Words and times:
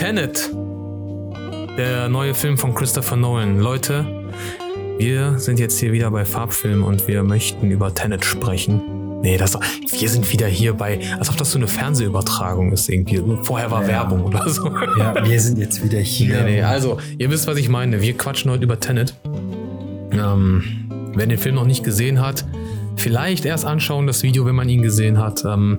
Tenet. 0.00 0.50
Der 1.76 2.08
neue 2.08 2.32
Film 2.32 2.56
von 2.56 2.74
Christopher 2.74 3.16
Nolan. 3.16 3.60
Leute, 3.60 4.06
wir 4.96 5.38
sind 5.38 5.58
jetzt 5.58 5.78
hier 5.78 5.92
wieder 5.92 6.10
bei 6.10 6.24
Farbfilm 6.24 6.84
und 6.84 7.06
wir 7.06 7.22
möchten 7.22 7.70
über 7.70 7.94
Tenet 7.94 8.24
sprechen. 8.24 9.20
Nee, 9.20 9.36
das, 9.36 9.58
wir 9.98 10.08
sind 10.08 10.32
wieder 10.32 10.46
hier 10.46 10.72
bei, 10.72 11.00
als 11.18 11.28
ob 11.28 11.36
das 11.36 11.50
so 11.50 11.58
eine 11.58 11.68
Fernsehübertragung 11.68 12.72
ist 12.72 12.88
irgendwie. 12.88 13.22
Vorher 13.42 13.70
war 13.70 13.82
ja. 13.82 13.88
Werbung 13.88 14.24
oder 14.24 14.48
so. 14.48 14.74
Ja, 14.98 15.22
wir 15.22 15.38
sind 15.38 15.58
jetzt 15.58 15.84
wieder 15.84 15.98
hier. 16.00 16.44
Nee, 16.44 16.50
nee, 16.50 16.62
also, 16.62 16.96
ihr 17.18 17.30
wisst, 17.30 17.46
was 17.46 17.58
ich 17.58 17.68
meine. 17.68 18.00
Wir 18.00 18.16
quatschen 18.16 18.50
heute 18.50 18.64
über 18.64 18.80
Tenet. 18.80 19.12
Ähm, 20.12 21.12
wer 21.14 21.26
den 21.26 21.36
Film 21.36 21.56
noch 21.56 21.66
nicht 21.66 21.84
gesehen 21.84 22.22
hat, 22.22 22.46
vielleicht 23.00 23.44
erst 23.44 23.64
anschauen, 23.64 24.06
das 24.06 24.22
Video, 24.22 24.46
wenn 24.46 24.54
man 24.54 24.68
ihn 24.68 24.82
gesehen 24.82 25.18
hat. 25.18 25.44
Ähm, 25.44 25.78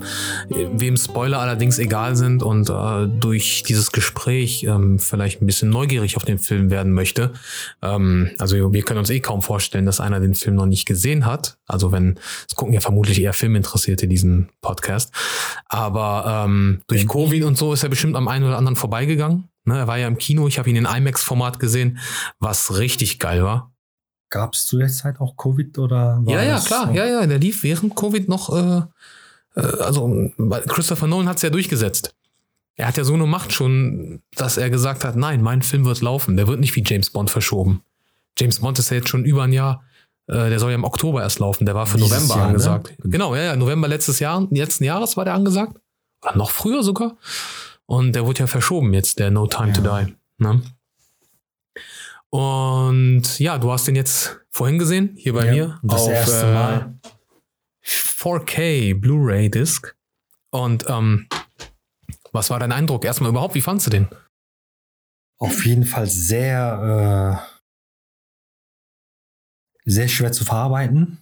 wem 0.49 0.97
Spoiler 0.97 1.39
allerdings 1.39 1.79
egal 1.79 2.15
sind 2.15 2.43
und 2.43 2.69
äh, 2.69 3.07
durch 3.07 3.63
dieses 3.63 3.91
Gespräch 3.91 4.63
ähm, 4.63 4.99
vielleicht 4.99 5.41
ein 5.41 5.45
bisschen 5.45 5.69
neugierig 5.69 6.17
auf 6.17 6.25
den 6.25 6.39
Film 6.39 6.69
werden 6.69 6.91
möchte. 6.91 7.33
Ähm, 7.81 8.31
also 8.39 8.73
wir 8.73 8.81
können 8.83 8.99
uns 8.99 9.09
eh 9.09 9.19
kaum 9.19 9.41
vorstellen, 9.41 9.85
dass 9.85 9.99
einer 9.99 10.19
den 10.19 10.35
Film 10.35 10.55
noch 10.55 10.65
nicht 10.65 10.85
gesehen 10.85 11.25
hat. 11.25 11.57
Also 11.67 11.91
wenn, 11.91 12.19
es 12.47 12.55
gucken 12.55 12.73
ja 12.73 12.81
vermutlich 12.81 13.21
eher 13.21 13.33
Filminteressierte 13.33 14.07
diesen 14.07 14.49
Podcast. 14.61 15.13
Aber 15.67 16.45
ähm, 16.45 16.81
durch 16.87 17.07
Covid 17.07 17.43
und 17.43 17.57
so 17.57 17.73
ist 17.73 17.83
er 17.83 17.89
bestimmt 17.89 18.15
am 18.15 18.27
einen 18.27 18.45
oder 18.45 18.57
anderen 18.57 18.75
vorbeigegangen. 18.75 19.47
Ne, 19.63 19.77
er 19.77 19.87
war 19.87 19.99
ja 19.99 20.07
im 20.07 20.17
Kino, 20.17 20.47
ich 20.47 20.57
habe 20.57 20.71
ihn 20.71 20.75
in 20.75 20.85
IMAX-Format 20.85 21.59
gesehen, 21.59 21.99
was 22.39 22.79
richtig 22.79 23.19
geil 23.19 23.43
war. 23.43 23.70
Gab 24.31 24.53
es 24.55 24.65
zu 24.65 24.77
der 24.77 24.87
Zeit 24.87 25.19
auch 25.19 25.35
Covid 25.35 25.77
oder? 25.77 26.23
ja, 26.25 26.41
ja, 26.41 26.59
klar, 26.59 26.87
so? 26.87 26.93
ja, 26.93 27.05
ja, 27.05 27.27
der 27.27 27.37
lief 27.37 27.63
während 27.63 27.95
Covid 27.95 28.29
noch, 28.29 28.49
äh, 28.55 28.81
äh 29.55 29.61
also 29.81 30.31
Christopher 30.67 31.05
Nolan 31.05 31.27
hat 31.27 31.35
es 31.35 31.43
ja 31.43 31.49
durchgesetzt. 31.49 32.15
Er 32.75 32.87
hat 32.87 32.97
ja 32.97 33.03
so 33.03 33.13
eine 33.13 33.27
Macht 33.27 33.51
schon, 33.51 34.21
dass 34.35 34.55
er 34.55 34.69
gesagt 34.69 35.03
hat, 35.03 35.17
nein, 35.17 35.41
mein 35.41 35.61
Film 35.61 35.85
wird 35.85 35.99
laufen, 36.01 36.37
der 36.37 36.47
wird 36.47 36.61
nicht 36.61 36.75
wie 36.77 36.83
James 36.85 37.09
Bond 37.09 37.29
verschoben. 37.29 37.83
James 38.39 38.59
Bond 38.59 38.79
ist 38.79 38.89
ja 38.89 38.97
jetzt 38.97 39.09
schon 39.09 39.25
über 39.25 39.43
ein 39.43 39.51
Jahr, 39.51 39.83
äh, 40.27 40.49
der 40.49 40.59
soll 40.59 40.71
ja 40.71 40.75
im 40.75 40.85
Oktober 40.85 41.21
erst 41.21 41.39
laufen, 41.39 41.65
der 41.65 41.75
war 41.75 41.85
für 41.85 41.97
Dieses 41.97 42.11
November 42.11 42.35
Jahr, 42.35 42.43
ne? 42.43 42.47
angesagt. 42.47 43.03
Ne? 43.03 43.09
Genau, 43.11 43.35
ja, 43.35 43.41
ja, 43.43 43.55
November 43.57 43.89
letztes 43.89 44.19
Jahr, 44.19 44.47
letzten 44.49 44.85
Jahres 44.85 45.17
war 45.17 45.25
der 45.25 45.33
angesagt. 45.33 45.75
Oder 46.23 46.37
noch 46.37 46.51
früher 46.51 46.83
sogar. 46.83 47.17
Und 47.85 48.13
der 48.13 48.25
wurde 48.25 48.39
ja 48.39 48.47
verschoben 48.47 48.93
jetzt, 48.93 49.19
der 49.19 49.29
No 49.29 49.47
Time 49.47 49.73
ja. 49.73 49.73
to 49.73 49.81
Die. 49.81 50.15
Ne? 50.37 50.61
Und 52.31 53.39
ja, 53.39 53.57
du 53.57 53.71
hast 53.71 53.87
den 53.87 53.95
jetzt 53.95 54.39
vorhin 54.49 54.79
gesehen, 54.79 55.15
hier 55.17 55.33
bei 55.33 55.47
ja, 55.47 55.51
mir. 55.51 55.79
Das 55.83 56.03
auf, 56.03 56.09
erste 56.09 56.47
äh, 56.47 56.53
Mal. 56.53 56.99
4K 57.83 58.99
Blu-ray 58.99 59.51
Disc. 59.51 59.95
Und 60.49 60.85
ähm, 60.87 61.27
was 62.31 62.49
war 62.49 62.59
dein 62.59 62.71
Eindruck? 62.71 63.03
Erstmal 63.03 63.31
überhaupt, 63.31 63.55
wie 63.55 63.61
fandst 63.61 63.87
du 63.87 63.91
den? 63.91 64.07
Auf 65.39 65.65
jeden 65.65 65.85
Fall 65.85 66.07
sehr, 66.07 67.43
äh, 69.85 69.89
sehr 69.89 70.07
schwer 70.07 70.31
zu 70.31 70.45
verarbeiten 70.45 71.17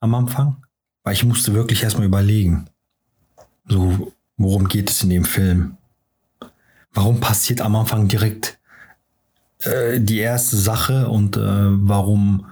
am 0.00 0.14
Anfang, 0.14 0.64
weil 1.02 1.12
ich 1.12 1.24
musste 1.24 1.52
wirklich 1.52 1.82
erstmal 1.82 2.06
überlegen, 2.06 2.70
so, 3.66 4.12
worum 4.36 4.68
geht 4.68 4.88
es 4.88 5.02
in 5.02 5.10
dem 5.10 5.24
Film? 5.24 5.76
Warum 6.92 7.20
passiert 7.20 7.60
am 7.60 7.76
Anfang 7.76 8.08
direkt 8.08 8.57
äh, 9.64 10.00
die 10.00 10.18
erste 10.18 10.56
Sache 10.56 11.08
und 11.08 11.36
äh, 11.36 11.40
warum, 11.42 12.46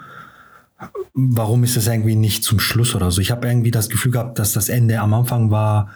warum 1.15 1.65
ist 1.65 1.77
es 1.77 1.87
irgendwie 1.87 2.17
nicht 2.17 2.45
zum 2.45 2.59
Schluss 2.59 2.95
oder 2.95 3.11
so. 3.11 3.21
Ich 3.21 3.31
habe 3.31 3.47
irgendwie 3.47 3.71
das 3.71 3.89
Gefühl 3.89 4.12
gehabt, 4.12 4.39
dass 4.39 4.53
das 4.53 4.69
Ende 4.69 5.01
am 5.01 5.15
Anfang 5.15 5.51
war, 5.51 5.91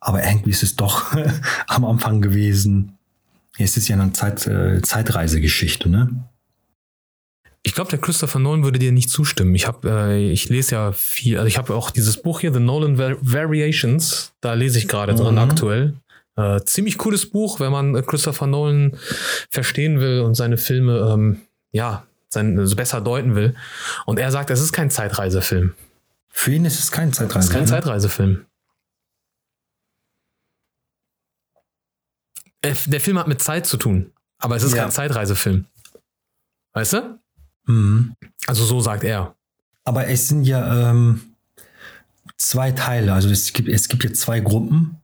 aber 0.00 0.24
irgendwie 0.24 0.50
ist 0.50 0.62
es 0.62 0.76
doch 0.76 1.16
am 1.66 1.84
Anfang 1.84 2.20
gewesen. 2.20 2.96
Es 3.58 3.76
ist 3.76 3.88
ja 3.88 3.96
eine 3.96 4.12
Zeit, 4.12 4.46
äh, 4.46 4.80
Zeitreisegeschichte, 4.82 5.88
ne? 5.88 6.24
Ich 7.64 7.74
glaube, 7.74 7.90
der 7.90 8.00
Christopher 8.00 8.40
Nolan 8.40 8.64
würde 8.64 8.80
dir 8.80 8.90
nicht 8.90 9.08
zustimmen. 9.08 9.54
Ich 9.54 9.68
habe, 9.68 9.88
äh, 9.88 10.30
ich 10.30 10.48
lese 10.48 10.74
ja 10.74 10.92
viel, 10.92 11.36
also 11.36 11.46
ich 11.46 11.58
habe 11.58 11.74
auch 11.74 11.92
dieses 11.92 12.20
Buch 12.20 12.40
hier, 12.40 12.52
The 12.52 12.58
Nolan 12.58 12.98
Variations, 12.98 14.32
da 14.40 14.54
lese 14.54 14.78
ich 14.78 14.88
gerade 14.88 15.12
mhm. 15.12 15.18
dran 15.18 15.38
aktuell. 15.38 15.94
Äh, 16.36 16.62
ziemlich 16.64 16.98
cooles 16.98 17.28
Buch, 17.28 17.60
wenn 17.60 17.72
man 17.72 18.06
Christopher 18.06 18.46
Nolan 18.46 18.96
verstehen 19.50 20.00
will 20.00 20.20
und 20.20 20.34
seine 20.34 20.56
Filme 20.56 21.10
ähm, 21.12 21.42
ja 21.72 22.06
sein, 22.28 22.58
also 22.58 22.74
besser 22.76 23.00
deuten 23.00 23.34
will. 23.34 23.54
Und 24.06 24.18
er 24.18 24.30
sagt, 24.30 24.50
es 24.50 24.60
ist 24.60 24.72
kein 24.72 24.90
Zeitreisefilm. 24.90 25.74
Für 26.30 26.52
ihn 26.52 26.64
ist 26.64 26.78
es 26.78 26.90
kein 26.90 27.12
Zeitreisefilm. 27.12 27.40
Es 27.40 27.46
ist 27.46 27.52
kein 27.52 27.66
Zeitreisefilm. 27.66 28.46
Äh, 32.62 32.74
der 32.86 33.00
Film 33.00 33.18
hat 33.18 33.28
mit 33.28 33.42
Zeit 33.42 33.66
zu 33.66 33.76
tun, 33.76 34.12
aber 34.38 34.56
es 34.56 34.62
ist 34.62 34.74
ja. 34.74 34.82
kein 34.82 34.92
Zeitreisefilm. 34.92 35.66
Weißt 36.72 36.94
du? 36.94 37.18
Mhm. 37.66 38.16
Also 38.46 38.64
so 38.64 38.80
sagt 38.80 39.04
er. 39.04 39.36
Aber 39.84 40.06
es 40.06 40.28
sind 40.28 40.44
ja 40.44 40.90
ähm, 40.90 41.34
zwei 42.38 42.72
Teile. 42.72 43.12
Also 43.12 43.28
es 43.28 43.52
gibt, 43.52 43.68
es 43.68 43.88
gibt 43.88 44.04
jetzt 44.04 44.20
zwei 44.20 44.40
Gruppen 44.40 45.01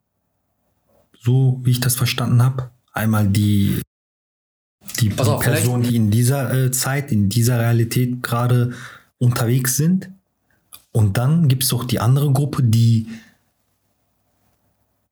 so 1.21 1.61
wie 1.63 1.73
ich 1.73 1.81
das 1.81 1.97
verstanden 1.97 2.43
habe. 2.43 2.71
Einmal 2.93 3.29
die, 3.29 3.81
die, 5.01 5.09
die 5.11 5.19
auf, 5.21 5.41
Personen, 5.41 5.83
die 5.85 5.97
in 5.97 6.11
dieser 6.11 6.53
äh, 6.53 6.71
Zeit, 6.71 7.13
in 7.13 7.29
dieser 7.29 7.59
Realität 7.59 8.23
gerade 8.23 8.73
unterwegs 9.19 9.77
sind. 9.77 10.11
Und 10.93 11.17
dann 11.19 11.49
gibt 11.49 11.65
es 11.65 11.69
doch 11.69 11.85
die 11.85 12.01
andere 12.01 12.33
Gruppe, 12.33 12.63
die 12.63 13.09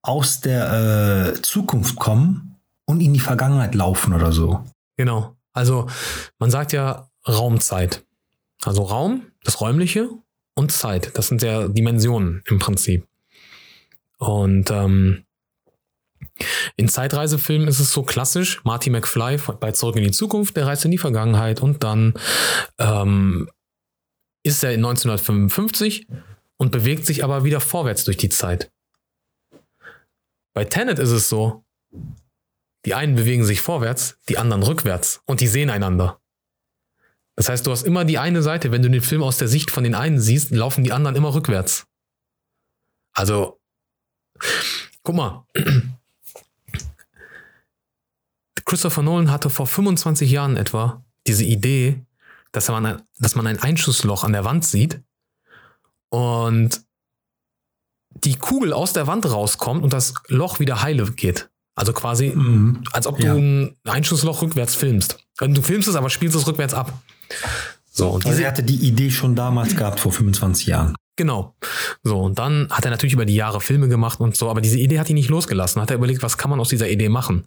aus 0.03 0.41
der 0.41 1.35
äh, 1.35 1.43
Zukunft 1.43 1.97
kommen 1.97 2.57
und 2.85 3.01
in 3.01 3.13
die 3.13 3.21
Vergangenheit 3.21 3.75
laufen 3.75 4.15
oder 4.15 4.33
so. 4.33 4.65
Genau. 4.97 5.37
Also 5.53 5.89
man 6.39 6.51
sagt 6.51 6.73
ja 6.73 7.09
Raumzeit. 7.27 8.05
Also 8.63 8.83
Raum, 8.83 9.23
das 9.45 9.61
Räumliche 9.61 10.09
und 10.55 10.73
Zeit. 10.73 11.17
Das 11.19 11.29
sind 11.29 11.43
ja 11.43 11.69
Dimensionen 11.69 12.43
im 12.47 12.59
Prinzip. 12.59 13.07
Und 14.19 14.71
ähm, 14.71 15.26
in 16.77 16.89
Zeitreisefilmen 16.89 17.69
ist 17.69 17.81
es 17.81 17.93
so 17.93 18.03
klassisch, 18.03 18.65
Marty 18.65 18.91
McFly 18.91 19.39
bei 19.61 19.73
Zurück 19.73 19.97
in 19.97 20.05
die 20.05 20.11
Zukunft, 20.11 20.57
der 20.57 20.67
reist 20.67 20.85
in 20.85 20.91
die 20.91 20.99
Vergangenheit 20.99 21.61
und 21.61 21.83
dann 21.83 22.15
ähm, 22.79 23.49
ist 24.43 24.63
er 24.63 24.73
in 24.73 24.85
1955 24.85 26.07
und 26.57 26.73
bewegt 26.73 27.07
sich 27.07 27.25
aber 27.25 27.45
wieder 27.45 27.61
vorwärts 27.61 28.05
durch 28.05 28.17
die 28.17 28.29
Zeit. 28.29 28.71
Bei 30.55 30.65
Tenet 30.65 30.99
ist 30.99 31.11
es 31.11 31.29
so, 31.29 31.65
die 32.85 32.95
einen 32.95 33.17
bewegen 33.17 33.45
sich 33.45 33.61
vorwärts, 33.61 34.19
die 34.29 34.39
anderen 34.39 34.63
rückwärts 34.63 35.21
und 35.27 35.41
die 35.41 35.49
sehen 35.49 35.71
einander. 35.71 36.21
Das 37.35 37.49
heißt, 37.49 37.67
du 37.67 37.71
hast 37.71 37.83
immer 37.83 38.05
die 38.05 38.19
eine 38.19 38.43
Seite, 38.43 38.73
wenn 38.73 38.83
du 38.83 38.89
den 38.89 39.03
Film 39.03 39.23
aus 39.23 39.37
der 39.37 39.49
Sicht 39.49 39.71
von 39.71 39.85
den 39.85 39.95
einen 39.95 40.19
siehst, 40.19 40.53
laufen 40.53 40.85
die 40.85 40.93
anderen 40.93 41.17
immer 41.17 41.35
rückwärts. 41.35 41.87
Also, 43.13 43.61
guck 45.03 45.17
mal, 45.17 45.47
Christopher 48.67 49.03
Nolan 49.03 49.31
hatte 49.31 49.49
vor 49.49 49.67
25 49.67 50.31
Jahren 50.31 50.57
etwa 50.57 51.05
diese 51.27 51.45
Idee, 51.45 52.05
dass 52.53 52.69
man, 52.69 53.03
dass 53.19 53.35
man 53.35 53.47
ein 53.47 53.59
Einschussloch 53.59 54.25
an 54.25 54.33
der 54.33 54.45
Wand 54.45 54.65
sieht 54.65 55.01
und 56.11 56.83
die 58.11 58.35
Kugel 58.37 58.73
aus 58.73 58.93
der 58.93 59.07
Wand 59.07 59.31
rauskommt 59.31 59.83
und 59.83 59.93
das 59.93 60.15
Loch 60.29 60.59
wieder 60.59 60.83
heile 60.83 61.11
geht. 61.13 61.49
Also 61.75 61.93
quasi, 61.93 62.33
mhm. 62.35 62.83
als 62.93 63.07
ob 63.07 63.19
du 63.19 63.27
ja. 63.27 63.35
ein 63.35 63.77
Einschussloch 63.85 64.43
rückwärts 64.43 64.75
filmst. 64.75 65.19
Du 65.39 65.63
filmst 65.63 65.89
es, 65.89 65.95
aber 65.95 66.09
spielst 66.09 66.35
es 66.35 66.47
rückwärts 66.47 66.73
ab. 66.73 66.93
So, 67.91 68.09
und 68.09 68.27
also 68.27 68.41
er 68.41 68.49
hatte 68.49 68.63
die 68.63 68.87
Idee 68.87 69.11
schon 69.11 69.35
damals 69.37 69.77
gehabt, 69.77 70.01
vor 70.01 70.13
25 70.13 70.67
Jahren. 70.67 70.95
Genau. 71.17 71.55
So, 72.03 72.21
und 72.21 72.39
dann 72.39 72.69
hat 72.71 72.85
er 72.85 72.91
natürlich 72.91 73.15
über 73.15 73.27
die 73.27 73.35
Jahre 73.35 73.61
Filme 73.61 73.89
gemacht 73.89 74.21
und 74.21 74.37
so, 74.37 74.51
aber 74.51 74.61
diese 74.61 74.79
Idee 74.79 74.99
hat 74.99 75.09
ihn 75.11 75.15
nicht 75.15 75.31
losgelassen. 75.31 75.81
Hat 75.81 75.91
er 75.91 75.97
überlegt, 75.97 76.23
was 76.23 76.39
kann 76.39 76.51
man 76.51 76.61
aus 76.61 76.69
dieser 76.69 76.89
Idee 76.89 77.09
machen? 77.09 77.45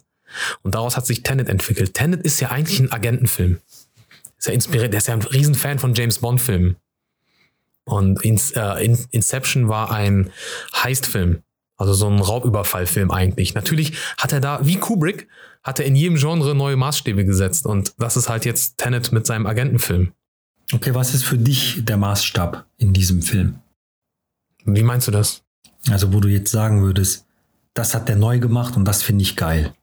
Und 0.62 0.74
daraus 0.74 0.96
hat 0.96 1.06
sich 1.06 1.22
Tenet 1.22 1.48
entwickelt. 1.48 1.94
Tenet 1.94 2.22
ist 2.22 2.40
ja 2.40 2.50
eigentlich 2.50 2.80
ein 2.80 2.92
Agentenfilm. 2.92 3.58
Ist 4.38 4.46
ja 4.46 4.52
inspiriert, 4.52 4.92
der 4.92 4.98
ist 4.98 5.08
ja 5.08 5.14
ein 5.14 5.22
Riesenfan 5.22 5.78
von 5.78 5.94
James 5.94 6.18
Bond-Filmen. 6.18 6.76
Und 7.84 8.24
äh, 8.24 8.84
Inception 9.10 9.68
war 9.68 9.90
ein 9.90 10.30
Heist-Film. 10.74 11.42
Also 11.76 11.94
so 11.94 12.08
ein 12.08 12.20
Raubüberfallfilm 12.20 13.10
eigentlich. 13.10 13.54
Natürlich 13.54 13.94
hat 14.18 14.32
er 14.32 14.40
da, 14.40 14.60
wie 14.62 14.76
Kubrick, 14.76 15.28
hat 15.62 15.80
er 15.80 15.86
in 15.86 15.96
jedem 15.96 16.16
Genre 16.16 16.54
neue 16.54 16.76
Maßstäbe 16.76 17.24
gesetzt. 17.24 17.66
Und 17.66 17.94
das 17.98 18.16
ist 18.16 18.28
halt 18.28 18.44
jetzt 18.44 18.78
Tenet 18.78 19.12
mit 19.12 19.26
seinem 19.26 19.46
Agentenfilm. 19.46 20.12
Okay, 20.72 20.94
was 20.94 21.14
ist 21.14 21.24
für 21.24 21.38
dich 21.38 21.84
der 21.84 21.96
Maßstab 21.96 22.64
in 22.76 22.92
diesem 22.92 23.22
Film? 23.22 23.58
Wie 24.64 24.82
meinst 24.82 25.08
du 25.08 25.12
das? 25.12 25.42
Also, 25.90 26.12
wo 26.12 26.20
du 26.20 26.28
jetzt 26.28 26.50
sagen 26.50 26.82
würdest, 26.82 27.26
das 27.74 27.94
hat 27.94 28.08
der 28.08 28.16
neu 28.16 28.38
gemacht 28.38 28.76
und 28.76 28.84
das 28.84 29.02
finde 29.02 29.22
ich 29.22 29.36
geil. 29.36 29.74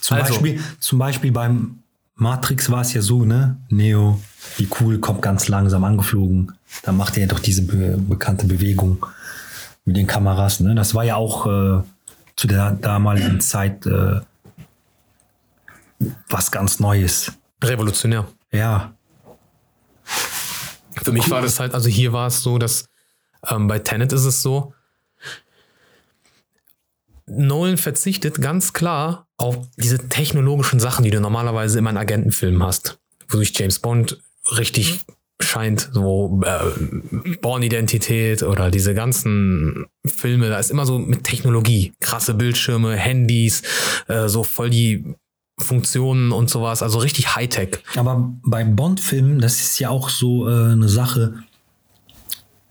Zum, 0.00 0.16
also. 0.16 0.34
Beispiel, 0.34 0.60
zum 0.80 0.98
Beispiel 0.98 1.32
beim 1.32 1.78
Matrix 2.16 2.70
war 2.70 2.80
es 2.80 2.92
ja 2.94 3.02
so, 3.02 3.24
ne? 3.24 3.56
Neo, 3.68 4.20
wie 4.56 4.68
cool, 4.80 4.98
kommt 4.98 5.22
ganz 5.22 5.48
langsam 5.48 5.84
angeflogen. 5.84 6.52
Dann 6.82 6.96
macht 6.96 7.16
er 7.18 7.26
doch 7.26 7.40
diese 7.40 7.62
be 7.62 7.96
bekannte 7.98 8.46
Bewegung 8.46 9.04
mit 9.84 9.96
den 9.96 10.06
Kameras, 10.06 10.60
ne? 10.60 10.74
Das 10.74 10.94
war 10.94 11.04
ja 11.04 11.16
auch 11.16 11.46
äh, 11.46 11.82
zu 12.36 12.46
der 12.46 12.72
damaligen 12.72 13.40
Zeit 13.40 13.86
äh, 13.86 14.20
was 16.28 16.50
ganz 16.50 16.80
Neues. 16.80 17.32
Revolutionär. 17.62 18.26
Ja. 18.50 18.92
Für 21.02 21.12
mich 21.12 21.28
war 21.30 21.42
das 21.42 21.60
halt, 21.60 21.74
also 21.74 21.88
hier 21.88 22.12
war 22.12 22.28
es 22.28 22.42
so, 22.42 22.58
dass 22.58 22.86
ähm, 23.48 23.68
bei 23.68 23.78
Tenet 23.78 24.12
ist 24.12 24.24
es 24.24 24.42
so, 24.42 24.74
Nolan 27.26 27.76
verzichtet 27.76 28.40
ganz 28.40 28.72
klar 28.72 29.26
auf 29.36 29.58
diese 29.76 30.08
technologischen 30.08 30.80
Sachen, 30.80 31.04
die 31.04 31.10
du 31.10 31.20
normalerweise 31.20 31.78
immer 31.78 31.90
in 31.90 31.96
Agentenfilmen 31.96 32.62
hast, 32.62 32.98
wo 33.28 33.38
sich 33.38 33.56
James 33.58 33.80
Bond 33.80 34.22
richtig 34.56 35.00
scheint, 35.40 35.90
so 35.92 36.40
äh, 36.44 37.36
Born-Identität 37.42 38.42
oder 38.42 38.70
diese 38.70 38.94
ganzen 38.94 39.86
Filme, 40.06 40.48
da 40.48 40.58
ist 40.58 40.70
immer 40.70 40.86
so 40.86 40.98
mit 40.98 41.24
Technologie, 41.24 41.92
krasse 42.00 42.34
Bildschirme, 42.34 42.96
Handys, 42.96 43.62
äh, 44.08 44.28
so 44.28 44.44
voll 44.44 44.70
die 44.70 45.14
Funktionen 45.58 46.32
und 46.32 46.50
sowas, 46.50 46.82
also 46.82 46.98
richtig 46.98 47.34
Hightech. 47.34 47.78
Aber 47.96 48.32
bei 48.44 48.64
Bond-Filmen, 48.64 49.40
das 49.40 49.60
ist 49.60 49.78
ja 49.78 49.90
auch 49.90 50.08
so 50.08 50.48
äh, 50.48 50.72
eine 50.72 50.88
Sache. 50.88 51.34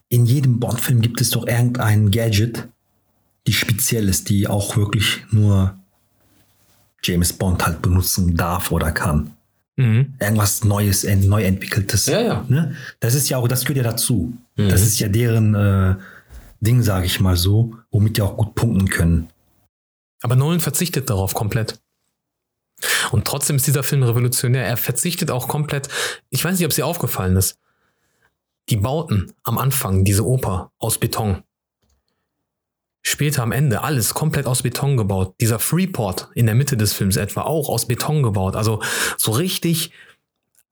In 0.09 0.25
jedem 0.25 0.59
Bond-Film 0.59 1.01
gibt 1.01 1.19
es 1.21 1.31
doch 1.31 1.47
irgendein 1.47 2.11
Gadget, 2.11 2.67
die 3.47 3.53
speziell 3.53 4.09
ist, 4.09 4.29
die 4.29 4.47
auch 4.47 4.75
wirklich 4.75 5.23
nur 5.31 5.77
James 7.03 7.33
Bond 7.33 7.65
halt 7.65 7.81
benutzen 7.81 8.35
darf 8.35 8.71
oder 8.71 8.91
kann. 8.91 9.31
Mhm. 9.77 10.13
Irgendwas 10.19 10.63
Neues, 10.63 11.03
neu 11.03 11.43
entwickeltes. 11.43 12.05
Ja, 12.07 12.21
ja. 12.21 12.45
Ne? 12.47 12.75
Das 12.99 13.13
ist 13.13 13.29
ja 13.29 13.37
auch, 13.37 13.47
das 13.47 13.61
gehört 13.65 13.77
ja 13.77 13.83
dazu. 13.83 14.33
Mhm. 14.55 14.69
Das 14.69 14.81
ist 14.81 14.99
ja 14.99 15.07
deren 15.07 15.53
äh, 15.53 15.95
Ding, 16.61 16.81
sage 16.81 17.05
ich 17.05 17.19
mal 17.19 17.35
so, 17.35 17.75
womit 17.91 18.17
die 18.17 18.21
auch 18.21 18.37
gut 18.37 18.55
punkten 18.55 18.89
können. 18.89 19.27
Aber 20.21 20.35
Nolan 20.35 20.61
verzichtet 20.61 21.09
darauf 21.09 21.33
komplett. 21.33 21.79
Und 23.11 23.25
trotzdem 23.25 23.57
ist 23.57 23.67
dieser 23.67 23.83
Film 23.83 24.03
revolutionär. 24.03 24.65
Er 24.65 24.77
verzichtet 24.77 25.29
auch 25.29 25.47
komplett. 25.47 25.89
Ich 26.29 26.43
weiß 26.43 26.57
nicht, 26.57 26.65
ob 26.65 26.71
es 26.71 26.75
dir 26.75 26.85
aufgefallen 26.85 27.35
ist. 27.35 27.59
Die 28.69 28.77
Bauten 28.77 29.33
am 29.43 29.57
Anfang, 29.57 30.03
diese 30.03 30.25
Oper 30.25 30.71
aus 30.79 30.97
Beton. 30.97 31.43
Später 33.07 33.43
am 33.43 33.51
Ende 33.51 33.83
alles 33.83 34.15
komplett 34.15 34.47
aus 34.47 34.63
Beton 34.63 34.97
gebaut. 34.97 35.35
Dieser 35.39 35.59
Freeport 35.59 36.29
in 36.33 36.47
der 36.47 36.55
Mitte 36.55 36.75
des 36.75 36.93
Films 36.93 37.17
etwa 37.17 37.41
auch 37.41 37.69
aus 37.69 37.87
Beton 37.87 38.23
gebaut. 38.23 38.55
Also 38.55 38.81
so 39.15 39.31
richtig 39.31 39.91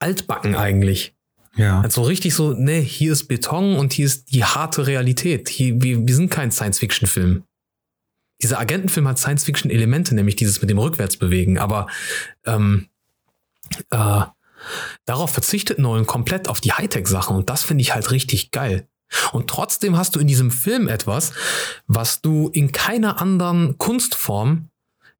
altbacken 0.00 0.56
eigentlich. 0.56 1.14
Ja. 1.56 1.80
Also 1.80 2.02
richtig 2.02 2.34
so, 2.34 2.52
ne, 2.52 2.80
hier 2.80 3.12
ist 3.12 3.28
Beton 3.28 3.76
und 3.76 3.92
hier 3.92 4.06
ist 4.06 4.32
die 4.32 4.42
harte 4.42 4.88
Realität. 4.88 5.48
Hier, 5.48 5.80
wir, 5.80 6.04
wir 6.08 6.14
sind 6.14 6.28
kein 6.28 6.50
Science-Fiction-Film. 6.50 7.44
Dieser 8.42 8.58
Agentenfilm 8.58 9.06
hat 9.06 9.20
Science-Fiction-Elemente, 9.20 10.16
nämlich 10.16 10.34
dieses 10.34 10.60
mit 10.60 10.68
dem 10.68 10.78
Rückwärtsbewegen, 10.78 11.58
aber 11.58 11.86
ähm, 12.44 12.88
äh, 13.90 14.22
darauf 15.04 15.30
verzichtet 15.30 15.78
Nolan 15.78 16.06
komplett 16.06 16.48
auf 16.48 16.60
die 16.60 16.72
Hightech-Sachen 16.72 17.36
und 17.36 17.48
das 17.48 17.62
finde 17.62 17.82
ich 17.82 17.94
halt 17.94 18.10
richtig 18.10 18.50
geil. 18.50 18.88
Und 19.32 19.48
trotzdem 19.48 19.96
hast 19.96 20.16
du 20.16 20.20
in 20.20 20.26
diesem 20.26 20.50
Film 20.50 20.88
etwas, 20.88 21.32
was 21.86 22.20
du 22.20 22.48
in 22.48 22.72
keiner 22.72 23.20
anderen 23.20 23.78
Kunstform 23.78 24.68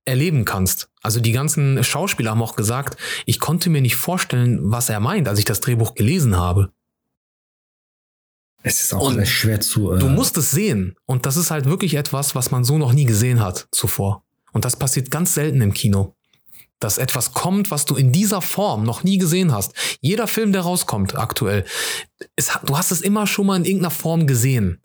erleben 0.05 0.45
kannst. 0.45 0.89
Also 1.03 1.21
die 1.21 1.33
ganzen 1.33 1.83
Schauspieler 1.83 2.33
haben 2.33 2.43
auch 2.43 2.57
gesagt, 2.57 2.99
ich 3.27 3.41
konnte 3.41 3.71
mir 3.71 3.81
nicht 3.81 3.97
vorstellen, 3.97 4.59
was 4.63 4.89
er 4.89 5.01
meint, 5.01 5.29
als 5.29 5.39
ich 5.39 5.45
das 5.45 5.61
Drehbuch 5.61 5.95
gelesen 5.95 6.37
habe. 6.37 6.71
Es 8.63 8.83
ist 8.83 8.95
auch 8.95 9.09
Und 9.09 9.15
sehr 9.15 9.27
schwer 9.27 9.61
zu. 9.61 9.93
Äh, 9.93 9.99
Du 9.99 10.09
musst 10.09 10.37
es 10.39 10.51
sehen. 10.51 10.97
Und 11.05 11.27
das 11.27 11.37
ist 11.37 11.51
halt 11.51 11.67
wirklich 11.67 11.95
etwas, 11.95 12.35
was 12.35 12.51
man 12.51 12.65
so 12.65 12.79
noch 12.79 12.93
nie 12.95 13.05
gesehen 13.05 13.41
hat 13.41 13.69
zuvor. 13.71 14.25
Und 14.53 14.65
das 14.65 14.77
passiert 14.77 15.11
ganz 15.11 15.35
selten 15.35 15.61
im 15.61 15.75
Kino. 15.75 16.15
Dass 16.81 16.99
etwas 16.99 17.33
kommt, 17.33 17.71
was 17.71 17.85
du 17.85 17.97
in 17.97 18.13
dieser 18.13 18.43
Form 18.43 18.85
noch 18.85 19.05
nie 19.05 19.19
gesehen 19.19 19.53
hast. 19.53 19.73
Jeder 20.01 20.27
Film, 20.27 20.53
der 20.53 20.63
rauskommt 20.63 21.17
aktuell, 21.17 21.65
es, 22.37 22.51
du 22.65 22.77
hast 22.77 22.91
es 22.91 23.01
immer 23.01 23.27
schon 23.27 23.47
mal 23.47 23.57
in 23.57 23.65
irgendeiner 23.65 23.91
Form 23.91 24.27
gesehen, 24.27 24.83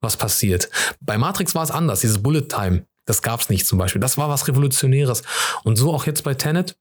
was 0.00 0.16
passiert. 0.16 0.68
Bei 1.00 1.18
Matrix 1.18 1.54
war 1.54 1.62
es 1.62 1.70
anders, 1.70 2.00
dieses 2.00 2.22
Bullet 2.22 2.48
Time. 2.48 2.86
Das 3.04 3.22
gab 3.22 3.40
es 3.40 3.48
nicht 3.48 3.66
zum 3.66 3.78
Beispiel. 3.78 4.00
Das 4.00 4.16
war 4.16 4.28
was 4.28 4.46
Revolutionäres. 4.46 5.22
Und 5.64 5.76
so 5.76 5.92
auch 5.92 6.06
jetzt 6.06 6.22
bei 6.22 6.34
Tenet. 6.34 6.76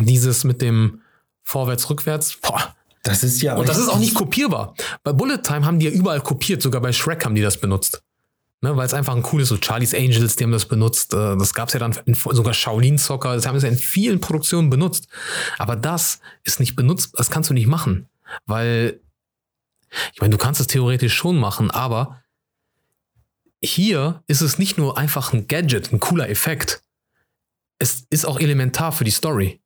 Dieses 0.00 0.44
mit 0.44 0.62
dem 0.62 1.02
Vorwärts-Rückwärts. 1.42 2.38
Boah, 2.40 2.74
das 3.02 3.22
ist 3.22 3.42
ja. 3.42 3.56
und 3.56 3.68
das 3.68 3.78
ist 3.78 3.88
auch 3.88 3.98
nicht 3.98 4.14
kopierbar. 4.14 4.74
Bei 5.02 5.12
Bullet 5.12 5.38
Time 5.38 5.66
haben 5.66 5.78
die 5.78 5.86
ja 5.86 5.92
überall 5.92 6.20
kopiert, 6.20 6.62
sogar 6.62 6.80
bei 6.80 6.92
Shrek 6.92 7.24
haben 7.24 7.34
die 7.34 7.42
das 7.42 7.58
benutzt. 7.58 8.02
Ne, 8.62 8.76
weil 8.76 8.84
es 8.84 8.92
einfach 8.92 9.16
ein 9.16 9.22
cooles, 9.22 9.48
so 9.48 9.56
Charlie's 9.56 9.94
Angels, 9.94 10.36
die 10.36 10.44
haben 10.44 10.52
das 10.52 10.66
benutzt. 10.66 11.14
Äh, 11.14 11.36
Das 11.38 11.54
gab 11.54 11.68
es 11.68 11.74
ja 11.74 11.80
dann 11.80 11.98
in, 12.04 12.14
sogar 12.14 12.52
Shaolin 12.52 12.98
Soccer, 12.98 13.34
das 13.34 13.46
haben 13.46 13.58
sie 13.58 13.66
ja 13.66 13.72
in 13.72 13.78
vielen 13.78 14.20
Produktionen 14.20 14.68
benutzt. 14.68 15.08
Aber 15.56 15.76
das 15.76 16.20
ist 16.44 16.60
nicht 16.60 16.76
benutzt, 16.76 17.14
das 17.14 17.30
kannst 17.30 17.48
du 17.48 17.54
nicht 17.54 17.66
machen. 17.66 18.08
Weil, 18.44 19.00
ich 20.12 20.20
meine, 20.20 20.32
du 20.32 20.38
kannst 20.38 20.60
es 20.60 20.66
theoretisch 20.66 21.14
schon 21.14 21.38
machen, 21.38 21.70
aber 21.70 22.22
hier 23.62 24.22
ist 24.26 24.42
es 24.42 24.58
nicht 24.58 24.76
nur 24.76 24.98
einfach 24.98 25.32
ein 25.32 25.48
Gadget, 25.48 25.92
ein 25.92 26.00
cooler 26.00 26.28
Effekt. 26.28 26.82
Es 27.78 28.06
ist 28.10 28.26
auch 28.26 28.38
elementar 28.40 28.92
für 28.92 29.04
die 29.04 29.10
Story. 29.10 29.60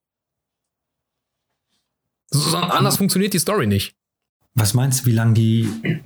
Sondern 2.31 2.71
anders 2.71 2.97
funktioniert 2.97 3.33
die 3.33 3.39
Story 3.41 3.67
nicht. 3.67 3.97
Was 4.55 4.73
meinst 4.73 5.01
du, 5.01 5.07
wie 5.07 5.13
lange 5.13 5.35
die 5.35 6.03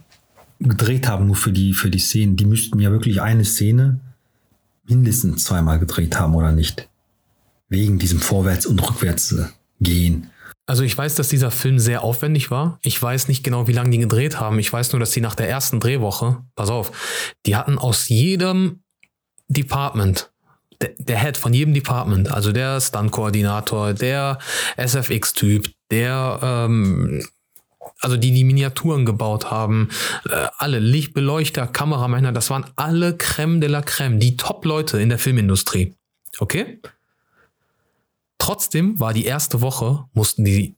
gedreht 0.61 1.09
haben, 1.09 1.27
nur 1.27 1.37
für 1.37 1.53
die, 1.53 1.73
für 1.73 1.91
die 1.91 1.99
Szenen? 1.99 2.37
Die 2.37 2.47
müssten 2.47 2.79
ja 2.81 2.91
wirklich 2.91 3.21
eine 3.21 3.45
Szene 3.45 4.01
mindestens 4.87 5.45
zweimal 5.45 5.79
gedreht 5.79 6.19
haben, 6.19 6.35
oder 6.35 6.53
nicht? 6.53 6.89
Wegen 7.69 7.99
diesem 7.99 8.21
Vorwärts- 8.21 8.67
und 8.67 8.81
Rückwärts 8.81 9.33
äh, 9.33 9.47
gehen. 9.81 10.31
Also 10.67 10.83
ich 10.83 10.97
weiß, 10.97 11.15
dass 11.15 11.29
dieser 11.29 11.51
Film 11.51 11.79
sehr 11.79 12.03
aufwendig 12.03 12.51
war. 12.51 12.79
Ich 12.83 13.01
weiß 13.01 13.29
nicht 13.29 13.43
genau, 13.43 13.69
wie 13.69 13.73
lange 13.73 13.91
die 13.91 13.99
gedreht 13.99 14.39
haben. 14.39 14.59
Ich 14.59 14.71
weiß 14.71 14.93
nur, 14.93 15.01
dass 15.01 15.13
die 15.13 15.23
nach 15.23 15.35
der 15.35 15.49
ersten 15.49 15.81
Drehwoche, 15.81 16.43
pass 16.57 16.69
auf, 16.69 16.93
die 17.47 17.57
hatten 17.57 17.79
aus 17.79 18.09
jedem 18.09 18.83
Department, 19.49 20.31
der, 20.83 20.91
der 20.99 21.19
Head 21.19 21.39
von 21.39 21.55
jedem 21.55 21.73
Department, 21.73 22.31
also 22.31 22.53
der 22.53 22.81
Stunt-Koordinator, 22.81 23.95
der 23.95 24.39
SFX-Typ, 24.77 25.71
der, 25.91 26.39
ähm, 26.43 27.25
also 28.01 28.17
die 28.17 28.33
die 28.33 28.45
Miniaturen 28.45 29.05
gebaut 29.05 29.51
haben, 29.51 29.89
äh, 30.29 30.47
alle 30.59 30.79
Lichtbeleuchter, 30.79 31.67
Kameramänner, 31.67 32.33
das 32.33 32.51
waren 32.51 32.67
alle 32.77 33.17
Creme 33.17 33.61
de 33.61 33.69
la 33.69 33.83
Creme, 33.83 34.21
die 34.21 34.37
Top-Leute 34.37 35.01
in 35.01 35.09
der 35.09 35.19
Filmindustrie. 35.19 35.95
Okay? 36.39 36.81
Trotzdem 38.39 39.01
war 39.01 39.13
die 39.13 39.25
erste 39.25 39.61
Woche, 39.61 40.05
mussten 40.13 40.45
die, 40.45 40.77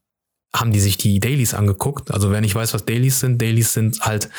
haben 0.54 0.72
die 0.72 0.80
sich 0.80 0.96
die 0.96 1.20
Dailies 1.20 1.54
angeguckt. 1.54 2.10
Also 2.10 2.30
wer 2.30 2.40
nicht 2.40 2.54
weiß, 2.54 2.72
was 2.74 2.86
Dailies 2.86 3.20
sind, 3.20 3.40
Dailies 3.40 3.74
sind 3.74 4.00
halt 4.00 4.30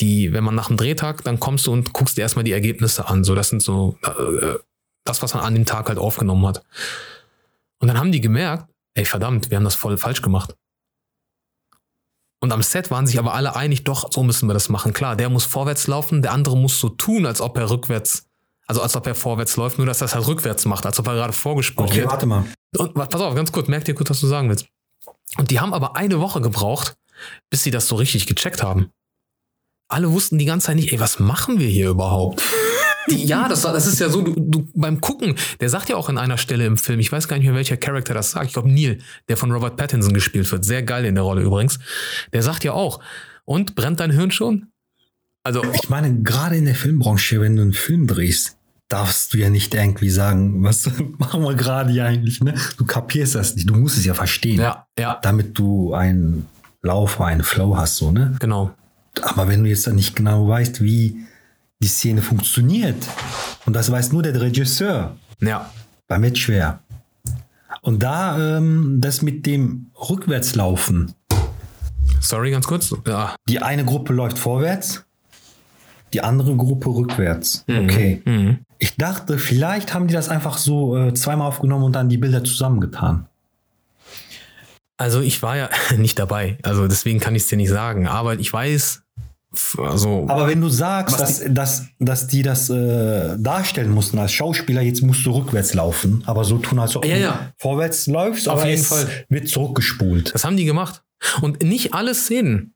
die, 0.00 0.32
wenn 0.32 0.44
man 0.44 0.54
nach 0.54 0.68
dem 0.68 0.76
Drehtag, 0.76 1.24
dann 1.24 1.40
kommst 1.40 1.66
du 1.66 1.72
und 1.72 1.92
guckst 1.92 2.16
dir 2.16 2.22
erstmal 2.22 2.44
die 2.44 2.52
Ergebnisse 2.52 3.08
an. 3.08 3.24
So, 3.24 3.34
das 3.34 3.48
sind 3.48 3.62
so 3.62 3.98
äh, 4.04 4.58
das, 5.04 5.22
was 5.22 5.34
man 5.34 5.42
an 5.42 5.54
dem 5.54 5.66
Tag 5.66 5.88
halt 5.88 5.98
aufgenommen 5.98 6.46
hat. 6.46 6.64
Und 7.80 7.88
dann 7.88 7.98
haben 7.98 8.12
die 8.12 8.20
gemerkt, 8.20 8.70
ey 8.94 9.04
verdammt, 9.04 9.50
wir 9.50 9.56
haben 9.56 9.64
das 9.64 9.74
voll 9.74 9.98
falsch 9.98 10.22
gemacht. 10.22 10.56
Und 12.40 12.52
am 12.52 12.62
Set 12.62 12.90
waren 12.90 13.06
sich 13.06 13.18
aber 13.18 13.34
alle 13.34 13.56
einig, 13.56 13.84
doch, 13.84 14.12
so 14.12 14.22
müssen 14.22 14.48
wir 14.48 14.54
das 14.54 14.68
machen. 14.68 14.92
Klar, 14.92 15.16
der 15.16 15.28
muss 15.28 15.44
vorwärts 15.44 15.86
laufen, 15.88 16.22
der 16.22 16.32
andere 16.32 16.56
muss 16.56 16.78
so 16.78 16.88
tun, 16.88 17.26
als 17.26 17.40
ob 17.40 17.58
er 17.58 17.68
rückwärts, 17.68 18.26
also 18.66 18.80
als 18.80 18.94
ob 18.94 19.06
er 19.08 19.14
vorwärts 19.16 19.56
läuft, 19.56 19.78
nur 19.78 19.86
dass 19.86 20.00
er 20.00 20.04
das 20.04 20.14
halt 20.14 20.26
rückwärts 20.28 20.64
macht, 20.64 20.86
als 20.86 20.98
ob 21.00 21.06
er 21.08 21.14
gerade 21.14 21.32
vorgespult 21.32 21.88
Okay, 21.90 22.00
wird. 22.00 22.10
warte 22.10 22.26
mal. 22.26 22.44
Und 22.76 22.94
pass 22.94 23.20
auf, 23.20 23.34
ganz 23.34 23.50
kurz, 23.50 23.66
merk 23.66 23.84
dir 23.84 23.94
kurz, 23.94 24.10
was 24.10 24.20
du 24.20 24.26
sagen 24.28 24.48
willst. 24.48 24.66
Und 25.36 25.50
die 25.50 25.58
haben 25.58 25.74
aber 25.74 25.96
eine 25.96 26.20
Woche 26.20 26.40
gebraucht, 26.40 26.96
bis 27.50 27.64
sie 27.64 27.70
das 27.72 27.88
so 27.88 27.96
richtig 27.96 28.26
gecheckt 28.26 28.62
haben. 28.62 28.90
Alle 29.90 30.12
wussten 30.12 30.38
die 30.38 30.44
ganze 30.44 30.66
Zeit 30.66 30.76
nicht, 30.76 30.92
ey, 30.92 31.00
was 31.00 31.18
machen 31.18 31.58
wir 31.58 31.66
hier 31.68 31.88
überhaupt? 31.90 32.42
Die, 33.10 33.24
ja, 33.24 33.48
das, 33.48 33.62
das 33.62 33.86
ist 33.86 34.00
ja 34.00 34.08
so, 34.08 34.22
du, 34.22 34.34
du 34.36 34.68
beim 34.74 35.00
Gucken, 35.00 35.34
der 35.60 35.68
sagt 35.68 35.88
ja 35.88 35.96
auch 35.96 36.08
an 36.08 36.18
einer 36.18 36.38
Stelle 36.38 36.66
im 36.66 36.76
Film, 36.76 37.00
ich 37.00 37.10
weiß 37.10 37.28
gar 37.28 37.36
nicht 37.36 37.46
mehr, 37.46 37.54
welcher 37.54 37.76
Charakter 37.76 38.14
das 38.14 38.32
sagt, 38.32 38.46
ich 38.46 38.52
glaube 38.52 38.70
Neil, 38.70 38.98
der 39.28 39.36
von 39.36 39.50
Robert 39.52 39.76
Pattinson 39.76 40.14
gespielt 40.14 40.50
wird, 40.50 40.64
sehr 40.64 40.82
geil 40.82 41.04
in 41.04 41.14
der 41.14 41.24
Rolle 41.24 41.42
übrigens, 41.42 41.78
der 42.32 42.42
sagt 42.42 42.64
ja 42.64 42.72
auch, 42.72 43.00
und 43.44 43.74
brennt 43.74 44.00
dein 44.00 44.10
Hirn 44.10 44.30
schon? 44.30 44.66
Also, 45.42 45.62
Ich 45.72 45.88
meine, 45.88 46.22
gerade 46.22 46.56
in 46.56 46.66
der 46.66 46.74
Filmbranche, 46.74 47.40
wenn 47.40 47.56
du 47.56 47.62
einen 47.62 47.72
Film 47.72 48.06
drehst, 48.06 48.56
darfst 48.88 49.32
du 49.34 49.38
ja 49.38 49.50
nicht 49.50 49.74
irgendwie 49.74 50.10
sagen, 50.10 50.62
was 50.62 50.90
machen 51.18 51.42
wir 51.42 51.54
gerade 51.54 51.90
hier 51.92 52.04
eigentlich, 52.04 52.42
ne? 52.42 52.54
Du 52.76 52.84
kapierst 52.84 53.34
das 53.34 53.54
nicht, 53.54 53.68
du 53.68 53.74
musst 53.74 53.96
es 53.98 54.04
ja 54.04 54.14
verstehen. 54.14 54.60
ja, 54.60 54.86
ja, 54.98 55.18
Damit 55.22 55.58
du 55.58 55.94
einen 55.94 56.46
Lauf, 56.82 57.20
einen 57.20 57.42
Flow 57.42 57.76
hast, 57.76 57.96
so, 57.96 58.10
ne? 58.12 58.36
genau. 58.40 58.70
Aber 59.22 59.48
wenn 59.48 59.64
du 59.64 59.68
jetzt 59.68 59.86
dann 59.86 59.96
nicht 59.96 60.14
genau 60.14 60.46
weißt, 60.48 60.80
wie 60.82 61.26
die 61.80 61.88
Szene 61.88 62.22
funktioniert, 62.22 62.96
und 63.66 63.72
das 63.74 63.90
weiß 63.90 64.12
nur 64.12 64.22
der 64.22 64.40
Regisseur, 64.40 65.16
Ja, 65.40 65.70
dann 66.08 66.22
wird 66.22 66.38
schwer. 66.38 66.80
Und 67.82 68.02
da 68.02 68.56
ähm, 68.58 68.96
das 69.00 69.22
mit 69.22 69.46
dem 69.46 69.86
Rückwärtslaufen. 70.10 71.14
sorry, 72.20 72.50
ganz 72.50 72.66
kurz. 72.66 72.92
Ja, 73.06 73.36
Die 73.48 73.60
eine 73.62 73.84
Gruppe 73.84 74.12
läuft 74.12 74.38
vorwärts, 74.38 75.04
die 76.12 76.20
andere 76.22 76.56
Gruppe 76.56 76.88
rückwärts. 76.88 77.64
Mhm. 77.68 77.78
Okay. 77.84 78.22
Mhm. 78.24 78.58
Ich 78.78 78.96
dachte, 78.96 79.38
vielleicht 79.38 79.94
haben 79.94 80.08
die 80.08 80.14
das 80.14 80.28
einfach 80.28 80.56
so 80.58 80.96
äh, 80.96 81.14
zweimal 81.14 81.46
aufgenommen 81.48 81.84
und 81.84 81.92
dann 81.92 82.08
die 82.08 82.18
Bilder 82.18 82.42
zusammengetan. 82.44 83.26
Also 84.96 85.20
ich 85.20 85.42
war 85.42 85.56
ja 85.56 85.68
nicht 85.96 86.18
dabei, 86.18 86.58
also 86.62 86.88
deswegen 86.88 87.20
kann 87.20 87.34
ich 87.36 87.42
es 87.42 87.48
dir 87.48 87.56
nicht 87.56 87.68
sagen. 87.70 88.08
Aber 88.08 88.38
ich 88.38 88.52
weiß, 88.52 89.02
also 89.78 90.26
Aber 90.28 90.46
wenn 90.46 90.60
du 90.60 90.68
sagst, 90.68 91.18
dass, 91.18 91.42
dass, 91.48 91.86
dass 91.98 92.26
die 92.26 92.42
das 92.42 92.68
äh, 92.70 93.36
darstellen 93.38 93.90
mussten 93.90 94.18
als 94.18 94.32
Schauspieler, 94.32 94.82
jetzt 94.82 95.02
musst 95.02 95.24
du 95.24 95.30
rückwärts 95.30 95.74
laufen, 95.74 96.22
aber 96.26 96.44
so 96.44 96.58
tun, 96.58 96.78
als 96.78 96.94
ob 96.96 97.04
Ja, 97.04 97.14
du 97.14 97.20
ja. 97.20 97.52
vorwärts 97.56 98.06
läufst, 98.06 98.48
Auf 98.48 98.60
aber 98.60 98.68
jeden 98.68 98.80
es 98.82 98.88
Fall. 98.88 99.08
wird 99.28 99.48
zurückgespult. 99.48 100.34
Das 100.34 100.44
haben 100.44 100.56
die 100.56 100.64
gemacht. 100.66 101.02
Und 101.40 101.62
nicht 101.62 101.94
alle 101.94 102.14
Szenen, 102.14 102.74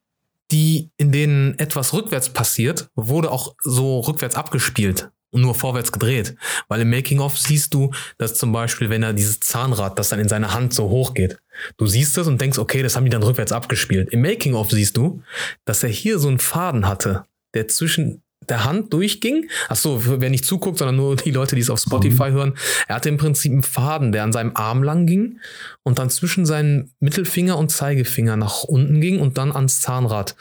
die 0.51 0.91
in 0.97 1.11
denen 1.11 1.57
etwas 1.59 1.93
rückwärts 1.93 2.29
passiert, 2.29 2.89
wurde 2.95 3.31
auch 3.31 3.55
so 3.61 3.99
rückwärts 4.01 4.35
abgespielt 4.35 5.09
nur 5.41 5.55
vorwärts 5.55 5.91
gedreht. 5.91 6.35
Weil 6.67 6.81
im 6.81 6.89
Making-of 6.89 7.37
siehst 7.37 7.73
du, 7.73 7.91
dass 8.17 8.35
zum 8.35 8.51
Beispiel, 8.51 8.89
wenn 8.89 9.03
er 9.03 9.13
dieses 9.13 9.39
Zahnrad, 9.39 9.97
das 9.99 10.09
dann 10.09 10.19
in 10.19 10.29
seine 10.29 10.53
Hand 10.53 10.73
so 10.73 10.89
hoch 10.89 11.13
geht, 11.13 11.37
du 11.77 11.85
siehst 11.85 12.17
es 12.17 12.27
und 12.27 12.39
denkst, 12.39 12.59
okay, 12.59 12.83
das 12.83 12.95
haben 12.95 13.05
die 13.05 13.11
dann 13.11 13.23
rückwärts 13.23 13.51
abgespielt. 13.51 14.09
Im 14.09 14.21
Making-of 14.21 14.71
siehst 14.71 14.97
du, 14.97 15.21
dass 15.65 15.83
er 15.83 15.89
hier 15.89 16.19
so 16.19 16.27
einen 16.27 16.39
Faden 16.39 16.87
hatte, 16.87 17.25
der 17.53 17.67
zwischen 17.67 18.23
der 18.49 18.65
Hand 18.65 18.93
durchging. 18.93 19.49
Ach 19.69 19.75
so, 19.75 20.01
wer 20.05 20.29
nicht 20.29 20.45
zuguckt, 20.45 20.77
sondern 20.77 20.95
nur 20.95 21.15
die 21.15 21.31
Leute, 21.31 21.55
die 21.55 21.61
es 21.61 21.69
auf 21.69 21.79
Spotify 21.79 22.29
hören. 22.31 22.55
Er 22.87 22.95
hatte 22.95 23.09
im 23.09 23.17
Prinzip 23.17 23.51
einen 23.51 23.63
Faden, 23.63 24.11
der 24.11 24.23
an 24.23 24.33
seinem 24.33 24.51
Arm 24.55 24.83
lang 24.83 25.05
ging 25.05 25.39
und 25.83 25.99
dann 25.99 26.09
zwischen 26.09 26.45
seinen 26.45 26.91
Mittelfinger 26.99 27.57
und 27.57 27.69
Zeigefinger 27.69 28.35
nach 28.35 28.63
unten 28.63 29.01
ging 29.01 29.19
und 29.19 29.37
dann 29.37 29.51
ans 29.51 29.81
Zahnrad 29.81 30.35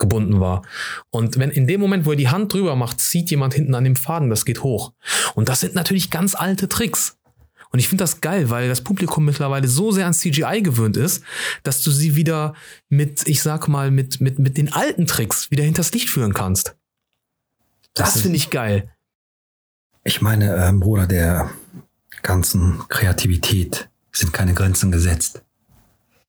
gebunden 0.00 0.40
war. 0.40 0.62
Und 1.10 1.38
wenn 1.38 1.50
in 1.50 1.68
dem 1.68 1.80
Moment, 1.80 2.04
wo 2.06 2.10
er 2.10 2.16
die 2.16 2.28
Hand 2.28 2.52
drüber 2.52 2.74
macht, 2.74 3.00
zieht 3.00 3.30
jemand 3.30 3.54
hinten 3.54 3.74
an 3.76 3.84
dem 3.84 3.94
Faden, 3.96 4.30
das 4.30 4.44
geht 4.44 4.62
hoch. 4.64 4.92
Und 5.36 5.48
das 5.48 5.60
sind 5.60 5.74
natürlich 5.76 6.10
ganz 6.10 6.34
alte 6.34 6.68
Tricks. 6.68 7.16
Und 7.72 7.78
ich 7.78 7.86
finde 7.88 8.02
das 8.02 8.20
geil, 8.20 8.50
weil 8.50 8.68
das 8.68 8.80
Publikum 8.82 9.24
mittlerweile 9.24 9.68
so 9.68 9.92
sehr 9.92 10.06
an 10.06 10.12
CGI 10.14 10.60
gewöhnt 10.62 10.96
ist, 10.96 11.22
dass 11.62 11.82
du 11.82 11.92
sie 11.92 12.16
wieder 12.16 12.54
mit, 12.88 13.28
ich 13.28 13.42
sag 13.42 13.68
mal, 13.68 13.92
mit, 13.92 14.20
mit, 14.20 14.40
mit 14.40 14.56
den 14.58 14.72
alten 14.72 15.06
Tricks 15.06 15.52
wieder 15.52 15.62
hinters 15.62 15.92
Licht 15.92 16.10
führen 16.10 16.34
kannst. 16.34 16.74
Das, 17.94 18.16
ist- 18.16 18.22
finde 18.22 18.38
ich 18.38 18.50
geil. 18.50 18.90
Ich 20.02 20.20
meine, 20.20 20.56
ähm, 20.56 20.80
Bruder, 20.80 21.06
der 21.06 21.50
ganzen 22.22 22.80
Kreativität 22.88 23.88
sind 24.12 24.32
keine 24.32 24.54
Grenzen 24.54 24.90
gesetzt. 24.90 25.42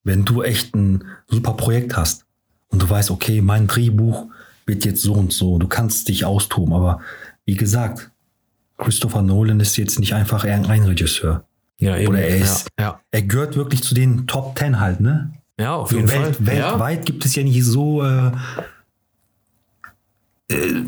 Wenn 0.03 0.25
du 0.25 0.43
echt 0.43 0.75
ein 0.75 1.05
super 1.27 1.53
Projekt 1.53 1.95
hast 1.97 2.25
und 2.71 2.81
du 2.81 2.89
weißt, 2.89 3.11
okay, 3.11 3.41
mein 3.41 3.67
Drehbuch 3.67 4.27
wird 4.65 4.85
jetzt 4.85 5.01
so 5.01 5.13
und 5.13 5.31
so, 5.33 5.57
du 5.59 5.67
kannst 5.67 6.07
dich 6.07 6.25
austoben, 6.25 6.73
aber 6.73 7.01
wie 7.45 7.55
gesagt, 7.55 8.09
Christopher 8.77 9.21
Nolan 9.21 9.59
ist 9.59 9.77
jetzt 9.77 9.99
nicht 9.99 10.13
einfach 10.13 10.43
irgendein 10.43 10.83
Regisseur. 10.83 11.45
Ja, 11.77 11.97
eben. 11.97 12.09
Oder 12.09 12.21
er 12.23 12.37
ist- 12.37 12.67
ja, 12.79 12.99
Er 13.11 13.21
gehört 13.23 13.55
wirklich 13.55 13.83
zu 13.83 13.93
den 13.95 14.27
Top 14.27 14.55
Ten 14.55 14.79
halt, 14.79 14.99
ne? 15.01 15.33
ja. 15.57 15.65
ja, 15.65 15.75
auf 15.75 15.91
jeden 15.91 16.07
Welt, 16.09 16.35
Fall. 16.37 16.55
Ja. 16.57 16.71
weltweit 16.71 17.05
gibt 17.05 17.25
es 17.25 17.35
ja 17.35 17.43
nicht 17.43 17.63
so 17.63 18.03
äh, 18.03 18.31
äh, 20.49 20.83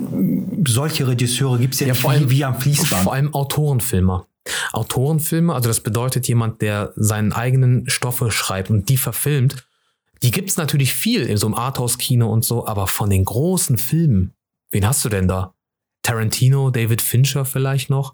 solche 0.68 1.08
Regisseure 1.08 1.60
gibt 1.60 1.74
es 1.76 1.80
ja, 1.82 1.88
Ja, 1.88 1.94
nicht 1.94 2.02
vor 2.02 2.12
wie, 2.12 2.16
allem- 2.16 2.30
wie 2.30 2.46
am 2.46 2.60
Fließband. 2.60 3.04
Vor 3.04 3.14
allem 3.14 3.34
Autorenfilmer. 3.34 4.26
Autorenfilme, 4.74 5.54
also 5.54 5.70
das 5.70 5.80
bedeutet 5.80 6.28
jemand, 6.28 6.62
der 6.62 6.92
seinen 6.96 7.32
eigenen 7.32 7.90
Stoffe 7.90 8.30
schreibt 8.32 8.70
und 8.70 8.90
die 8.90 8.98
verfilmt. 8.98 9.66
Die 10.24 10.32
gibt's 10.32 10.58
natürlich 10.58 10.94
viel 10.94 11.24
in 11.24 11.38
so 11.38 11.46
einem 11.48 11.56
Arthouse-Kino 11.56 12.28
und 12.32 12.44
so, 12.46 12.66
aber 12.66 12.88
von 12.88 13.10
den 13.10 13.26
großen 13.26 13.78
Filmen, 13.78 14.34
wen 14.72 14.88
hast 14.88 15.04
du 15.06 15.10
denn 15.10 15.28
da? 15.28 15.54
Tarantino, 16.02 16.70
David 16.70 17.02
Fincher 17.02 17.46
vielleicht 17.46 17.90
noch? 17.90 18.14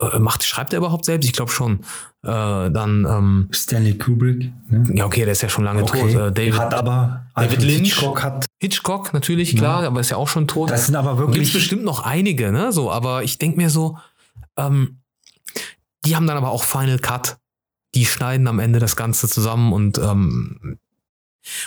Äh, 0.00 0.20
macht, 0.20 0.44
schreibt 0.44 0.72
er 0.72 0.78
überhaupt 0.78 1.04
selbst? 1.04 1.26
Ich 1.26 1.32
glaube 1.32 1.50
schon. 1.50 1.80
Äh, 2.22 2.70
dann, 2.70 3.04
ähm, 3.08 3.48
Stanley 3.52 3.98
Kubrick. 3.98 4.52
Ne? 4.68 4.88
ja, 4.94 5.04
okay, 5.04 5.24
der 5.24 5.32
ist 5.32 5.42
ja 5.42 5.48
schon 5.48 5.64
lange 5.64 5.82
Okay. 5.82 6.00
tot. 6.00 6.10
Äh, 6.10 6.32
David 6.32 6.58
hat 6.58 6.74
aber 6.74 7.26
David 7.34 7.50
Alfred 7.52 7.62
Lynch. 7.62 7.94
Hitchcock 7.94 8.22
hat. 8.22 8.46
Hitchcock 8.60 9.12
natürlich, 9.12 9.56
klar, 9.56 9.82
aber 9.84 10.00
ist 10.00 10.10
ja 10.10 10.16
auch 10.16 10.28
schon 10.28 10.46
tot. 10.46 10.70
Das 10.70 10.86
sind 10.86 10.94
aber 10.94 11.16
Gibt 11.16 11.28
wirklich. 11.34 11.52
bestimmt 11.52 11.84
noch 11.84 12.04
einige, 12.04 12.52
ne? 12.52 12.72
So, 12.72 12.90
aber 12.90 13.24
ich 13.24 13.38
denke 13.38 13.56
mir 13.56 13.68
so, 13.70 13.98
ähm, 14.56 15.00
die 16.04 16.14
haben 16.14 16.26
dann 16.26 16.36
aber 16.36 16.50
auch 16.50 16.64
Final 16.64 16.98
Cut. 16.98 17.38
Die 17.94 18.06
schneiden 18.06 18.46
am 18.48 18.58
Ende 18.60 18.78
das 18.78 18.96
Ganze 18.96 19.28
zusammen 19.28 19.72
und 19.72 19.98
ähm, 19.98 20.78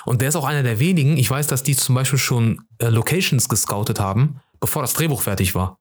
und 0.06 0.22
der 0.22 0.30
ist 0.30 0.36
auch 0.36 0.46
einer 0.46 0.64
der 0.64 0.80
wenigen. 0.80 1.18
Ich 1.18 1.30
weiß, 1.30 1.48
dass 1.48 1.64
die 1.64 1.76
zum 1.76 1.96
Beispiel 1.96 2.20
schon 2.20 2.68
äh, 2.80 2.88
Locations 2.88 3.48
gescoutet 3.50 4.00
haben, 4.00 4.42
bevor 4.60 4.82
das 4.82 4.94
Drehbuch 4.94 5.22
fertig 5.22 5.56
war. 5.56 5.80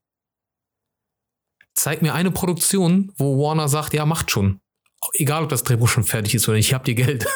Zeig 1.75 2.03
mir 2.03 2.15
eine 2.15 2.31
Produktion, 2.31 3.13
wo 3.17 3.43
Warner 3.43 3.69
sagt, 3.69 3.93
ja, 3.93 4.07
macht 4.07 4.31
schon. 4.31 4.61
Egal, 5.15 5.45
ob 5.45 5.51
das 5.51 5.63
Drehbuch 5.63 5.89
schon 5.89 6.05
fertig 6.05 6.35
ist 6.35 6.49
oder 6.49 6.57
nicht, 6.57 6.69
ich 6.69 6.75
hab 6.75 6.85
dir 6.85 6.95
Geld. 6.95 7.27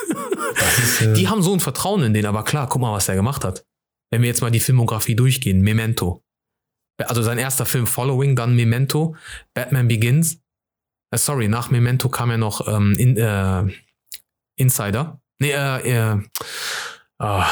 ist, 0.79 1.03
äh, 1.03 1.13
Die 1.15 1.29
haben 1.29 1.43
so 1.43 1.53
ein 1.53 1.61
Vertrauen 1.61 2.03
in 2.03 2.15
den, 2.15 2.27
aber 2.27 2.45
klar, 2.45 2.69
guck 2.69 2.81
mal, 2.81 2.93
was 2.93 3.07
der 3.07 3.17
gemacht 3.17 3.45
hat. 3.45 3.65
Wenn 4.11 4.23
wir 4.23 4.29
jetzt 4.29 4.41
mal 4.41 4.51
die 4.51 4.61
Filmografie 4.61 5.15
durchgehen, 5.15 5.61
Memento. 5.61 6.23
Also 6.99 7.23
sein 7.23 7.39
erster 7.39 7.65
Film 7.65 7.87
Following, 7.87 8.37
dann 8.37 8.57
Memento, 8.57 9.15
Batman 9.55 9.89
Begins. 9.89 10.41
Äh, 11.11 11.19
sorry, 11.19 11.49
nach 11.49 11.71
Memento 11.71 12.09
kam 12.09 12.31
ja 12.31 12.37
noch 12.37 12.67
ähm, 12.67 12.95
in, 12.99 13.17
äh, 13.17 13.65
Insider. 14.57 15.20
Nee, 15.41 15.51
äh, 15.53 16.13
äh, 16.15 16.21
ah. 17.19 17.47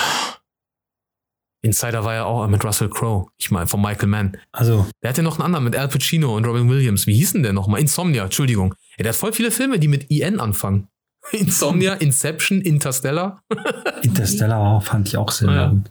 Insider 1.63 2.05
war 2.05 2.15
ja 2.15 2.25
auch 2.25 2.47
mit 2.47 2.65
Russell 2.65 2.89
Crowe. 2.89 3.27
Ich 3.37 3.51
meine, 3.51 3.67
von 3.67 3.81
Michael 3.83 4.09
Mann. 4.09 4.37
also, 4.53 4.87
Der 5.03 5.11
hatte 5.11 5.23
noch 5.25 5.37
einen 5.39 5.47
anderen 5.47 5.65
mit 5.65 5.75
Al 5.75 5.89
Pacino 5.89 6.37
und 6.37 6.45
Robin 6.45 6.69
Williams. 6.69 7.07
Wie 7.07 7.15
hießen 7.15 7.43
der 7.43 7.53
nochmal? 7.53 7.81
Insomnia, 7.81 8.25
Entschuldigung. 8.25 8.75
Ja, 8.97 9.03
der 9.03 9.13
hat 9.13 9.17
voll 9.19 9.33
viele 9.33 9.51
Filme, 9.51 9.79
die 9.81 9.89
mit 9.89 10.09
IN 10.11 10.39
anfangen. 10.39 10.89
Insomnia, 11.33 11.95
Inception, 11.95 12.61
Interstellar. 12.61 13.43
Interstellar 14.03 14.81
fand 14.81 15.09
ich 15.09 15.17
auch 15.17 15.31
sehr 15.33 15.51
Ja. 15.51 15.69
gut. 15.69 15.91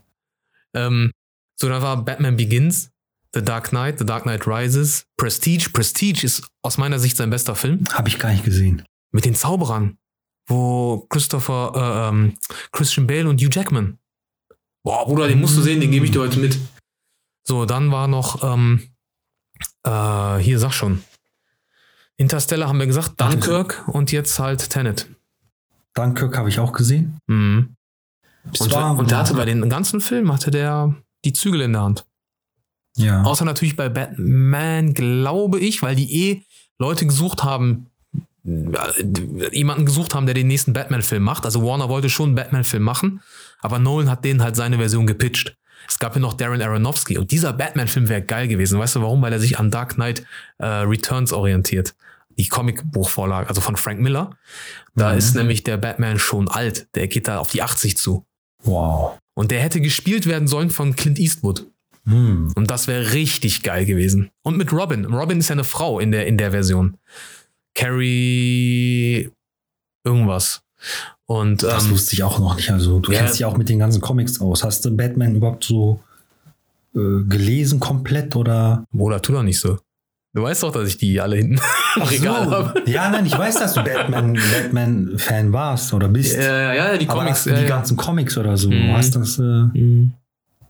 Ähm, 0.73 1.11
so, 1.59 1.67
dann 1.67 1.81
war 1.81 2.03
Batman 2.03 2.37
Begins, 2.37 2.91
The 3.33 3.41
Dark 3.43 3.69
Knight, 3.69 3.99
The 3.99 4.05
Dark 4.05 4.23
Knight 4.23 4.47
Rises, 4.47 5.03
Prestige. 5.17 5.69
Prestige 5.73 6.23
ist 6.25 6.47
aus 6.61 6.77
meiner 6.77 6.97
Sicht 6.99 7.17
sein 7.17 7.29
bester 7.29 7.55
Film. 7.55 7.83
Habe 7.91 8.07
ich 8.07 8.19
gar 8.19 8.31
nicht 8.31 8.45
gesehen. 8.45 8.83
Mit 9.11 9.25
den 9.25 9.35
Zauberern, 9.35 9.97
wo 10.47 11.05
Christopher, 11.09 11.71
äh, 11.75 12.09
ähm, 12.09 12.37
Christian 12.71 13.07
Bale 13.07 13.29
und 13.29 13.41
Hugh 13.41 13.49
Jackman. 13.51 13.97
Boah, 14.83 15.05
Bruder, 15.05 15.27
den 15.27 15.41
musst 15.41 15.57
du 15.57 15.61
sehen, 15.61 15.81
den 15.81 15.91
gebe 15.91 16.05
ich 16.05 16.11
dir 16.11 16.21
heute 16.21 16.39
mit. 16.39 16.57
So, 17.45 17.65
dann 17.65 17.91
war 17.91 18.07
noch, 18.07 18.43
ähm, 18.43 18.89
äh, 19.83 20.37
hier, 20.37 20.59
sag 20.59 20.73
schon. 20.73 21.03
Interstellar 22.17 22.69
haben 22.69 22.79
wir 22.79 22.87
gesagt, 22.87 23.19
Dunkirk 23.21 23.83
und 23.87 24.11
jetzt 24.11 24.39
halt 24.39 24.69
Tenet. 24.69 25.07
Dunkirk 25.93 26.37
habe 26.37 26.49
ich 26.49 26.59
auch 26.59 26.73
gesehen. 26.73 27.19
Mhm. 27.27 27.75
Und, 28.59 28.71
war- 28.71 28.97
und 28.97 29.11
der 29.11 29.17
hatte 29.19 29.33
bei 29.33 29.45
den 29.45 29.69
ganzen 29.69 29.99
Filmen 30.01 30.31
hatte 30.31 30.51
der 30.51 30.95
die 31.25 31.33
Zügel 31.33 31.61
in 31.61 31.73
der 31.73 31.81
Hand. 31.81 32.05
Ja. 32.95 33.23
Außer 33.23 33.45
natürlich 33.45 33.75
bei 33.75 33.89
Batman, 33.89 34.93
glaube 34.93 35.59
ich, 35.59 35.81
weil 35.81 35.95
die 35.95 36.29
eh 36.29 36.43
Leute 36.79 37.05
gesucht 37.05 37.43
haben, 37.43 37.87
jemanden 39.51 39.85
gesucht 39.85 40.15
haben, 40.15 40.25
der 40.25 40.35
den 40.35 40.47
nächsten 40.47 40.73
Batman-Film 40.73 41.23
macht. 41.23 41.45
Also 41.45 41.63
Warner 41.65 41.89
wollte 41.89 42.09
schon 42.09 42.29
einen 42.29 42.35
Batman-Film 42.35 42.83
machen, 42.83 43.21
aber 43.61 43.79
Nolan 43.79 44.09
hat 44.09 44.23
denen 44.25 44.41
halt 44.41 44.55
seine 44.55 44.77
Version 44.77 45.05
gepitcht. 45.07 45.55
Es 45.89 45.99
gab 45.99 46.15
ja 46.15 46.21
noch 46.21 46.33
Darren 46.33 46.61
Aronofsky 46.61 47.17
und 47.17 47.31
dieser 47.31 47.53
Batman-Film 47.53 48.09
wäre 48.09 48.21
geil 48.21 48.47
gewesen. 48.47 48.79
Weißt 48.79 48.95
du 48.95 49.01
warum? 49.01 49.21
Weil 49.21 49.33
er 49.33 49.39
sich 49.39 49.59
an 49.59 49.71
Dark 49.71 49.95
Knight 49.95 50.23
äh, 50.57 50.65
Returns 50.65 51.31
orientiert. 51.33 51.95
Die 52.37 52.47
Comicbuchvorlage, 52.47 53.49
also 53.49 53.61
von 53.61 53.77
Frank 53.77 53.99
Miller. 53.99 54.31
Da 54.95 55.11
Mhm. 55.11 55.17
ist 55.17 55.35
nämlich 55.35 55.63
der 55.63 55.77
Batman 55.77 56.19
schon 56.19 56.47
alt. 56.49 56.87
Der 56.95 57.07
geht 57.07 57.27
da 57.27 57.39
auf 57.39 57.51
die 57.51 57.61
80 57.63 57.97
zu. 57.97 58.25
Wow. 58.63 59.17
Und 59.33 59.51
der 59.51 59.59
hätte 59.61 59.81
gespielt 59.81 60.25
werden 60.27 60.47
sollen 60.47 60.69
von 60.69 60.95
Clint 60.95 61.19
Eastwood. 61.19 61.67
Hm. 62.05 62.51
Und 62.55 62.71
das 62.71 62.87
wäre 62.87 63.13
richtig 63.13 63.63
geil 63.63 63.85
gewesen. 63.85 64.29
Und 64.43 64.57
mit 64.57 64.71
Robin. 64.71 65.05
Robin 65.05 65.39
ist 65.39 65.49
ja 65.49 65.53
eine 65.53 65.63
Frau 65.63 65.99
in 65.99 66.11
der, 66.11 66.25
in 66.25 66.37
der 66.37 66.51
Version. 66.51 66.97
Carrie 67.77 69.29
irgendwas. 70.03 70.61
Und 71.25 71.63
Das 71.63 71.85
ähm, 71.85 71.91
wusste 71.91 72.13
ich 72.13 72.23
auch 72.23 72.39
noch 72.39 72.55
nicht. 72.55 72.71
Also, 72.71 72.99
du 72.99 73.11
ja. 73.11 73.19
kennst 73.19 73.35
dich 73.35 73.45
auch 73.45 73.57
mit 73.57 73.69
den 73.69 73.79
ganzen 73.79 74.01
Comics 74.01 74.39
aus. 74.39 74.63
Hast 74.63 74.85
du 74.85 74.95
Batman 74.95 75.35
überhaupt 75.35 75.63
so 75.63 75.99
äh, 76.95 77.23
gelesen 77.27 77.79
komplett 77.79 78.35
oder? 78.35 78.85
Bruder, 78.91 79.21
tu 79.21 79.33
doch 79.33 79.43
nicht 79.43 79.59
so. 79.59 79.77
Du 80.33 80.43
weißt 80.43 80.63
doch, 80.63 80.71
dass 80.71 80.87
ich 80.89 80.97
die 80.97 81.19
alle 81.19 81.37
hinten 81.37 81.59
im 81.95 82.01
Regal 82.03 82.45
so. 82.45 82.51
habe. 82.51 82.83
Ja, 82.89 83.09
nein, 83.09 83.25
ich 83.25 83.37
weiß, 83.37 83.55
dass 83.59 83.73
du 83.73 83.83
Batman, 83.83 84.33
Batman-Fan 84.53 85.51
warst 85.51 85.93
oder 85.93 86.07
bist. 86.07 86.35
Ja, 86.37 86.73
ja, 86.73 86.97
die 86.97 87.09
Aber 87.09 87.19
Comics. 87.21 87.43
du 87.43 87.49
Ja, 87.49 87.55
die 87.57 87.61
ja. 87.63 87.67
ganzen 87.69 87.97
Comics 87.97 88.37
oder 88.37 88.55
so. 88.55 88.69
Mhm. 88.69 88.93
Hast 88.95 89.15
das, 89.15 89.39
äh, 89.39 89.41
Mhm. 89.41 90.13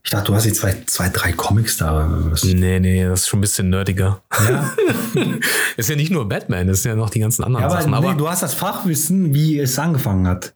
Ich 0.07 0.11
dachte, 0.11 0.27
du 0.31 0.35
hast 0.35 0.45
jetzt 0.45 0.61
zwei, 0.61 0.73
zwei 0.85 1.09
drei 1.09 1.33
Comics 1.33 1.75
da. 1.75 2.07
Was- 2.31 2.45
Nee, 2.45 2.79
nee, 2.79 3.03
das 3.03 3.21
ist 3.23 3.27
schon 3.27 3.39
ein 3.39 3.41
bisschen 3.41 3.69
nerdiger. 3.69 4.21
Ja, 4.47 4.73
ist 5.75 5.89
ja 5.89 5.97
nicht 5.97 6.11
nur 6.11 6.29
Batman, 6.29 6.65
das 6.67 6.81
sind 6.83 6.91
ja 6.91 6.95
noch 6.95 7.09
die 7.09 7.19
ganzen 7.19 7.43
anderen 7.43 7.63
ja 7.65 7.69
aber, 7.69 7.81
Sachen. 7.81 7.93
Aber 7.93 8.13
nee, 8.13 8.17
du 8.17 8.29
hast 8.29 8.41
das 8.41 8.53
Fachwissen, 8.53 9.33
wie 9.33 9.59
es 9.59 9.77
angefangen 9.77 10.25
hat. 10.25 10.55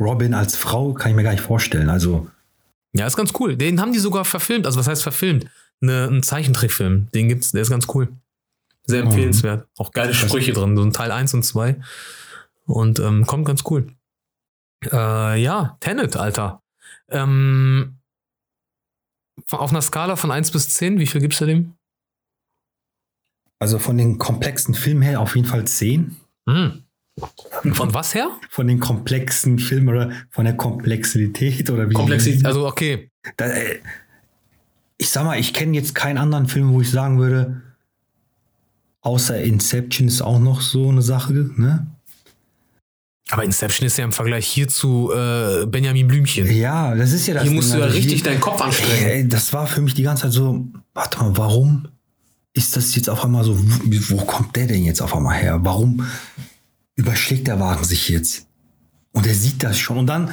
Robin 0.00 0.32
als 0.32 0.56
Frau 0.56 0.94
kann 0.94 1.10
ich 1.10 1.16
mir 1.16 1.22
gar 1.22 1.32
nicht 1.32 1.42
vorstellen. 1.42 1.90
Also, 1.90 2.28
Ja, 2.94 3.06
ist 3.06 3.16
ganz 3.16 3.32
cool. 3.38 3.56
Den 3.56 3.78
haben 3.78 3.92
die 3.92 3.98
sogar 3.98 4.24
verfilmt. 4.24 4.64
Also 4.64 4.78
was 4.80 4.88
heißt 4.88 5.02
verfilmt? 5.02 5.46
eine, 5.82 6.06
ein 6.06 6.22
Zeichentrickfilm. 6.22 7.08
Den 7.14 7.28
gibt's, 7.28 7.52
der 7.52 7.60
ist 7.62 7.70
ganz 7.70 7.86
cool. 7.94 8.08
Sehr 8.86 9.02
Mhm. 9.02 9.08
empfehlenswert. 9.10 9.66
Auch 9.76 9.90
geile 9.90 10.14
Sprüche 10.14 10.52
drin, 10.54 10.76
so 10.78 10.82
ein 10.82 10.92
Teil 10.94 11.10
1 11.12 11.34
und 11.34 11.42
2. 11.44 11.76
Und 12.64 13.00
ähm, 13.00 13.26
kommt 13.26 13.44
ganz 13.44 13.62
cool. 13.68 13.88
Äh, 14.90 15.42
ja, 15.42 15.76
Tenet, 15.80 16.16
Alter. 16.16 16.62
Ähm, 17.10 17.96
auf 19.60 19.70
einer 19.70 19.82
Skala 19.82 20.16
von 20.16 20.30
1 20.30 20.50
bis 20.50 20.68
10, 20.70 20.98
wie 20.98 21.06
viel 21.06 21.20
gibst 21.20 21.40
du 21.40 21.46
dem? 21.46 21.74
Also 23.58 23.78
von 23.78 23.96
den 23.96 24.18
komplexen 24.18 24.74
Filmen 24.74 25.02
her 25.02 25.20
auf 25.20 25.36
jeden 25.36 25.46
Fall 25.46 25.64
10. 25.64 26.16
Hm. 26.48 26.82
Von 27.72 27.94
was 27.94 28.14
her? 28.14 28.30
Von 28.50 28.66
den 28.66 28.80
komplexen 28.80 29.58
Filmen 29.58 29.88
oder 29.88 30.10
von 30.30 30.44
der 30.44 30.56
Komplexität 30.56 31.70
oder 31.70 31.88
wie. 31.88 31.94
Komplexität, 31.94 32.44
also 32.46 32.66
okay. 32.66 33.10
Da, 33.36 33.46
äh, 33.46 33.80
ich 34.96 35.10
sag 35.10 35.24
mal, 35.24 35.38
ich 35.38 35.52
kenne 35.52 35.76
jetzt 35.76 35.94
keinen 35.94 36.18
anderen 36.18 36.48
Film, 36.48 36.72
wo 36.72 36.80
ich 36.80 36.90
sagen 36.90 37.18
würde, 37.18 37.62
außer 39.02 39.40
Inception 39.42 40.08
ist 40.08 40.22
auch 40.22 40.38
noch 40.38 40.60
so 40.60 40.88
eine 40.88 41.02
Sache, 41.02 41.32
ne? 41.32 41.86
Aber 43.32 43.44
Inception 43.44 43.86
ist 43.86 43.96
ja 43.96 44.04
im 44.04 44.12
Vergleich 44.12 44.46
hier 44.46 44.68
zu 44.68 45.10
äh, 45.10 45.64
Benjamin 45.64 46.06
Blümchen. 46.06 46.54
Ja, 46.54 46.94
das 46.94 47.12
ist 47.12 47.26
ja 47.26 47.32
das. 47.32 47.44
Hier 47.44 47.52
musst 47.52 47.70
Ding. 47.70 47.76
du 47.76 47.80
ja 47.80 47.84
Also 47.86 47.96
richtig 47.96 48.20
hier- 48.20 48.24
deinen 48.30 48.40
Kopf 48.42 48.60
anstrengen. 48.60 49.06
Ey, 49.06 49.26
das 49.26 49.54
war 49.54 49.66
für 49.66 49.80
mich 49.80 49.94
die 49.94 50.02
ganze 50.02 50.24
Zeit 50.24 50.32
so, 50.32 50.66
warte 50.92 51.18
mal, 51.18 51.34
warum 51.38 51.88
ist 52.52 52.76
das 52.76 52.94
jetzt 52.94 53.08
auf 53.08 53.24
einmal 53.24 53.42
so, 53.44 53.56
wo 53.58 54.16
kommt 54.18 54.54
der 54.54 54.66
denn 54.66 54.84
jetzt 54.84 55.00
auf 55.00 55.16
einmal 55.16 55.34
her? 55.36 55.58
Warum 55.62 56.06
überschlägt 56.94 57.46
der 57.48 57.58
Wagen 57.58 57.84
sich 57.84 58.10
jetzt? 58.10 58.46
Und 59.12 59.26
er 59.26 59.34
sieht 59.34 59.62
das 59.62 59.78
schon. 59.78 59.96
Und 59.96 60.08
dann, 60.08 60.30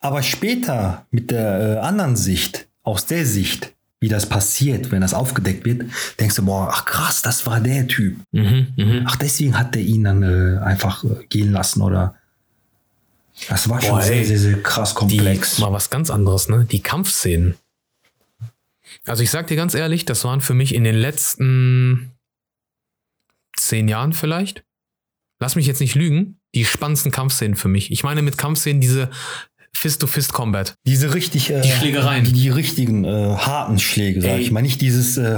aber 0.00 0.22
später 0.22 1.06
mit 1.10 1.30
der 1.30 1.76
äh, 1.76 1.78
anderen 1.78 2.14
Sicht, 2.14 2.68
aus 2.82 3.06
der 3.06 3.24
Sicht, 3.24 3.72
wie 4.00 4.08
das 4.08 4.28
passiert, 4.28 4.92
wenn 4.92 5.00
das 5.00 5.14
aufgedeckt 5.14 5.64
wird, 5.64 5.84
denkst 6.20 6.34
du, 6.36 6.44
boah, 6.44 6.68
ach 6.70 6.84
krass, 6.84 7.22
das 7.22 7.46
war 7.46 7.58
der 7.60 7.86
Typ. 7.86 8.18
Mhm, 8.32 8.66
mhm. 8.76 9.02
Ach, 9.06 9.16
deswegen 9.16 9.58
hat 9.58 9.74
der 9.74 9.80
ihn 9.80 10.04
dann 10.04 10.22
äh, 10.22 10.58
einfach 10.62 11.04
äh, 11.04 11.24
gehen 11.30 11.50
lassen 11.50 11.80
oder. 11.80 12.16
Das 13.48 13.68
war 13.68 13.80
schon 13.80 13.90
Boah, 13.90 14.02
sehr, 14.02 14.24
sehr, 14.24 14.38
sehr 14.38 14.62
krass 14.62 14.90
Die, 14.90 14.96
komplex. 14.96 15.58
mal 15.58 15.72
was 15.72 15.90
ganz 15.90 16.10
anderes, 16.10 16.48
ne? 16.48 16.64
Die 16.70 16.80
Kampfszenen. 16.80 17.56
Also 19.06 19.22
ich 19.22 19.30
sag 19.30 19.48
dir 19.48 19.56
ganz 19.56 19.74
ehrlich, 19.74 20.04
das 20.04 20.24
waren 20.24 20.40
für 20.40 20.54
mich 20.54 20.74
in 20.74 20.84
den 20.84 20.94
letzten 20.94 22.12
zehn 23.56 23.88
Jahren 23.88 24.12
vielleicht. 24.12 24.64
Lass 25.40 25.56
mich 25.56 25.66
jetzt 25.66 25.80
nicht 25.80 25.94
lügen. 25.94 26.38
Die 26.54 26.64
spannendsten 26.64 27.10
Kampfszenen 27.10 27.56
für 27.56 27.68
mich. 27.68 27.90
Ich 27.90 28.04
meine 28.04 28.22
mit 28.22 28.38
Kampfszenen 28.38 28.80
diese 28.80 29.10
Fist-to-Fist-Combat. 29.72 30.74
Diese 30.86 31.14
richtig, 31.14 31.50
äh, 31.50 31.60
Die 31.60 31.70
Schlägereien. 31.72 32.24
Die, 32.24 32.32
die 32.32 32.48
richtigen 32.50 33.04
äh, 33.04 33.34
harten 33.36 33.80
Schläge, 33.80 34.22
sag 34.22 34.30
Ey. 34.30 34.40
ich 34.40 34.50
mal. 34.52 34.62
Nicht 34.62 34.80
dieses 34.80 35.16
äh, 35.16 35.36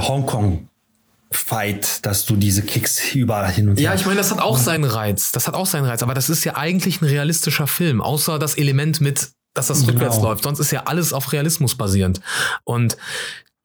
Hongkong-Fight, 1.31 2.05
dass 2.07 2.27
du 2.27 2.37
diese 2.37 2.63
Kicks 2.63 3.15
überall 3.15 3.51
hin 3.51 3.69
und 3.69 3.77
her. 3.79 3.85
Ja, 3.85 3.95
ich 3.95 4.07
meine, 4.07 4.19
das 4.19 4.31
hat 4.31 4.41
auch 4.41 4.59
seinen 4.59 4.85
Reiz. 4.85 5.33
Das 5.33 5.47
hat 5.47 5.55
auch 5.55 5.67
seinen 5.67 5.85
Reiz. 5.85 6.03
Aber 6.03 6.15
das 6.15 6.29
ist 6.29 6.45
ja 6.45 6.57
eigentlich 6.57 7.01
ein 7.01 7.07
realistischer 7.07 7.67
Film, 7.67 8.01
außer 8.01 8.39
das 8.39 8.57
Element 8.57 9.01
mit, 9.01 9.31
dass 9.55 9.67
das 9.69 9.81
Genau. 9.81 9.93
rückwärts 9.93 10.19
läuft. 10.21 10.45
Sonst 10.45 10.59
ist 10.59 10.71
ja 10.71 10.85
alles 10.85 11.13
auf 11.13 11.33
Realismus 11.33 11.77
basierend. 11.77 12.21
Und 12.65 12.97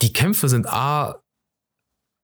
die 0.02 0.14
Kämpfe 0.14 0.50
sind 0.50 0.68
A, 0.68 1.22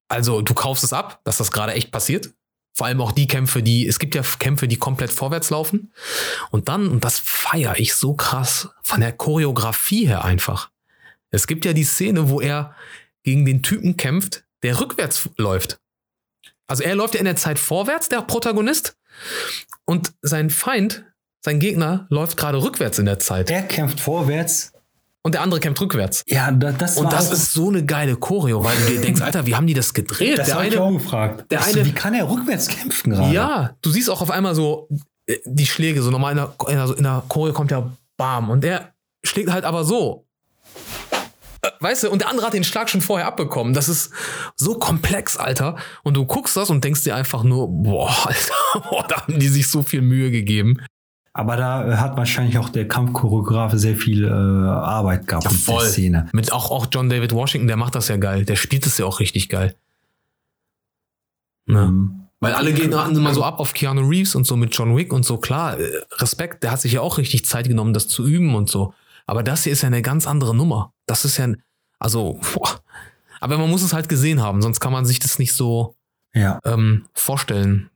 also 0.09 0.41
du 0.41 0.53
kaufst 0.53 0.83
es 0.83 0.93
ab, 0.93 1.21
dass 1.23 1.37
das 1.37 1.51
gerade 1.51 1.73
echt 1.73 1.91
passiert. 1.91 2.31
Vor 2.73 2.85
allem 2.87 3.01
auch 3.01 3.11
die 3.11 3.27
Kämpfe, 3.27 3.63
die, 3.63 3.87
es 3.87 3.97
gibt 3.97 4.13
ja 4.13 4.21
Kämpfe, 4.21 4.67
die 4.67 4.77
komplett 4.77 5.11
vorwärts 5.11 5.49
laufen. 5.49 5.91
Und 6.51 6.69
dann, 6.69 6.87
und 6.87 7.03
das 7.03 7.19
feiere 7.19 7.79
ich 7.79 7.95
so 7.95 8.13
krass, 8.13 8.69
von 8.83 9.01
der 9.01 9.11
Choreografie 9.11 10.07
her 10.07 10.23
einfach. 10.23 10.69
Es 11.31 11.47
gibt 11.47 11.65
ja 11.65 11.73
die 11.73 11.83
Szene, 11.83 12.29
wo 12.29 12.39
er 12.39 12.75
gegen 13.23 13.45
den 13.45 13.63
Typen 13.63 13.97
kämpft, 13.97 14.45
der 14.63 14.79
rückwärts 14.79 15.29
läuft. 15.37 15.79
Also 16.67 16.83
er 16.83 16.95
läuft 16.95 17.13
ja 17.13 17.19
in 17.19 17.25
der 17.25 17.35
Zeit 17.35 17.59
vorwärts, 17.59 18.09
der 18.09 18.21
Protagonist, 18.21 18.97
und 19.85 20.11
sein 20.21 20.49
Feind, 20.49 21.05
sein 21.43 21.59
Gegner, 21.59 22.05
läuft 22.09 22.37
gerade 22.37 22.61
rückwärts 22.61 22.99
in 22.99 23.05
der 23.05 23.19
Zeit. 23.19 23.49
er 23.49 23.63
kämpft 23.63 23.99
vorwärts. 23.99 24.73
Und 25.23 25.33
der 25.33 25.41
andere 25.41 25.59
kämpft 25.59 25.81
rückwärts. 25.81 26.23
Ja, 26.27 26.51
da, 26.51 26.71
das 26.71 26.97
Und 26.97 27.11
das 27.11 27.31
ist 27.31 27.51
so 27.51 27.67
eine 27.69 27.83
geile 27.85 28.15
Choreo, 28.15 28.63
weil 28.63 28.77
du 28.77 28.85
dir 28.93 29.01
denkst, 29.01 29.21
Alter, 29.21 29.45
wie 29.45 29.55
haben 29.55 29.67
die 29.67 29.73
das 29.73 29.93
gedreht? 29.93 30.37
das 30.37 30.47
der 30.47 30.55
habe 30.55 30.67
ich 30.67 30.77
auch 30.77 30.87
eine, 30.87 30.97
gefragt. 30.99 31.51
der 31.51 31.63
eine- 31.65 31.85
wie 31.85 31.91
kann 31.91 32.13
er 32.13 32.29
rückwärts 32.29 32.67
kämpfen 32.69 33.11
gerade? 33.11 33.33
ja, 33.33 33.75
du 33.81 33.89
siehst 33.89 34.09
auch 34.09 34.21
auf 34.21 34.31
einmal 34.31 34.55
so 34.55 34.87
äh, 35.25 35.37
die 35.45 35.65
Schläge, 35.65 36.01
so 36.01 36.11
normal 36.11 36.31
in 36.31 36.37
der, 36.37 36.97
in 36.97 37.03
der, 37.03 37.23
Choreo 37.27 37.51
kommt 37.53 37.71
ja 37.71 37.91
Bam. 38.15 38.49
Und 38.49 38.63
der 38.63 38.93
schlägt 39.23 39.51
halt 39.51 39.65
aber 39.65 39.83
so. 39.83 40.25
Weißt 41.79 42.03
du, 42.03 42.11
und 42.11 42.21
der 42.21 42.29
andere 42.29 42.45
hat 42.45 42.53
den 42.53 42.63
Schlag 42.63 42.89
schon 42.89 43.01
vorher 43.01 43.27
abbekommen. 43.27 43.73
Das 43.73 43.89
ist 43.89 44.11
so 44.55 44.75
komplex, 44.75 45.37
Alter. 45.37 45.75
Und 46.03 46.15
du 46.15 46.25
guckst 46.25 46.55
das 46.57 46.69
und 46.69 46.83
denkst 46.83 47.03
dir 47.03 47.15
einfach 47.15 47.43
nur, 47.43 47.67
boah, 47.67 48.09
Alter, 48.25 48.89
boah, 48.89 49.05
da 49.07 49.21
haben 49.21 49.39
die 49.39 49.47
sich 49.47 49.69
so 49.69 49.83
viel 49.83 50.01
Mühe 50.01 50.31
gegeben. 50.31 50.81
Aber 51.33 51.55
da 51.55 51.99
hat 51.99 52.17
wahrscheinlich 52.17 52.57
auch 52.57 52.69
der 52.69 52.87
Kampfchoreograf 52.87 53.71
sehr 53.73 53.95
viel 53.95 54.25
äh, 54.25 54.31
Arbeit 54.31 55.27
gehabt 55.27 55.45
Ja, 55.45 55.51
mit 55.51 55.67
der 55.67 55.75
voll. 55.75 55.85
Szene. 55.85 56.29
Mit 56.33 56.51
auch, 56.51 56.71
auch 56.71 56.87
John 56.91 57.09
David 57.09 57.31
Washington, 57.31 57.67
der 57.67 57.77
macht 57.77 57.93
das 57.93 58.07
ja 58.07 58.17
geil. 58.17 58.43
Der 58.43 58.55
spielt 58.55 58.87
es 58.87 58.97
ja 58.97 59.05
auch 59.05 59.19
richtig 59.19 59.47
geil. 59.47 59.75
Ne? 61.67 61.87
Mhm. 61.87 62.27
Weil 62.39 62.53
alle 62.53 62.73
gehen 62.73 62.91
immer 62.91 63.33
so 63.33 63.43
ab 63.43 63.59
auf 63.59 63.73
Keanu 63.73 64.07
Reeves 64.07 64.35
und 64.35 64.45
so 64.45 64.55
mit 64.55 64.75
John 64.75 64.95
Wick 64.95 65.11
und 65.11 65.25
so. 65.25 65.37
Klar, 65.37 65.79
äh, 65.79 66.01
Respekt, 66.13 66.63
der 66.63 66.71
hat 66.71 66.81
sich 66.81 66.93
ja 66.93 67.01
auch 67.01 67.17
richtig 67.17 67.45
Zeit 67.45 67.67
genommen, 67.67 67.93
das 67.93 68.07
zu 68.07 68.25
üben 68.27 68.55
und 68.55 68.69
so. 68.69 68.93
Aber 69.25 69.43
das 69.43 69.63
hier 69.63 69.73
ist 69.73 69.81
ja 69.81 69.87
eine 69.87 70.01
ganz 70.01 70.27
andere 70.27 70.55
Nummer. 70.55 70.93
Das 71.07 71.25
ist 71.25 71.37
ja, 71.37 71.45
ein- 71.45 71.63
also, 71.99 72.39
boah. 72.53 72.79
aber 73.39 73.57
man 73.57 73.69
muss 73.69 73.81
es 73.81 73.93
halt 73.93 74.07
gesehen 74.09 74.41
haben, 74.41 74.61
sonst 74.61 74.79
kann 74.79 74.91
man 74.91 75.05
sich 75.05 75.17
das 75.19 75.39
nicht 75.39 75.53
so 75.53 75.95
Ja. 76.35 76.59
ähm, 76.65 77.05
vorstellen. 77.15 77.89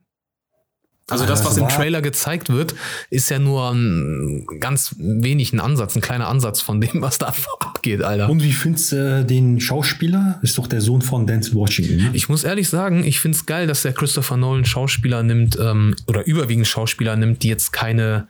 Also 1.09 1.25
Ja, 1.25 1.29
das, 1.31 1.43
was 1.43 1.57
im 1.57 1.67
Trailer 1.67 2.01
gezeigt 2.01 2.47
wird, 2.49 2.73
ist 3.09 3.29
ja 3.29 3.37
nur 3.37 3.69
ein 3.71 4.45
ganz 4.61 4.95
wenig 4.97 5.51
ein 5.51 5.59
Ansatz, 5.59 5.95
ein 5.97 6.01
kleiner 6.01 6.29
Ansatz 6.29 6.61
von 6.61 6.79
dem, 6.79 7.01
was 7.01 7.17
da 7.17 7.33
abgeht, 7.59 8.01
Alter. 8.01 8.29
Und 8.29 8.41
wie 8.43 8.53
findest 8.53 8.93
du 8.93 9.19
äh, 9.19 9.25
den 9.25 9.59
Schauspieler? 9.59 10.39
Ist 10.41 10.57
doch 10.57 10.67
der 10.67 10.79
Sohn 10.79 11.01
von 11.01 11.27
Denzel 11.27 11.55
Washington. 11.55 11.97
Ne? 11.97 12.09
Ich 12.13 12.29
muss 12.29 12.45
ehrlich 12.45 12.69
sagen, 12.69 13.03
ich 13.03 13.19
find's 13.19 13.45
geil, 13.45 13.67
dass 13.67 13.81
der 13.81 13.91
Christopher 13.91 14.37
Nolan 14.37 14.63
Schauspieler 14.63 15.21
nimmt, 15.21 15.57
ähm, 15.59 15.95
oder 16.07 16.25
überwiegend 16.25 16.67
Schauspieler 16.67 17.17
nimmt, 17.17 17.43
die 17.43 17.49
jetzt 17.49 17.73
keine, 17.73 18.29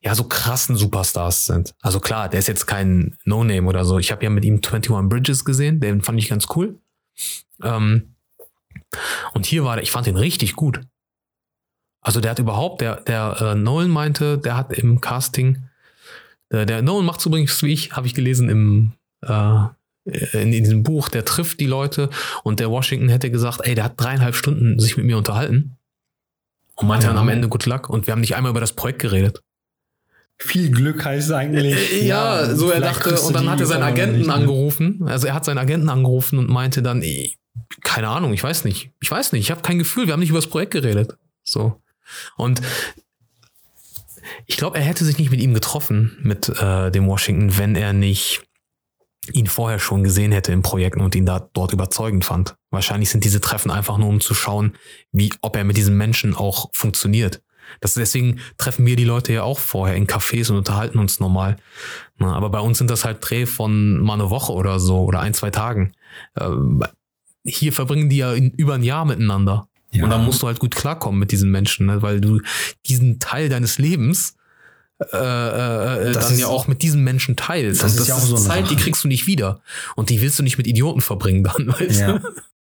ja, 0.00 0.14
so 0.14 0.24
krassen 0.24 0.76
Superstars 0.76 1.46
sind. 1.46 1.74
Also 1.80 2.00
klar, 2.00 2.28
der 2.28 2.40
ist 2.40 2.48
jetzt 2.48 2.66
kein 2.66 3.16
No-Name 3.24 3.66
oder 3.68 3.84
so. 3.84 3.98
Ich 3.98 4.12
habe 4.12 4.24
ja 4.24 4.30
mit 4.30 4.44
ihm 4.44 4.60
21 4.64 5.08
Bridges 5.08 5.44
gesehen, 5.44 5.80
den 5.80 6.02
fand 6.02 6.18
ich 6.18 6.28
ganz 6.28 6.46
cool. 6.54 6.78
Ähm, 7.62 8.14
und 9.34 9.46
hier 9.46 9.64
war 9.64 9.76
der, 9.76 9.82
ich 9.82 9.90
fand 9.90 10.06
den 10.06 10.16
richtig 10.16 10.54
gut. 10.54 10.80
Also 12.00 12.20
der 12.20 12.32
hat 12.32 12.38
überhaupt, 12.38 12.80
der, 12.80 13.00
der 13.00 13.36
äh, 13.40 13.54
Nolan 13.54 13.90
meinte, 13.90 14.38
der 14.38 14.56
hat 14.56 14.72
im 14.72 15.00
Casting, 15.00 15.64
der, 16.52 16.64
der 16.66 16.82
Nolan 16.82 17.04
macht's 17.04 17.26
übrigens 17.26 17.62
wie 17.62 17.72
ich, 17.72 17.92
habe 17.92 18.06
ich 18.06 18.14
gelesen 18.14 18.48
im 18.48 18.92
äh, 19.22 19.66
in, 20.06 20.52
in 20.52 20.62
diesem 20.62 20.82
Buch, 20.82 21.08
der 21.08 21.24
trifft 21.24 21.58
die 21.60 21.66
Leute 21.66 22.10
und 22.44 22.60
der 22.60 22.70
Washington 22.70 23.08
hätte 23.08 23.30
gesagt, 23.30 23.60
ey, 23.64 23.74
der 23.74 23.84
hat 23.84 24.00
dreieinhalb 24.00 24.36
Stunden 24.36 24.78
sich 24.78 24.96
mit 24.96 25.04
mir 25.04 25.18
unterhalten 25.18 25.76
und 26.76 26.86
meinte 26.86 27.08
dann 27.08 27.18
am 27.18 27.28
Ende 27.28 27.48
Good 27.48 27.66
Luck 27.66 27.90
und 27.90 28.06
wir 28.06 28.12
haben 28.12 28.20
nicht 28.20 28.36
einmal 28.36 28.50
über 28.50 28.60
das 28.60 28.72
Projekt 28.72 29.00
geredet. 29.00 29.42
Viel 30.38 30.70
Glück 30.70 31.04
heißt 31.04 31.32
eigentlich. 31.32 31.92
Äh, 31.92 32.06
Ja, 32.06 32.54
so 32.54 32.70
er 32.70 32.80
dachte 32.80 33.20
und 33.20 33.34
dann 33.34 33.50
hat 33.50 33.60
er 33.60 33.66
seinen 33.66 33.82
Agenten 33.82 34.18
nicht, 34.18 34.26
ne? 34.26 34.34
angerufen. 34.34 35.02
Also 35.06 35.26
er 35.26 35.34
hat 35.34 35.44
seinen 35.44 35.58
Agenten 35.58 35.88
angerufen 35.88 36.38
und 36.38 36.48
meinte 36.50 36.82
dann, 36.82 37.02
ey, 37.02 37.36
keine 37.82 38.08
Ahnung, 38.08 38.32
ich 38.34 38.42
weiß 38.42 38.64
nicht, 38.64 38.90
ich 39.00 39.10
weiß 39.10 39.32
nicht, 39.32 39.42
ich 39.42 39.50
habe 39.50 39.62
kein 39.62 39.78
Gefühl, 39.78 40.06
wir 40.06 40.12
haben 40.12 40.20
nicht 40.20 40.30
über 40.30 40.38
das 40.38 40.48
Projekt 40.48 40.72
geredet. 40.72 41.16
So 41.42 41.80
und 42.36 42.60
ich 44.46 44.56
glaube, 44.56 44.76
er 44.78 44.84
hätte 44.84 45.04
sich 45.04 45.18
nicht 45.18 45.30
mit 45.30 45.40
ihm 45.40 45.54
getroffen, 45.54 46.18
mit 46.22 46.48
äh, 46.48 46.90
dem 46.90 47.06
Washington, 47.06 47.58
wenn 47.58 47.74
er 47.74 47.92
nicht 47.92 48.42
ihn 49.32 49.46
vorher 49.46 49.78
schon 49.78 50.04
gesehen 50.04 50.32
hätte 50.32 50.52
im 50.52 50.62
Projekt 50.62 50.98
und 50.98 51.14
ihn 51.14 51.26
da 51.26 51.48
dort 51.52 51.72
überzeugend 51.72 52.24
fand. 52.24 52.56
Wahrscheinlich 52.70 53.10
sind 53.10 53.24
diese 53.24 53.40
Treffen 53.40 53.70
einfach 53.70 53.98
nur, 53.98 54.08
um 54.08 54.20
zu 54.20 54.34
schauen, 54.34 54.74
wie, 55.12 55.32
ob 55.40 55.56
er 55.56 55.64
mit 55.64 55.76
diesem 55.76 55.96
Menschen 55.96 56.34
auch 56.34 56.68
funktioniert. 56.72 57.42
Das, 57.80 57.94
deswegen 57.94 58.40
treffen 58.58 58.86
wir 58.86 58.96
die 58.96 59.04
Leute 59.04 59.32
ja 59.32 59.42
auch 59.42 59.58
vorher 59.58 59.96
in 59.96 60.06
Cafés 60.06 60.50
und 60.50 60.56
unterhalten 60.56 60.98
uns 60.98 61.20
normal. 61.20 61.56
Na, 62.18 62.34
aber 62.34 62.50
bei 62.50 62.60
uns 62.60 62.78
sind 62.78 62.90
das 62.90 63.04
halt 63.04 63.18
Dreh 63.20 63.46
von 63.46 63.98
mal 64.00 64.14
eine 64.14 64.30
Woche 64.30 64.52
oder 64.52 64.78
so 64.80 65.00
oder 65.02 65.20
ein, 65.20 65.34
zwei 65.34 65.50
Tagen. 65.50 65.92
Ähm, 66.38 66.82
hier 67.44 67.72
verbringen 67.72 68.08
die 68.08 68.16
ja 68.18 68.32
in, 68.32 68.50
über 68.52 68.74
ein 68.74 68.82
Jahr 68.82 69.04
miteinander. 69.04 69.68
Ja. 69.92 70.04
Und 70.04 70.10
dann 70.10 70.24
musst 70.24 70.42
du 70.42 70.46
halt 70.46 70.58
gut 70.58 70.74
klarkommen 70.74 71.18
mit 71.20 71.30
diesen 71.32 71.50
Menschen, 71.50 71.86
ne? 71.86 72.02
weil 72.02 72.20
du 72.20 72.40
diesen 72.86 73.18
Teil 73.20 73.48
deines 73.48 73.78
Lebens 73.78 74.34
äh, 75.12 75.16
äh, 75.16 76.12
Das 76.12 76.28
dann 76.28 76.38
ja 76.38 76.46
auch 76.48 76.66
mit 76.68 76.82
diesem 76.82 77.04
Menschen 77.04 77.36
teilst. 77.36 77.82
das 77.82 77.92
Und 77.94 78.00
ist 78.00 78.08
ja 78.08 78.14
auch 78.14 78.20
so 78.20 78.34
eine 78.36 78.44
Zeit, 78.44 78.64
die 78.70 78.74
Sache. 78.74 78.82
kriegst 78.84 79.04
du 79.04 79.08
nicht 79.08 79.26
wieder. 79.26 79.60
Und 79.94 80.10
die 80.10 80.20
willst 80.22 80.38
du 80.38 80.42
nicht 80.42 80.56
mit 80.58 80.66
Idioten 80.66 81.00
verbringen 81.02 81.44
dann, 81.44 81.68
weißt 81.78 82.00
Ja. 82.00 82.18
du? 82.18 82.28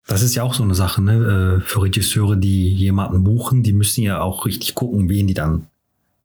Das 0.07 0.23
ist 0.23 0.35
ja 0.35 0.43
auch 0.43 0.55
so 0.55 0.63
eine 0.63 0.75
Sache, 0.75 1.01
ne? 1.03 1.59
äh, 1.61 1.67
Für 1.67 1.83
Regisseure, 1.83 2.37
die 2.37 2.69
jemanden 2.73 3.23
buchen, 3.25 3.63
die 3.63 3.73
müssen 3.73 4.03
ja 4.03 4.21
auch 4.21 4.47
richtig 4.47 4.75
gucken, 4.75 5.09
wen 5.09 5.27
die 5.27 5.35
dann 5.35 5.67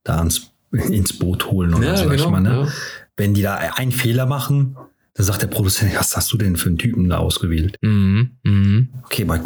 da 0.04 0.22
ins, 0.22 0.52
ins 0.72 1.18
Boot 1.18 1.46
holen 1.52 1.74
oder 1.74 1.96
so. 1.98 2.06
sag 2.06 2.16
ich 2.16 2.28
mal, 2.28 2.42
ne? 2.42 2.64
ja. 2.66 2.72
Wenn 3.16 3.34
die 3.34 3.42
da 3.42 3.56
einen 3.56 3.92
Fehler 3.92 4.26
machen, 4.26 4.78
Da 5.14 5.24
sagt 5.24 5.42
der 5.42 5.48
Produzent, 5.48 5.96
was 5.98 6.16
hast 6.16 6.32
du 6.32 6.38
denn 6.38 6.56
für 6.58 6.70
einen 6.70 6.78
Typen 6.78 7.10
da 7.10 7.18
ausgewählt? 7.18 7.78
Mhm. 7.82 8.32
Mhm. 8.44 8.90
Okay, 9.04 9.24
bei 9.24 9.42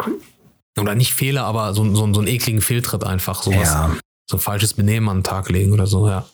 Oder 0.79 0.95
nicht 0.95 1.13
Fehler, 1.13 1.45
aber 1.45 1.73
so, 1.73 1.83
so, 1.95 2.13
so 2.13 2.19
einen 2.19 2.27
ekligen 2.27 2.61
Fehltritt 2.61 3.05
einfach. 3.05 3.41
Sowas. 3.43 3.63
ja, 3.63 3.95
so 4.29 4.37
ein 4.37 4.41
falsches 4.41 4.73
Benehmen 4.73 5.07
an 5.09 5.17
den 5.19 5.23
Tag 5.23 5.49
legen 5.49 5.71
oder 5.71 5.87
so, 5.87 6.07
ja. 6.07 6.25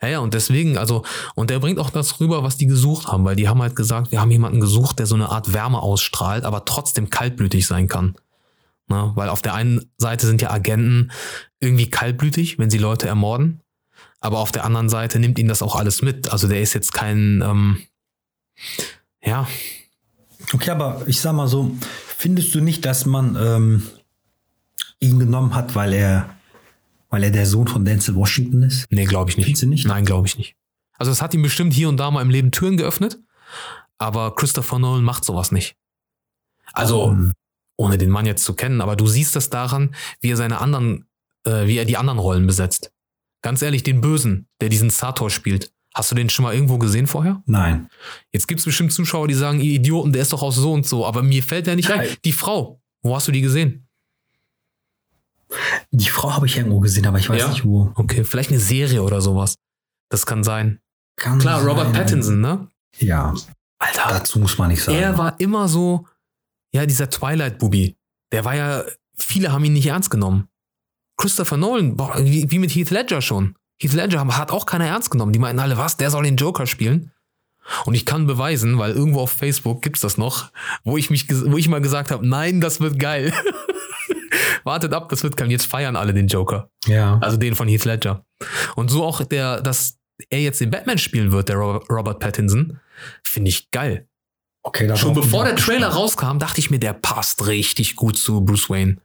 Ja, 0.00 0.08
ja, 0.08 0.18
und 0.18 0.34
deswegen, 0.34 0.76
also, 0.76 1.04
und 1.34 1.50
der 1.50 1.58
bringt 1.60 1.78
auch 1.78 1.90
das 1.90 2.20
rüber, 2.20 2.42
was 2.42 2.56
die 2.56 2.66
gesucht 2.66 3.06
haben, 3.06 3.24
weil 3.24 3.36
die 3.36 3.48
haben 3.48 3.62
halt 3.62 3.76
gesagt, 3.76 4.10
wir 4.12 4.20
haben 4.20 4.30
jemanden 4.30 4.60
gesucht, 4.60 4.98
der 4.98 5.06
so 5.06 5.14
eine 5.14 5.30
Art 5.30 5.52
Wärme 5.52 5.80
ausstrahlt, 5.80 6.44
aber 6.44 6.64
trotzdem 6.64 7.10
kaltblütig 7.10 7.66
sein 7.66 7.88
kann. 7.88 8.16
Na, 8.88 9.12
weil 9.14 9.28
auf 9.28 9.42
der 9.42 9.54
einen 9.54 9.90
Seite 9.96 10.26
sind 10.26 10.42
ja 10.42 10.50
Agenten 10.50 11.12
irgendwie 11.60 11.88
kaltblütig, 11.88 12.58
wenn 12.58 12.70
sie 12.70 12.78
Leute 12.78 13.06
ermorden, 13.06 13.60
aber 14.20 14.38
auf 14.38 14.52
der 14.52 14.64
anderen 14.64 14.88
Seite 14.88 15.18
nimmt 15.18 15.38
ihn 15.38 15.48
das 15.48 15.62
auch 15.62 15.76
alles 15.76 16.02
mit. 16.02 16.30
Also 16.32 16.48
der 16.48 16.60
ist 16.60 16.74
jetzt 16.74 16.92
kein, 16.92 17.42
ähm, 17.42 17.82
ja, 19.24 19.46
okay, 20.52 20.70
aber 20.70 21.02
ich 21.06 21.20
sag 21.20 21.34
mal 21.34 21.48
so, 21.48 21.70
findest 22.16 22.54
du 22.54 22.60
nicht, 22.60 22.84
dass 22.84 23.06
man 23.06 23.36
ähm, 23.36 23.82
ihn 25.00 25.18
genommen 25.18 25.54
hat, 25.54 25.74
weil 25.74 25.92
er, 25.92 26.36
weil 27.12 27.22
er 27.24 27.30
der 27.30 27.44
Sohn 27.46 27.68
von 27.68 27.84
Denzel 27.84 28.16
Washington 28.16 28.62
ist? 28.62 28.86
nee, 28.90 29.04
glaube 29.04 29.30
ich 29.30 29.36
nicht. 29.36 29.62
Nicht? 29.66 29.86
Nein, 29.86 30.04
glaube 30.04 30.26
ich 30.26 30.38
nicht. 30.38 30.56
Also 30.94 31.12
es 31.12 31.20
hat 31.20 31.34
ihm 31.34 31.42
bestimmt 31.42 31.74
hier 31.74 31.88
und 31.88 31.98
da 31.98 32.10
mal 32.10 32.22
im 32.22 32.30
Leben 32.30 32.50
Türen 32.52 32.76
geöffnet, 32.76 33.18
aber 33.98 34.34
Christopher 34.34 34.78
Nolan 34.78 35.04
macht 35.04 35.24
sowas 35.24 35.52
nicht. 35.52 35.76
Also, 36.72 37.10
Ähm, 37.10 37.32
ohne 37.76 37.98
den 37.98 38.08
Mann 38.10 38.24
jetzt 38.24 38.44
zu 38.44 38.54
kennen, 38.54 38.80
aber 38.80 38.96
du 38.96 39.06
siehst 39.06 39.36
es 39.36 39.50
daran, 39.50 39.94
wie 40.20 40.30
er 40.30 40.36
seine 40.36 40.60
anderen, 40.60 41.06
äh, 41.44 41.66
wie 41.66 41.76
er 41.76 41.84
die 41.84 41.96
anderen 41.98 42.18
Rollen 42.18 42.46
besetzt. 42.46 42.92
Ganz 43.42 43.60
ehrlich, 43.60 43.82
den 43.82 44.00
Bösen, 44.00 44.48
der 44.60 44.68
diesen 44.70 44.88
Sator 44.88 45.28
spielt. 45.28 45.70
Hast 45.94 46.10
du 46.10 46.14
den 46.14 46.30
schon 46.30 46.44
mal 46.44 46.54
irgendwo 46.54 46.78
gesehen 46.78 47.06
vorher? 47.06 47.42
nein. 47.44 47.90
Jetzt 48.32 48.48
gibt 48.48 48.60
es 48.60 48.64
bestimmt 48.64 48.92
Zuschauer, 48.92 49.28
die 49.28 49.34
sagen, 49.34 49.60
ihr 49.60 49.72
Idioten, 49.72 50.12
der 50.14 50.22
ist 50.22 50.32
doch 50.32 50.42
aus 50.42 50.56
so 50.56 50.72
und 50.72 50.86
so, 50.86 51.04
aber 51.04 51.22
mir 51.22 51.42
fällt 51.42 51.66
der 51.66 51.76
nicht 51.76 51.90
rein. 51.90 51.98
Nein. 52.06 52.16
Die 52.24 52.32
Frau, 52.32 52.80
wo 53.02 53.14
hast 53.14 53.28
du 53.28 53.32
die 53.32 53.42
gesehen? 53.42 53.86
Die 55.90 56.08
Frau 56.08 56.32
habe 56.32 56.46
ich 56.46 56.56
irgendwo 56.56 56.80
gesehen, 56.80 57.06
aber 57.06 57.18
ich 57.18 57.28
weiß 57.28 57.40
Ja? 57.40 57.48
nicht 57.48 57.64
wo. 57.64 57.92
Okay, 57.94 58.24
vielleicht 58.24 58.50
eine 58.50 58.58
Serie 58.60 59.02
oder 59.02 59.20
sowas. 59.20 59.56
Das 60.10 60.26
kann 60.26 60.44
sein. 60.44 60.80
Kann 61.16 61.38
Klar, 61.38 61.62
Robert 61.64 61.86
sein. 61.86 61.92
Pattinson, 61.94 62.40
ne? 62.40 62.68
Ja, 62.98 63.34
Alter, 63.78 64.08
dazu 64.10 64.38
muss 64.38 64.58
man 64.58 64.68
nicht 64.68 64.82
sagen. 64.82 64.98
er 64.98 65.16
war 65.18 65.38
immer 65.40 65.68
so, 65.68 66.06
ja, 66.74 66.86
dieser 66.86 67.10
Twilight-Bubi. 67.10 67.96
Der 68.32 68.44
war 68.44 68.54
ja, 68.54 68.84
viele 69.16 69.52
haben 69.52 69.64
ihn 69.64 69.72
nicht 69.72 69.86
ernst 69.86 70.10
genommen. 70.10 70.48
Christopher 71.18 71.56
Nolan, 71.56 71.96
boah, 71.96 72.16
wie, 72.18 72.50
wie 72.50 72.58
mit 72.58 72.70
Heath 72.74 72.90
Ledger 72.90 73.20
schon. 73.20 73.54
Heath 73.80 73.92
Ledger 73.92 74.26
hat 74.36 74.50
auch 74.50 74.66
keiner 74.66 74.86
ernst 74.86 75.10
genommen. 75.10 75.32
Die 75.32 75.38
meinten 75.38 75.60
alle, 75.60 75.76
was, 75.76 75.96
der 75.96 76.10
soll 76.10 76.24
den 76.24 76.36
Joker 76.36 76.66
spielen? 76.66 77.10
Und 77.84 77.94
ich 77.94 78.06
kann 78.06 78.26
beweisen, 78.26 78.78
weil 78.78 78.92
irgendwo 78.92 79.20
auf 79.20 79.30
Facebook 79.30 79.82
gibt's 79.82 80.00
das 80.00 80.16
noch, 80.18 80.50
wo 80.84 80.96
ich 80.96 81.10
mich, 81.10 81.28
wo 81.30 81.56
ich 81.56 81.68
mal 81.68 81.80
gesagt 81.80 82.10
habe, 82.10 82.26
nein, 82.26 82.60
das 82.60 82.80
wird 82.80 82.98
geil. 82.98 83.32
Wartet 84.64 84.92
ab, 84.92 85.08
das 85.08 85.22
wird. 85.22 85.40
Und 85.40 85.50
Jetzt 85.50 85.66
feiern 85.66 85.96
alle 85.96 86.14
den 86.14 86.26
Joker. 86.26 86.70
ja. 86.86 87.18
Also 87.20 87.36
den 87.36 87.54
von 87.54 87.68
Heath 87.68 87.84
Ledger. 87.84 88.24
Und 88.76 88.90
so 88.90 89.04
auch 89.04 89.22
der, 89.24 89.60
dass 89.60 89.98
er 90.30 90.40
jetzt 90.40 90.60
den 90.60 90.70
Batman 90.70 90.98
spielen 90.98 91.32
wird, 91.32 91.48
der 91.48 91.56
Ro- 91.56 91.82
Robert 91.90 92.20
Pattinson, 92.20 92.78
finde 93.24 93.48
ich 93.50 93.70
geil. 93.70 94.06
Okay, 94.62 94.86
da 94.86 94.96
Schon 94.96 95.14
bevor 95.14 95.44
der 95.44 95.56
Trailer 95.56 95.88
rauskam, 95.88 96.38
dachte 96.38 96.60
ich 96.60 96.70
mir, 96.70 96.78
der 96.78 96.92
passt 96.92 97.46
richtig 97.46 97.96
gut 97.96 98.16
zu 98.16 98.42
Bruce 98.44 98.70
Wayne. 98.70 98.98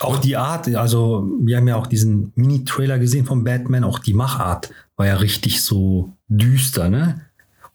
Auch 0.00 0.18
die 0.18 0.36
Art, 0.36 0.66
also 0.74 1.28
wir 1.40 1.56
haben 1.58 1.68
ja 1.68 1.76
auch 1.76 1.86
diesen 1.86 2.32
Mini-Trailer 2.34 2.98
gesehen 2.98 3.24
von 3.26 3.44
Batman, 3.44 3.84
auch 3.84 3.98
die 4.00 4.14
Machart 4.14 4.70
war 4.96 5.06
ja 5.06 5.16
richtig 5.16 5.62
so 5.62 6.12
düster, 6.28 6.88
ne? 6.88 7.20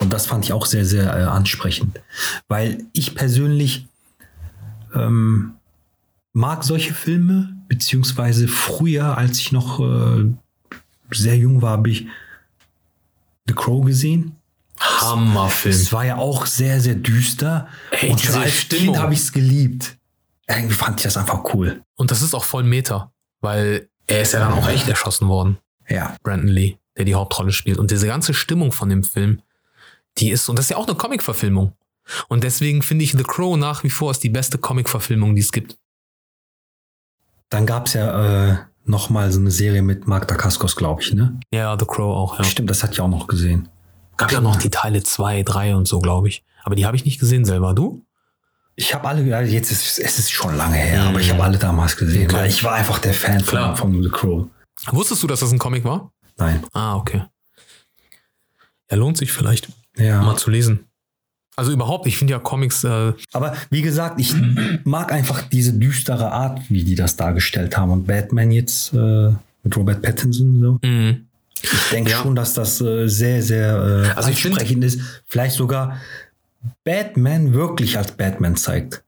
Und 0.02 0.12
das 0.12 0.26
fand 0.26 0.44
ich 0.46 0.52
auch 0.54 0.66
sehr, 0.66 0.86
sehr 0.86 1.04
äh, 1.18 1.24
ansprechend. 1.24 2.00
Weil 2.48 2.84
ich 2.94 3.16
persönlich 3.16 3.88
ähm, 4.96 5.54
mag 6.34 6.64
solche 6.64 6.94
Filme, 6.94 7.56
beziehungsweise 7.68 8.48
früher, 8.48 9.18
als 9.18 9.40
ich 9.40 9.52
noch 9.52 9.80
äh, 9.80 10.32
sehr 11.12 11.38
jung 11.38 11.62
war, 11.62 11.72
habe 11.72 11.90
ich 11.90 12.08
The 13.48 13.54
Crow 13.54 13.86
gesehen. 13.86 14.36
Hammerfilm. 14.80 15.76
Es 15.76 15.92
war 15.92 16.06
ja 16.06 16.18
auch 16.18 16.46
sehr, 16.46 16.80
sehr 16.80 16.96
düster. 16.96 17.68
Ey, 17.92 18.10
und 18.12 18.22
diese 18.22 18.34
schon 18.34 18.42
als 18.44 18.54
Stimmung. 18.54 18.86
Kind 18.86 18.98
habe 19.00 19.14
ich 19.14 19.20
es 19.20 19.32
geliebt. 19.34 19.98
Irgendwie 20.48 20.76
fand 20.76 21.00
ich 21.00 21.04
das 21.04 21.18
einfach 21.18 21.54
cool. 21.54 21.84
Und 21.96 22.12
das 22.12 22.22
ist 22.22 22.34
auch 22.34 22.46
voll 22.46 22.64
Meta, 22.64 23.12
weil 23.42 23.90
er 24.08 24.22
ist 24.22 24.34
ja 24.34 24.40
dann 24.40 24.54
auch 24.54 24.68
echt 24.68 24.88
erschossen 24.88 25.28
worden, 25.28 25.58
Ja. 25.88 26.16
Brandon 26.24 26.48
Lee, 26.48 26.78
der 26.98 27.06
die 27.06 27.14
Hauptrolle 27.16 27.52
spielt. 27.52 27.78
Und 27.78 27.92
diese 27.92 28.08
ganze 28.08 28.34
Stimmung 28.34 28.72
von 28.72 28.90
dem 28.90 29.04
Film, 29.04 29.42
die 30.18 30.32
ist, 30.32 30.50
und 30.50 30.58
das 30.58 30.66
ist 30.66 30.70
ja 30.72 30.78
auch 30.78 30.88
eine 30.88 30.96
Comic-Verfilmung. 30.96 31.74
Und 32.28 32.44
deswegen 32.44 32.82
finde 32.82 33.04
ich 33.04 33.12
The 33.12 33.24
Crow 33.24 33.58
nach 33.58 33.84
wie 33.84 33.90
vor 33.90 34.12
ist 34.12 34.24
die 34.24 34.30
beste 34.30 34.58
Comic-Verfilmung, 34.58 35.36
die 35.36 35.42
es 35.42 35.52
gibt. 35.52 35.78
Dann 37.50 37.66
gab 37.66 37.88
es 37.88 37.94
ja 37.94 38.52
äh, 38.52 38.58
noch 38.86 39.10
mal 39.10 39.32
so 39.32 39.40
eine 39.40 39.52
Serie 39.52 39.82
mit 39.82 40.08
Mark 40.08 40.28
Dacascos, 40.28 40.76
glaube 40.76 41.02
ich, 41.02 41.14
ne? 41.14 41.40
Ja, 41.52 41.76
The 41.80 41.86
Crow 41.86 42.16
auch, 42.16 42.38
ja. 42.38 42.44
Stimmt, 42.46 42.70
das 42.70 42.84
hatte 42.84 42.94
ich 42.94 43.02
auch 43.02 43.08
noch 43.08 43.28
gesehen. 43.28 43.70
Gab 44.18 44.32
ja 44.32 44.42
noch 44.42 44.58
die 44.58 44.70
Teile 44.70 45.02
2, 45.02 45.44
3 45.44 45.76
und 45.76 45.88
so, 45.88 46.00
glaube 46.00 46.28
ich. 46.28 46.44
Aber 46.64 46.76
die 46.76 46.86
habe 46.86 46.96
ich 46.98 47.06
nicht 47.06 47.20
gesehen 47.20 47.46
selber. 47.46 47.74
Du? 47.74 48.06
Ich 48.76 48.94
habe 48.94 49.08
alle, 49.08 49.22
jetzt 49.46 49.72
ist 49.72 50.00
es 50.00 50.20
ist 50.20 50.32
schon 50.32 50.56
lange 50.56 50.76
her, 50.76 51.04
Mhm. 51.04 51.08
aber 51.10 51.20
ich 51.20 51.32
habe 51.32 51.44
alle 51.44 51.58
damals 51.58 51.96
gesehen, 51.98 52.26
Okay. 52.28 52.36
weil 52.36 52.50
ich 52.50 52.64
war 52.64 52.74
einfach 52.74 53.00
der 53.00 53.14
Fan 53.14 53.42
Klar. 53.46 53.76
von, 53.76 53.94
von 53.94 54.04
The 54.04 54.10
Crow. 54.10 54.48
Wusstest 54.92 55.24
du, 55.24 55.28
dass 55.28 55.40
das 55.42 55.52
ein 55.52 55.60
Comic 55.60 55.84
war? 55.84 56.12
Nein. 56.38 56.64
Ah, 56.74 56.96
okay. 56.96 57.24
Ja, 58.92 58.98
lohnt 58.98 59.18
sich 59.18 59.32
vielleicht 59.32 59.70
Ja. 59.98 60.22
mal 60.22 60.38
zu 60.38 60.50
lesen. 60.50 60.86
Also 61.60 61.72
überhaupt, 61.72 62.08
ich 62.08 62.18
finde 62.18 62.32
ja 62.34 62.40
Comics, 62.40 62.84
äh, 62.84 63.14
Aber 63.34 63.56
wie 63.70 63.82
gesagt, 63.82 64.20
ich 64.20 64.34
mag 64.84 65.12
einfach 65.12 65.42
diese 65.44 65.74
düstere 65.74 66.32
Art, 66.32 66.60
wie 66.70 66.84
die 66.84 66.96
das 66.96 67.16
dargestellt 67.16 67.78
haben. 67.78 67.92
Und 67.92 68.08
Batman 68.08 68.52
jetzt 68.52 68.94
äh, 68.94 69.32
mit 69.64 69.76
Robert 69.78 70.02
Pattinson 70.02 70.60
so. 70.60 70.80
mh. 70.88 71.18
Ich 71.62 71.90
denke 71.92 72.12
Ja. 72.12 72.22
schon, 72.22 72.36
dass 72.36 72.54
das 72.54 72.80
äh, 72.80 73.08
sehr, 73.10 73.44
sehr 73.44 73.74
äh, 73.76 74.18
Also 74.18 74.30
ansprechend 74.30 74.84
ist. 74.84 75.02
Vielleicht 75.28 75.56
sogar 75.58 75.98
Batman 76.86 77.54
wirklich 77.54 77.98
als 77.98 78.12
Batman 78.14 78.56
zeigt. 78.56 79.04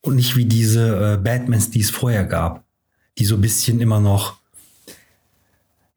Und 0.00 0.16
nicht 0.16 0.34
wie 0.36 0.46
diese 0.46 1.14
äh, 1.14 1.16
Batmans, 1.18 1.70
die 1.70 1.80
es 1.80 1.90
vorher 1.90 2.24
gab. 2.24 2.64
Die 3.18 3.24
so 3.26 3.34
ein 3.36 3.40
bisschen 3.42 3.78
immer 3.80 4.00
noch, 4.00 4.38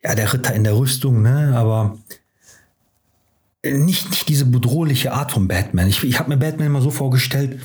ja, 0.03 0.13
der 0.15 0.31
Ritter 0.33 0.53
in 0.53 0.63
der 0.65 0.77
Rüstung, 0.77 1.21
ne? 1.21 1.53
Aber 1.55 1.97
nicht, 3.71 4.09
nicht 4.09 4.29
diese 4.29 4.45
bedrohliche 4.45 5.13
Art 5.13 5.31
von 5.31 5.47
Batman. 5.47 5.87
Ich, 5.87 6.03
ich 6.03 6.19
habe 6.19 6.29
mir 6.29 6.37
Batman 6.37 6.67
immer 6.67 6.81
so 6.81 6.91
vorgestellt, 6.91 7.59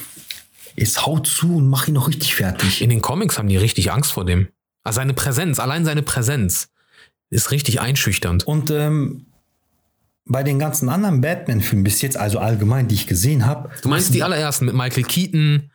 es 0.77 1.05
haut 1.05 1.27
zu 1.27 1.57
und 1.57 1.69
mach 1.69 1.89
ihn 1.89 1.95
noch 1.95 2.09
richtig 2.09 2.35
fertig. 2.35 2.81
in 2.83 2.91
den 2.91 3.01
Comics 3.01 3.39
haben 3.39 3.49
die 3.49 3.57
richtig 3.57 3.93
Angst 3.93 4.13
vor 4.13 4.25
dem. 4.25 4.49
Also 4.83 4.97
seine 4.97 5.15
Präsenz, 5.15 5.59
allein 5.59 5.85
seine 5.85 6.03
Präsenz 6.03 6.69
ist 7.29 7.51
richtig 7.51 7.81
einschüchternd. 7.81 8.47
Und 8.47 8.71
ähm, 8.71 9.27
bei 10.27 10.43
den 10.43 10.59
ganzen 10.59 10.89
anderen 10.89 11.21
Batman-Filmen 11.21 11.85
bis 11.85 12.01
jetzt, 12.03 12.17
also 12.17 12.39
allgemein, 12.39 12.89
die 12.89 12.95
ich 12.95 13.07
gesehen 13.07 13.47
habe. 13.47 13.71
Du 13.83 13.89
meinst 13.89 14.15
die 14.15 14.23
allerersten 14.23 14.67
mit 14.67 14.75
Michael 14.75 15.05
Keaton, 15.05 15.71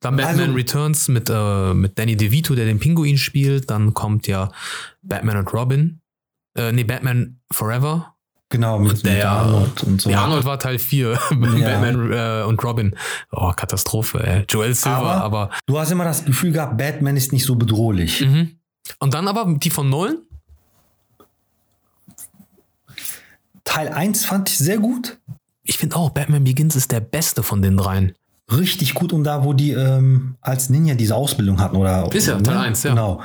dann 0.00 0.16
Batman 0.16 0.40
Also- 0.40 0.52
Returns 0.54 1.08
mit, 1.08 1.28
äh, 1.28 1.74
mit 1.74 1.98
Danny 1.98 2.16
DeVito, 2.16 2.54
der 2.54 2.66
den 2.66 2.78
Pinguin 2.78 3.18
spielt, 3.18 3.68
dann 3.70 3.94
kommt 3.94 4.26
ja 4.26 4.52
Batman 5.02 5.38
und 5.38 5.52
Robin. 5.52 6.00
Äh, 6.56 6.72
nee, 6.72 6.84
Batman 6.84 7.40
Forever. 7.50 8.14
Genau, 8.48 8.78
mit, 8.78 9.04
Der- 9.04 9.12
mit 9.14 9.24
Arnold 9.24 9.82
und 9.82 10.00
so. 10.00 10.08
Ja, 10.10 10.22
Arnold 10.22 10.44
war 10.44 10.58
Teil 10.58 10.78
4. 10.78 11.18
Batman 11.30 12.12
äh, 12.12 12.44
und 12.46 12.62
Robin. 12.62 12.94
Oh, 13.32 13.50
Katastrophe, 13.52 14.24
ey. 14.24 14.44
Joel 14.48 14.74
Silver, 14.74 14.96
Aber- 14.98 15.24
aber. 15.24 15.50
Du 15.66 15.78
hast 15.78 15.90
immer 15.90 16.04
das 16.04 16.24
Gefühl 16.24 16.52
gehabt, 16.52 16.78
Batman 16.78 17.16
ist 17.16 17.32
nicht 17.32 17.44
so 17.44 17.56
bedrohlich. 17.56 18.20
Mhm. 18.20 18.58
Und 19.00 19.14
dann 19.14 19.26
aber 19.26 19.46
die 19.58 19.70
von 19.70 19.88
Nolan? 19.90 20.18
Teil 23.64 23.88
1 23.88 24.24
fand 24.26 24.48
ich 24.48 24.58
sehr 24.58 24.78
gut. 24.78 25.18
Ich 25.64 25.78
finde 25.78 25.96
auch, 25.96 26.10
Batman 26.10 26.44
Begins 26.44 26.76
ist 26.76 26.92
der 26.92 27.00
beste 27.00 27.42
von 27.42 27.62
den 27.62 27.76
dreien. 27.76 28.14
Richtig 28.50 28.94
gut. 28.94 29.12
Und 29.12 29.24
da, 29.24 29.42
wo 29.44 29.52
die 29.54 29.72
ähm, 29.72 30.36
als 30.40 30.70
Ninja 30.70 30.94
diese 30.94 31.16
Ausbildung 31.16 31.60
hatten, 31.60 31.74
oder? 31.76 32.08
Ist 32.14 32.26
ja 32.28 32.40
Teil 32.40 32.58
1, 32.58 32.84
ja. 32.84 32.90
Genau. 32.90 33.20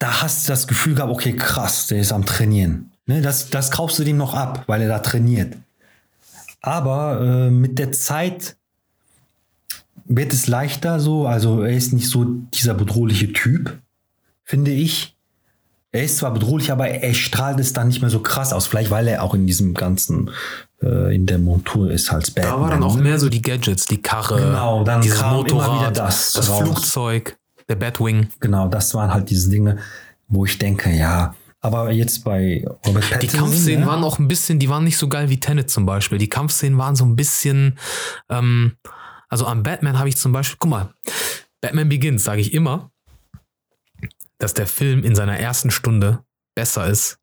Da 0.00 0.22
hast 0.22 0.44
du 0.48 0.52
das 0.52 0.66
Gefühl 0.66 0.96
gehabt, 0.96 1.12
okay, 1.12 1.36
krass, 1.36 1.86
der 1.86 2.00
ist 2.00 2.10
am 2.12 2.26
Trainieren. 2.26 2.91
Ne, 3.06 3.20
das, 3.20 3.50
das 3.50 3.70
kaufst 3.70 3.98
du 3.98 4.04
dem 4.04 4.16
noch 4.16 4.34
ab, 4.34 4.64
weil 4.66 4.82
er 4.82 4.88
da 4.88 4.98
trainiert. 5.00 5.56
Aber 6.60 7.20
äh, 7.20 7.50
mit 7.50 7.78
der 7.78 7.90
Zeit 7.92 8.56
wird 10.04 10.32
es 10.32 10.46
leichter 10.46 11.00
so. 11.00 11.26
Also 11.26 11.62
er 11.62 11.76
ist 11.76 11.92
nicht 11.92 12.08
so 12.08 12.24
dieser 12.24 12.74
bedrohliche 12.74 13.32
Typ, 13.32 13.78
finde 14.44 14.70
ich. 14.70 15.16
Er 15.94 16.04
ist 16.04 16.18
zwar 16.18 16.32
bedrohlich, 16.32 16.72
aber 16.72 16.88
er 16.88 17.12
strahlt 17.12 17.60
es 17.60 17.74
dann 17.74 17.88
nicht 17.88 18.00
mehr 18.00 18.08
so 18.08 18.20
krass 18.20 18.52
aus. 18.52 18.66
Vielleicht, 18.66 18.90
weil 18.90 19.08
er 19.08 19.22
auch 19.22 19.34
in 19.34 19.46
diesem 19.46 19.74
ganzen, 19.74 20.30
äh, 20.82 21.14
in 21.14 21.26
der 21.26 21.38
Montur 21.38 21.90
ist 21.90 22.10
als 22.10 22.30
Batman. 22.30 22.54
Da 22.54 22.60
war 22.60 22.70
dann 22.70 22.82
auch 22.82 22.96
ne? 22.96 23.02
mehr 23.02 23.18
so 23.18 23.28
die 23.28 23.42
Gadgets, 23.42 23.84
die 23.86 24.00
Karre, 24.00 24.40
Genau, 24.40 24.84
dann 24.84 25.02
dieses 25.02 25.20
Motorrad, 25.20 25.80
wieder 25.80 25.90
das 25.90 26.32
das. 26.32 26.48
Flugzeug, 26.48 27.36
der 27.68 27.74
Batwing. 27.74 28.28
Genau, 28.40 28.68
das 28.68 28.94
waren 28.94 29.12
halt 29.12 29.28
diese 29.28 29.50
Dinge, 29.50 29.78
wo 30.28 30.46
ich 30.46 30.58
denke, 30.58 30.90
ja, 30.90 31.34
Aber 31.64 31.92
jetzt 31.92 32.24
bei 32.24 32.64
Robert 32.84 33.04
Die 33.04 33.10
Pattinson, 33.10 33.40
Kampfszenen 33.40 33.80
ja, 33.82 33.86
waren 33.86 34.02
auch 34.02 34.18
ein 34.18 34.26
bisschen, 34.26 34.58
die 34.58 34.68
waren 34.68 34.82
nicht 34.82 34.98
so 34.98 35.08
geil 35.08 35.30
wie 35.30 35.38
Tenet 35.38 35.70
zum 35.70 35.86
Beispiel. 35.86 36.18
Die 36.18 36.28
Kampfszenen 36.28 36.76
waren 36.76 36.96
so 36.96 37.04
ein 37.04 37.14
bisschen, 37.14 37.78
ähm, 38.28 38.76
also 39.28 39.46
am 39.46 39.62
Batman 39.62 39.98
habe 39.98 40.08
ich 40.08 40.16
zum 40.16 40.32
Beispiel, 40.32 40.56
guck 40.58 40.70
mal, 40.70 40.94
Batman 41.60 41.88
Begins 41.88 42.24
sage 42.24 42.40
ich 42.40 42.52
immer, 42.52 42.90
dass 44.38 44.54
der 44.54 44.66
Film 44.66 45.04
in 45.04 45.14
seiner 45.14 45.38
ersten 45.38 45.70
Stunde 45.70 46.24
besser 46.56 46.88
ist 46.88 47.20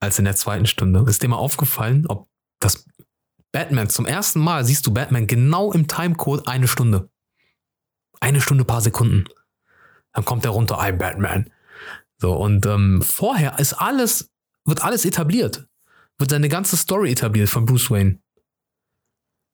als 0.00 0.18
in 0.18 0.24
der 0.24 0.36
zweiten 0.36 0.66
Stunde. 0.66 1.04
Ist 1.06 1.22
dir 1.22 1.28
mal 1.28 1.36
aufgefallen, 1.36 2.06
ob 2.06 2.30
das 2.60 2.86
Batman 3.52 3.90
zum 3.90 4.06
ersten 4.06 4.40
Mal 4.40 4.64
siehst 4.64 4.86
du 4.86 4.94
Batman 4.94 5.26
genau 5.26 5.70
im 5.72 5.86
Timecode 5.86 6.48
eine 6.48 6.66
Stunde. 6.66 7.10
Eine 8.20 8.40
Stunde, 8.40 8.64
paar 8.64 8.80
Sekunden. 8.80 9.24
Dann 10.14 10.24
kommt 10.24 10.46
er 10.46 10.52
runter, 10.52 10.80
I'm 10.80 10.96
Batman. 10.96 11.50
So, 12.20 12.34
und 12.34 12.66
ähm, 12.66 13.02
vorher 13.02 13.58
ist 13.58 13.72
alles, 13.72 14.30
wird 14.64 14.82
alles 14.82 15.04
etabliert. 15.04 15.66
Wird 16.18 16.30
seine 16.30 16.50
ganze 16.50 16.76
Story 16.76 17.12
etabliert 17.12 17.48
von 17.48 17.64
Bruce 17.64 17.90
Wayne. 17.90 18.20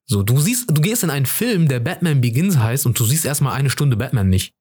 So, 0.09 0.23
du 0.23 0.39
siehst, 0.39 0.71
du 0.71 0.81
gehst 0.81 1.05
in 1.05 1.11
einen 1.11 1.27
Film, 1.27 1.69
der 1.69 1.81
Batman 1.81 2.21
Begins 2.21 2.59
heißt, 2.59 2.87
und 2.87 2.99
du 2.99 3.05
siehst 3.05 3.25
erstmal 3.25 3.55
eine 3.55 3.71
Stunde 3.71 3.97
Batman 3.97 4.29
nicht. 4.29 4.55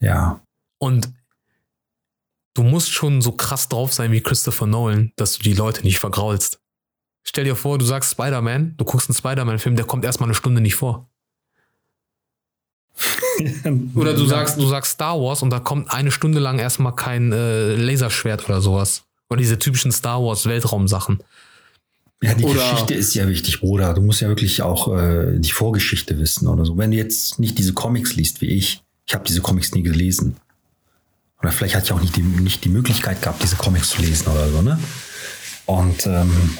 ja. 0.00 0.42
Und 0.78 1.12
du 2.54 2.64
musst 2.64 2.90
schon 2.90 3.22
so 3.22 3.32
krass 3.32 3.68
drauf 3.68 3.92
sein 3.92 4.10
wie 4.10 4.20
Christopher 4.20 4.66
Nolan, 4.66 5.12
dass 5.14 5.38
du 5.38 5.44
die 5.44 5.54
Leute 5.54 5.82
nicht 5.82 6.00
vergraulst. 6.00 6.60
Stell 7.24 7.44
dir 7.44 7.54
vor, 7.54 7.78
du 7.78 7.84
sagst 7.84 8.10
Spider-Man, 8.10 8.76
du 8.76 8.84
guckst 8.84 9.08
einen 9.08 9.16
Spider-Man-Film, 9.16 9.76
der 9.76 9.84
kommt 9.84 10.04
erstmal 10.04 10.28
eine 10.28 10.34
Stunde 10.34 10.60
nicht 10.60 10.74
vor. 10.74 11.11
Oder 13.94 14.14
du 14.14 14.26
sagst, 14.26 14.58
du 14.58 14.66
sagst 14.66 14.92
Star 14.92 15.20
Wars 15.20 15.42
und 15.42 15.50
da 15.50 15.60
kommt 15.60 15.90
eine 15.90 16.10
Stunde 16.10 16.38
lang 16.38 16.58
erstmal 16.58 16.94
kein 16.94 17.32
äh, 17.32 17.74
Laserschwert 17.74 18.48
oder 18.48 18.60
sowas. 18.60 19.04
Oder 19.30 19.38
diese 19.38 19.58
typischen 19.58 19.92
Star 19.92 20.22
Wars 20.22 20.46
Weltraumsachen. 20.46 21.20
Ja, 22.22 22.34
die 22.34 22.44
Oder- 22.44 22.70
Geschichte 22.70 22.94
ist 22.94 23.14
ja 23.14 23.26
wichtig, 23.28 23.60
Bruder. 23.60 23.94
Du 23.94 24.02
musst 24.02 24.20
ja 24.20 24.28
wirklich 24.28 24.62
auch 24.62 24.96
äh, 24.96 25.38
die 25.38 25.50
Vorgeschichte 25.50 26.18
wissen 26.18 26.46
oder 26.46 26.64
so. 26.64 26.76
Wenn 26.78 26.90
du 26.90 26.96
jetzt 26.96 27.38
nicht 27.38 27.58
diese 27.58 27.72
Comics 27.72 28.14
liest 28.14 28.40
wie 28.40 28.46
ich, 28.46 28.82
ich 29.06 29.14
habe 29.14 29.24
diese 29.26 29.40
Comics 29.40 29.72
nie 29.72 29.82
gelesen. 29.82 30.36
Oder 31.40 31.50
vielleicht 31.50 31.74
hatte 31.74 31.86
ich 31.86 31.92
auch 31.92 32.00
nicht 32.00 32.14
die, 32.16 32.22
nicht 32.22 32.64
die 32.64 32.68
Möglichkeit 32.68 33.20
gehabt, 33.20 33.42
diese 33.42 33.56
Comics 33.56 33.90
zu 33.90 34.00
lesen 34.00 34.28
oder 34.28 34.48
so, 34.48 34.62
ne? 34.62 34.78
Und 35.66 36.06
ähm, 36.06 36.56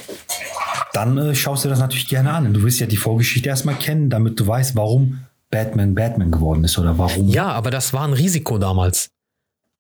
dann 0.93 1.19
äh, 1.19 1.35
schaust 1.35 1.65
du 1.65 1.69
das 1.69 1.79
natürlich 1.79 2.09
gerne 2.09 2.33
an. 2.33 2.53
Du 2.53 2.63
willst 2.63 2.81
ja 2.81 2.87
die 2.87 2.97
Vorgeschichte 2.97 3.49
erstmal 3.49 3.77
kennen, 3.77 4.11
damit 4.11 4.41
du 4.41 4.47
weißt, 4.47 4.75
warum 4.75 5.21
Batman 5.53 5.95
Batman 5.95 6.33
geworden 6.33 6.65
ist 6.65 6.79
oder 6.79 6.99
warum. 6.99 7.29
Ja, 7.29 7.53
aber 7.53 7.71
das 7.71 7.93
war 7.93 8.09
ein 8.09 8.15
Risiko 8.15 8.59
damals. 8.59 9.11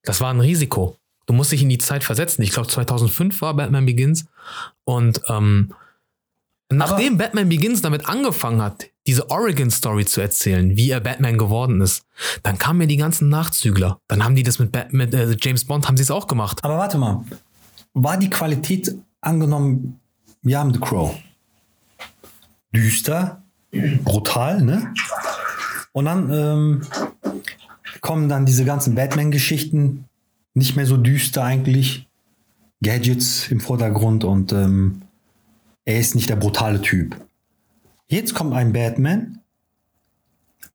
Das 0.02 0.20
war 0.20 0.32
ein 0.32 0.40
Risiko. 0.40 0.98
Du 1.26 1.32
musst 1.32 1.50
dich 1.50 1.62
in 1.62 1.70
die 1.70 1.78
Zeit 1.78 2.04
versetzen. 2.04 2.42
Ich 2.42 2.50
glaube, 2.50 2.68
2005 2.68 3.40
war 3.40 3.54
Batman 3.54 3.86
Begins. 3.86 4.26
Und 4.84 5.22
ähm, 5.28 5.72
nachdem 6.70 7.16
Batman 7.16 7.48
Begins 7.48 7.80
damit 7.80 8.06
angefangen 8.06 8.60
hat, 8.60 8.90
diese 9.06 9.30
Oregon-Story 9.30 10.04
zu 10.04 10.20
erzählen, 10.20 10.76
wie 10.76 10.90
er 10.90 11.00
Batman 11.00 11.38
geworden 11.38 11.80
ist, 11.80 12.04
dann 12.42 12.58
kamen 12.58 12.82
ja 12.82 12.86
die 12.86 12.98
ganzen 12.98 13.30
Nachzügler. 13.30 13.98
Dann 14.08 14.22
haben 14.24 14.36
die 14.36 14.42
das 14.42 14.58
mit, 14.58 14.72
Bat 14.72 14.92
mit 14.92 15.14
äh, 15.14 15.36
James 15.40 15.64
Bond, 15.64 15.88
haben 15.88 15.96
sie 15.96 16.02
es 16.02 16.10
auch 16.10 16.26
gemacht. 16.26 16.62
Aber 16.62 16.76
warte 16.76 16.98
mal, 16.98 17.24
war 17.94 18.18
die 18.18 18.30
Qualität 18.30 18.94
angenommen, 19.22 20.00
wir 20.42 20.58
haben 20.58 20.74
The 20.74 20.80
Crow. 20.80 21.16
Düster, 22.74 23.42
brutal, 24.04 24.62
ne? 24.62 24.92
Und 25.92 26.06
dann 26.06 26.32
ähm, 26.32 26.82
kommen 28.00 28.28
dann 28.28 28.46
diese 28.46 28.64
ganzen 28.64 28.94
Batman-Geschichten, 28.94 30.04
nicht 30.54 30.76
mehr 30.76 30.86
so 30.86 30.96
düster 30.96 31.44
eigentlich. 31.44 32.08
Gadgets 32.82 33.48
im 33.48 33.60
Vordergrund 33.60 34.24
und 34.24 34.52
ähm, 34.52 35.02
er 35.84 36.00
ist 36.00 36.14
nicht 36.14 36.28
der 36.28 36.36
brutale 36.36 36.82
Typ. 36.82 37.16
Jetzt 38.08 38.34
kommt 38.34 38.54
ein 38.54 38.72
Batman, 38.72 39.38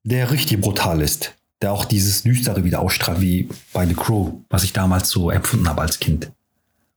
der 0.04 0.30
richtig 0.30 0.60
brutal 0.60 1.02
ist, 1.02 1.34
der 1.60 1.72
auch 1.72 1.84
dieses 1.84 2.22
Düstere 2.22 2.64
wieder 2.64 2.80
ausstrahlt, 2.80 3.20
wie 3.20 3.48
bei 3.72 3.86
The 3.86 3.94
Crow, 3.94 4.32
was 4.48 4.64
ich 4.64 4.72
damals 4.72 5.10
so 5.10 5.30
empfunden 5.30 5.68
habe 5.68 5.82
als 5.82 5.98
Kind. 5.98 6.32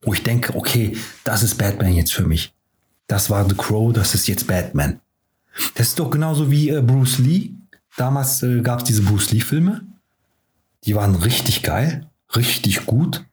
Wo 0.01 0.13
ich 0.13 0.23
denke, 0.23 0.55
okay, 0.55 0.97
das 1.23 1.43
ist 1.43 1.57
Batman 1.57 1.93
jetzt 1.93 2.13
für 2.13 2.25
mich. 2.25 2.53
Das 3.07 3.29
war 3.29 3.47
The 3.47 3.55
Crow, 3.55 3.91
das 3.91 4.15
ist 4.15 4.27
jetzt 4.27 4.47
Batman. 4.47 4.99
Das 5.75 5.89
ist 5.89 5.99
doch 5.99 6.09
genauso 6.09 6.49
wie 6.49 6.69
äh, 6.69 6.81
Bruce 6.81 7.19
Lee. 7.19 7.51
Damals 7.97 8.41
äh, 8.43 8.61
gab 8.61 8.79
es 8.79 8.85
diese 8.85 9.03
Bruce 9.03 9.31
Lee-Filme. 9.31 9.81
Die 10.85 10.95
waren 10.95 11.15
richtig 11.15 11.63
geil, 11.63 12.09
richtig 12.35 12.85
gut. 12.85 13.25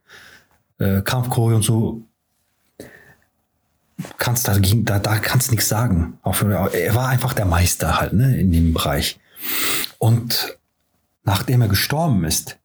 Äh, 0.79 1.03
Kampfchoreo 1.03 1.57
und 1.57 1.63
so. 1.63 2.03
Kannst 4.19 4.47
dagegen, 4.47 4.85
da, 4.85 4.99
da 4.99 5.19
kannst 5.19 5.51
nichts 5.51 5.69
sagen. 5.69 6.19
Er 6.23 6.95
war 6.95 7.09
einfach 7.09 7.33
der 7.33 7.47
Meister 7.47 7.99
halt, 7.99 8.13
ne, 8.13 8.39
in 8.39 8.53
dem 8.53 8.73
Bereich. 8.73 9.19
Und 9.99 10.57
nachdem 11.25 11.63
er 11.63 11.69
gestorben 11.69 12.25
ist, 12.25 12.59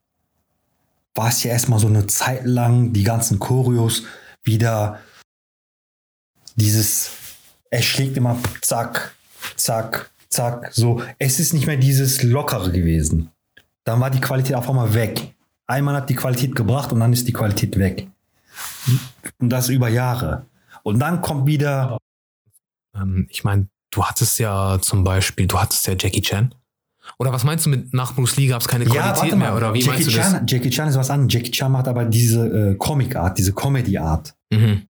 war 1.15 1.29
es 1.29 1.43
ja 1.43 1.51
erstmal 1.51 1.79
so 1.79 1.87
eine 1.87 2.07
Zeit 2.07 2.45
lang 2.45 2.93
die 2.93 3.03
ganzen 3.03 3.39
Choreos 3.39 4.03
wieder 4.43 4.99
dieses, 6.55 7.11
er 7.69 7.81
schlägt 7.81 8.17
immer 8.17 8.37
zack, 8.61 9.15
zack, 9.55 10.11
zack, 10.33 10.69
so. 10.73 11.01
Es 11.19 11.39
ist 11.39 11.53
nicht 11.53 11.67
mehr 11.67 11.77
dieses 11.77 12.23
Lockere 12.23 12.71
gewesen. 12.71 13.29
Dann 13.83 13.99
war 13.99 14.09
die 14.09 14.21
Qualität 14.21 14.55
auf 14.55 14.69
einmal 14.69 14.93
weg. 14.93 15.33
Einmal 15.67 15.95
hat 15.95 16.09
die 16.09 16.15
Qualität 16.15 16.55
gebracht 16.55 16.91
und 16.91 16.99
dann 16.99 17.13
ist 17.13 17.27
die 17.27 17.33
Qualität 17.33 17.77
weg. 17.77 18.07
Und 19.39 19.49
das 19.49 19.69
über 19.69 19.89
Jahre. 19.89 20.45
Und 20.83 20.99
dann 20.99 21.21
kommt 21.21 21.47
wieder, 21.47 21.97
Ähm, 22.95 23.27
ich 23.29 23.43
meine, 23.43 23.67
du 23.91 24.03
hattest 24.03 24.39
ja 24.39 24.79
zum 24.81 25.03
Beispiel, 25.03 25.47
du 25.47 25.59
hattest 25.59 25.87
ja 25.87 25.93
Jackie 25.97 26.21
Chan. 26.21 26.53
Oder 27.17 27.33
was 27.33 27.43
meinst 27.43 27.65
du 27.65 27.69
mit 27.69 27.93
nach 27.93 28.15
Bruce 28.15 28.37
Lee 28.37 28.47
gab 28.47 28.61
es 28.61 28.67
keine 28.67 28.85
Qualität 28.85 29.35
mehr? 29.35 29.55
Oder 29.55 29.73
wie 29.73 29.79
Jackie 29.79 29.89
meinst 29.89 30.07
du 30.07 30.15
das? 30.15 30.31
Chan, 30.31 30.47
Jackie 30.47 30.69
Chan 30.69 30.87
ist 30.87 30.97
was 30.97 31.09
anderes. 31.09 31.33
Jackie 31.33 31.51
Chan 31.51 31.71
macht 31.71 31.87
aber 31.87 32.05
diese 32.05 32.71
äh, 32.71 32.75
Comic-Art, 32.75 33.37
diese 33.37 33.53
Comedy-Art. 33.53 34.33
Mhm. 34.51 34.83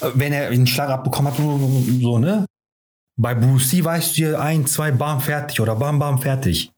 Äh, 0.00 0.10
wenn 0.14 0.32
er 0.32 0.48
einen 0.48 0.66
Schlag 0.66 0.90
abbekommen 0.90 1.32
hat, 1.32 1.38
so, 1.38 2.18
ne? 2.18 2.44
Bei 3.20 3.34
Bruce 3.34 3.72
Lee 3.72 3.84
weißt 3.84 4.16
du 4.16 4.22
ja 4.22 4.38
ein, 4.38 4.64
zwei, 4.66 4.92
bam, 4.92 5.20
fertig 5.20 5.60
oder 5.60 5.74
bam, 5.74 5.98
bam, 5.98 6.20
fertig. 6.20 6.70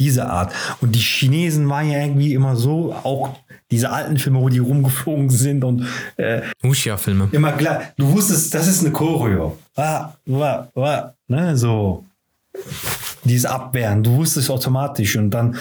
Diese 0.00 0.26
Art. 0.28 0.52
Und 0.80 0.92
die 0.92 1.00
Chinesen 1.00 1.68
waren 1.68 1.90
ja 1.90 2.00
irgendwie 2.00 2.32
immer 2.32 2.56
so, 2.56 2.94
auch 2.94 3.36
diese 3.70 3.90
alten 3.90 4.18
Filme, 4.18 4.40
wo 4.40 4.48
die 4.48 4.58
rumgeflogen 4.58 5.28
sind 5.28 5.64
und 5.64 5.86
äh, 6.16 6.42
Wuxia-Filme. 6.62 7.28
immer 7.32 7.52
klar, 7.52 7.82
du 7.96 8.10
wusstest, 8.10 8.54
das 8.54 8.68
ist 8.68 8.80
eine 8.80 8.92
Choreo. 8.92 9.58
Ah, 9.76 10.14
wa, 10.24 10.68
wa, 10.74 11.14
ne, 11.28 11.56
so. 11.56 12.04
Dieses 13.24 13.44
Abwehren, 13.44 14.02
du 14.02 14.16
wusstest 14.16 14.50
automatisch 14.50 15.16
und 15.16 15.30
dann 15.30 15.56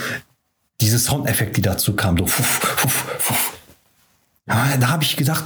diese 0.79 0.99
Soundeffekte, 0.99 1.55
die 1.55 1.61
dazu 1.61 1.93
kamen, 1.93 2.19
so. 2.19 2.25
Fuff, 2.25 2.47
fuff, 2.47 3.05
fuff. 3.19 3.53
Ja, 4.47 4.77
da 4.77 4.89
habe 4.89 5.03
ich 5.03 5.17
gedacht, 5.17 5.43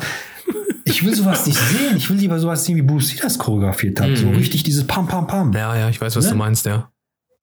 ich 0.89 1.05
will 1.05 1.13
sowas 1.15 1.45
nicht 1.45 1.57
sehen. 1.57 1.95
Ich 1.97 2.09
will 2.09 2.17
lieber 2.17 2.39
sowas 2.39 2.65
sehen, 2.65 2.75
wie 2.75 2.81
Bruce 2.81 3.13
Lee 3.13 3.19
das 3.21 3.37
choreografiert 3.37 3.99
hat. 4.01 4.15
So 4.17 4.27
Mhm. 4.27 4.35
richtig 4.35 4.63
dieses 4.63 4.85
Pam, 4.85 5.07
Pam, 5.07 5.27
Pam. 5.27 5.53
Ja, 5.53 5.75
ja, 5.75 5.89
ich 5.89 5.99
weiß, 6.01 6.15
was 6.15 6.25
Ne? 6.25 6.31
du 6.31 6.37
meinst, 6.37 6.65
ja. 6.65 6.91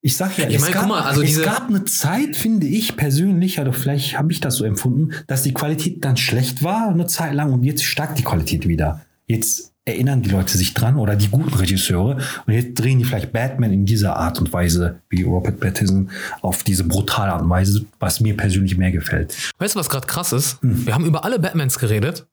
Ich 0.02 0.16
sag 0.16 0.36
ja, 0.38 0.46
Ich 0.48 0.56
es, 0.56 0.62
mein, 0.62 0.72
gab, 0.72 0.86
mal, 0.86 1.02
also 1.02 1.22
es 1.22 1.42
gab 1.42 1.68
eine 1.68 1.84
Zeit, 1.84 2.36
finde 2.36 2.66
ich 2.66 2.96
persönlich, 2.96 3.58
also 3.58 3.72
vielleicht 3.72 4.16
habe 4.18 4.30
ich 4.30 4.40
das 4.40 4.56
so 4.56 4.64
empfunden, 4.64 5.10
dass 5.26 5.42
die 5.42 5.52
Qualität 5.54 6.04
dann 6.04 6.16
schlecht 6.16 6.62
war 6.62 6.88
eine 6.88 7.06
Zeit 7.06 7.34
lang 7.34 7.52
und 7.52 7.64
jetzt 7.64 7.82
steigt 7.84 8.18
die 8.18 8.22
Qualität 8.22 8.68
wieder. 8.68 9.00
Jetzt 9.26 9.72
erinnern 9.84 10.22
die 10.22 10.30
Leute 10.30 10.58
sich 10.58 10.74
dran 10.74 10.96
oder 10.96 11.16
die 11.16 11.28
guten 11.28 11.54
Regisseure 11.54 12.18
und 12.46 12.52
jetzt 12.52 12.74
drehen 12.74 12.98
die 12.98 13.04
vielleicht 13.04 13.32
Batman 13.32 13.72
in 13.72 13.86
dieser 13.86 14.16
Art 14.16 14.38
und 14.40 14.52
Weise, 14.52 15.00
wie 15.08 15.22
Robert 15.22 15.58
Pattinson, 15.60 16.10
auf 16.42 16.62
diese 16.62 16.84
brutale 16.84 17.32
Art 17.32 17.42
und 17.42 17.50
Weise, 17.50 17.84
was 17.98 18.20
mir 18.20 18.36
persönlich 18.36 18.76
mehr 18.76 18.92
gefällt. 18.92 19.34
Weißt 19.58 19.74
du, 19.74 19.78
was 19.80 19.88
gerade 19.88 20.06
krass 20.06 20.32
ist? 20.32 20.60
Hm. 20.62 20.86
Wir 20.86 20.94
haben 20.94 21.04
über 21.06 21.24
alle 21.24 21.38
Batmans 21.38 21.78
geredet, 21.78 22.26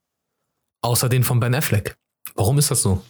außer 0.83 1.09
den 1.09 1.23
von 1.23 1.39
Ben 1.39 1.55
Affleck. 1.55 1.97
Warum 2.35 2.57
ist 2.57 2.71
das 2.71 2.81
so? 2.81 3.03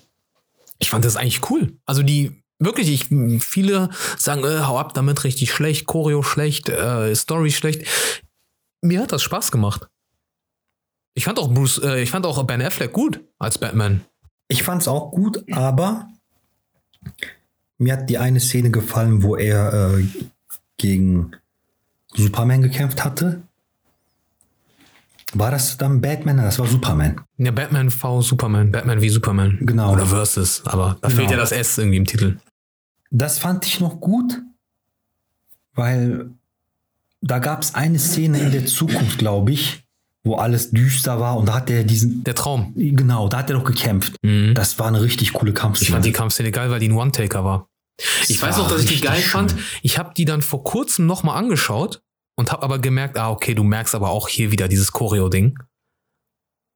Ich 0.80 0.90
fand 0.90 1.06
das 1.06 1.16
eigentlich 1.16 1.50
cool. 1.50 1.78
Also 1.86 2.04
die, 2.04 2.44
wirklich, 2.60 2.90
ich, 2.90 3.44
viele 3.44 3.90
sagen, 4.18 4.44
äh, 4.44 4.62
hau 4.62 4.78
ab 4.78 4.94
damit, 4.94 5.24
richtig 5.24 5.52
schlecht, 5.52 5.86
Choreo 5.86 6.24
schlecht, 6.24 6.70
äh, 6.70 7.14
Story 7.16 7.52
schlecht. 7.52 7.86
Mir 8.82 9.02
hat 9.02 9.12
das 9.12 9.24
Spaß 9.24 9.52
gemacht. 9.52 9.88
Ich 11.14 11.26
fand 11.26 11.40
auch 11.40 11.54
Bruce, 11.54 11.80
äh, 11.84 12.02
ich 12.02 12.12
fand 12.12 12.26
auch 12.26 12.42
Ben 12.44 12.62
Affleck 12.62 12.92
gut 12.92 13.22
als 13.38 13.58
Batman. 13.58 14.04
Ich 14.48 14.64
fand 14.64 14.82
es 14.82 14.88
auch 14.88 15.12
gut, 15.12 15.44
aber 15.52 16.10
mir 17.78 17.94
hat 17.94 18.10
die 18.10 18.18
eine 18.18 18.40
Szene 18.40 18.72
gefallen, 18.72 19.24
wo 19.24 19.36
er 19.36 19.98
äh, 19.98 20.08
gegen 20.78 21.32
Superman 22.14 22.62
gekämpft 22.62 23.04
hatte. 23.04 23.44
War 25.36 25.52
das 25.52 25.78
dann 25.78 26.02
Batman? 26.02 26.38
Das 26.38 26.60
war 26.60 26.68
Superman. 26.68 27.22
Ja, 27.38 27.52
Batman 27.52 27.90
v 27.92 28.22
Superman, 28.22 28.72
Batman 28.72 29.02
wie 29.02 29.10
Superman. 29.10 29.58
Genau. 29.62 29.94
Oder 29.94 30.06
Versus, 30.06 30.62
aber 30.66 30.98
da 31.02 31.08
Genau. 31.08 31.20
fehlt 31.20 31.32
ja 31.32 31.38
das 31.38 31.52
S 31.52 31.78
irgendwie 31.78 31.98
im 31.98 32.06
Titel. 32.06 32.38
Das 33.12 33.40
fand 33.40 33.66
ich 33.66 33.80
noch 33.80 34.00
gut, 34.00 34.42
weil 35.74 36.30
da 37.22 37.40
gab 37.40 37.62
es 37.64 37.74
eine 37.76 38.00
Szene 38.00 38.40
in 38.40 38.52
der 38.52 38.66
Zukunft, 38.66 39.18
glaube 39.18 39.52
ich, 39.52 39.84
wo 40.24 40.36
alles 40.36 40.72
düster 40.72 41.20
war 41.20 41.38
und 41.38 41.48
da 41.48 41.56
hat 41.56 41.70
er 41.70 41.84
diesen, 41.84 42.24
Der 42.24 42.36
Traum. 42.36 42.74
genau, 42.76 43.28
da 43.28 43.40
hat 43.40 43.50
er 43.50 43.58
doch 43.58 43.64
gekämpft. 43.66 44.16
Mhm. 44.24 44.54
Das 44.56 44.80
war 44.80 44.88
eine 44.88 45.02
richtig 45.02 45.34
coole 45.34 45.52
Ich 45.52 45.56
Kampfszene. 45.58 45.92
fand 45.92 46.06
die 46.06 46.12
Kampfszene 46.12 46.52
geil, 46.52 46.70
weil 46.70 46.80
die 46.80 46.88
ein 46.90 46.94
One-Taker 46.94 47.44
war. 47.44 47.68
Ich 48.28 48.40
Das 48.40 48.42
weiß 48.50 48.58
noch, 48.58 48.70
dass 48.70 48.84
ich 48.84 48.88
die 48.88 49.02
geil 49.02 49.22
schön. 49.22 49.32
fand. 49.50 49.56
Ich 49.82 49.98
habe 49.98 50.14
die 50.16 50.26
dann 50.26 50.42
vor 50.42 50.64
kurzem 50.64 51.06
nochmal 51.06 51.38
angeschaut 51.38 52.02
und 52.36 52.52
habe 52.52 52.64
aber 52.64 52.80
gemerkt, 52.80 53.18
ah, 53.18 53.30
okay, 53.30 53.54
du 53.54 53.64
merkst 53.64 53.96
aber 53.96 54.10
auch 54.10 54.28
hier 54.28 54.52
wieder 54.52 54.68
dieses 54.68 54.92
Choreo-Ding, 54.92 55.60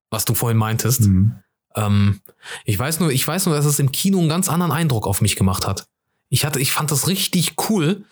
was 0.10 0.26
du 0.26 0.36
vorhin 0.36 0.58
meintest. 0.58 1.02
Mhm. 1.02 1.36
Ähm, 1.76 2.22
ich 2.66 2.78
weiß 2.78 3.00
nur, 3.00 3.12
ich 3.12 3.28
weiß 3.28 3.46
nur, 3.46 3.56
dass 3.56 3.66
es 3.66 3.80
im 3.80 3.92
Kino 3.92 4.20
einen 4.20 4.30
ganz 4.30 4.50
anderen 4.50 4.72
Eindruck 4.72 5.08
auf 5.08 5.22
mich 5.22 5.36
gemacht 5.36 5.66
hat. 5.66 5.88
Ich 6.30 6.46
hatte, 6.46 6.60
ich 6.60 6.74
fand 6.74 6.92
das 6.92 7.08
richtig 7.08 7.56
cool. 7.70 8.06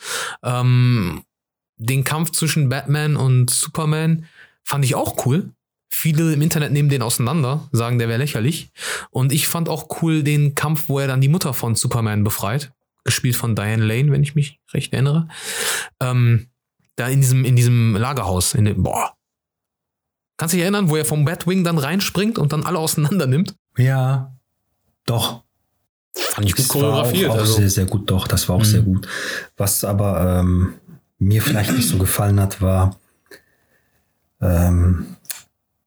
Ähm, 0.43 1.23
den 1.77 2.03
Kampf 2.03 2.31
zwischen 2.31 2.69
Batman 2.69 3.17
und 3.17 3.49
Superman 3.49 4.25
fand 4.63 4.85
ich 4.85 4.95
auch 4.95 5.25
cool. 5.25 5.51
Viele 5.89 6.33
im 6.33 6.41
Internet 6.41 6.71
nehmen 6.71 6.89
den 6.89 7.01
auseinander, 7.01 7.69
sagen, 7.71 7.99
der 7.99 8.07
wäre 8.07 8.19
lächerlich. 8.19 8.71
Und 9.11 9.31
ich 9.31 9.47
fand 9.47 9.69
auch 9.69 10.01
cool 10.01 10.23
den 10.23 10.55
Kampf, 10.55 10.85
wo 10.87 10.99
er 10.99 11.07
dann 11.07 11.21
die 11.21 11.27
Mutter 11.27 11.53
von 11.53 11.75
Superman 11.75 12.23
befreit. 12.23 12.73
Gespielt 13.03 13.35
von 13.35 13.55
Diane 13.55 13.85
Lane, 13.85 14.11
wenn 14.11 14.23
ich 14.23 14.35
mich 14.35 14.59
recht 14.73 14.91
erinnere. 14.93 15.27
Ähm, 16.01 16.47
da 16.95 17.07
in 17.07 17.21
diesem, 17.21 17.45
in 17.45 17.55
diesem 17.55 17.95
Lagerhaus. 17.95 18.53
In 18.53 18.65
dem, 18.65 18.83
boah. 18.83 19.13
Kannst 20.37 20.53
du 20.53 20.57
dich 20.57 20.63
erinnern, 20.63 20.89
wo 20.89 20.95
er 20.97 21.05
vom 21.05 21.23
Batwing 21.25 21.63
dann 21.63 21.77
reinspringt 21.77 22.37
und 22.37 22.51
dann 22.53 22.65
alle 22.65 22.79
auseinander 22.79 23.25
nimmt? 23.27 23.55
Ja, 23.77 24.35
doch. 25.05 25.43
Fand 26.13 26.47
ich 26.47 26.55
gut 26.55 26.65
Das 26.69 26.75
war 26.81 27.03
auch, 27.03 27.13
auch 27.29 27.39
also. 27.39 27.53
sehr, 27.53 27.69
sehr 27.69 27.85
gut, 27.85 28.09
doch, 28.09 28.27
das 28.27 28.47
war 28.47 28.55
auch 28.55 28.59
Mhm. 28.61 28.65
sehr 28.65 28.81
gut. 28.81 29.07
Was 29.57 29.83
aber 29.83 30.39
ähm, 30.39 30.75
mir 31.19 31.41
vielleicht 31.41 31.71
nicht 31.73 31.87
so 31.89 31.97
gefallen 31.97 32.39
hat, 32.39 32.61
war, 32.61 32.97
ähm, 34.41 35.15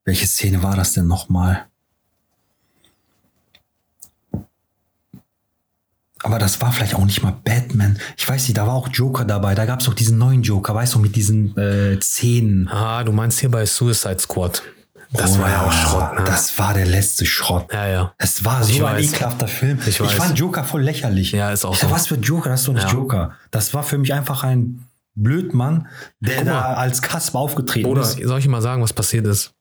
welche 0.05 0.27
Szene 0.27 0.63
war 0.63 0.77
das 0.77 0.93
denn 0.95 1.07
nochmal? 1.07 1.67
Aber 6.23 6.39
das 6.39 6.61
war 6.61 6.73
vielleicht 6.73 6.95
auch 6.95 7.05
nicht 7.05 7.23
mal 7.23 7.35
Batman. 7.45 7.99
Ich 8.17 8.29
weiß 8.29 8.49
nicht, 8.49 8.57
da 8.59 8.67
war 8.67 8.75
auch 8.75 8.89
Joker 8.93 9.25
dabei. 9.25 9.55
Da 9.55 9.67
gab 9.67 9.81
es 9.81 9.89
auch 9.89 9.95
diesen 9.95 10.19
neuen 10.19 10.43
Joker, 10.43 10.75
weißt 10.75 10.95
du, 10.95 10.99
mit 10.99 11.15
diesen 11.17 11.57
äh, 11.57 11.99
Zähnen. 12.01 12.69
Ah, 12.69 13.05
du 13.05 13.13
meinst 13.13 13.39
hier 13.41 13.51
bei 13.51 13.65
Suicide 13.67 14.19
Squad. 14.19 14.63
Das 15.11 15.39
war 15.39 15.49
ja 15.49 15.63
auch 15.63 15.73
Schrott, 15.73 16.19
ne? 16.19 16.25
Das 16.27 16.59
war 16.59 16.75
der 16.75 16.85
letzte 16.85 17.25
Schrott. 17.25 17.73
ja, 17.73 17.87
ja. 17.87 18.13
Es 18.19 18.45
war 18.45 18.63
so 18.63 18.85
ein 18.85 19.03
ekelhafter 19.03 19.49
Film. 19.49 19.79
Ich 19.87 19.99
Ich, 20.01 20.15
fand 20.15 20.39
Joker 20.39 20.65
voll 20.65 20.83
lächerlich. 20.83 21.33
Ja, 21.33 21.51
ist 21.51 21.65
auch 21.65 21.73
ich 21.73 21.81
so. 21.81 21.91
was 21.91 22.09
für 22.09 22.17
Joker? 22.17 22.51
Das 22.51 22.61
ist 22.61 22.69
doch 22.69 22.75
nicht 22.75 22.89
Ja. 22.89 22.93
Joker. 22.93 23.33
Das 23.51 23.73
war 23.73 23.83
für 23.85 23.97
mich 23.97 24.13
einfach 24.13 24.43
ein 24.45 24.85
Blödmann, 25.15 25.87
der 26.21 26.37
Guck 26.37 26.45
da 26.47 26.75
als 26.75 27.01
Kasper 27.01 27.39
aufgetreten 27.39 27.89
Oder 27.89 28.03
ist. 28.03 28.19
soll 28.23 28.39
ich 28.39 28.49
mal 28.49 28.61
sagen, 28.61 28.83
was 28.83 28.93
passiert 28.93 29.27
ist? 29.27 29.53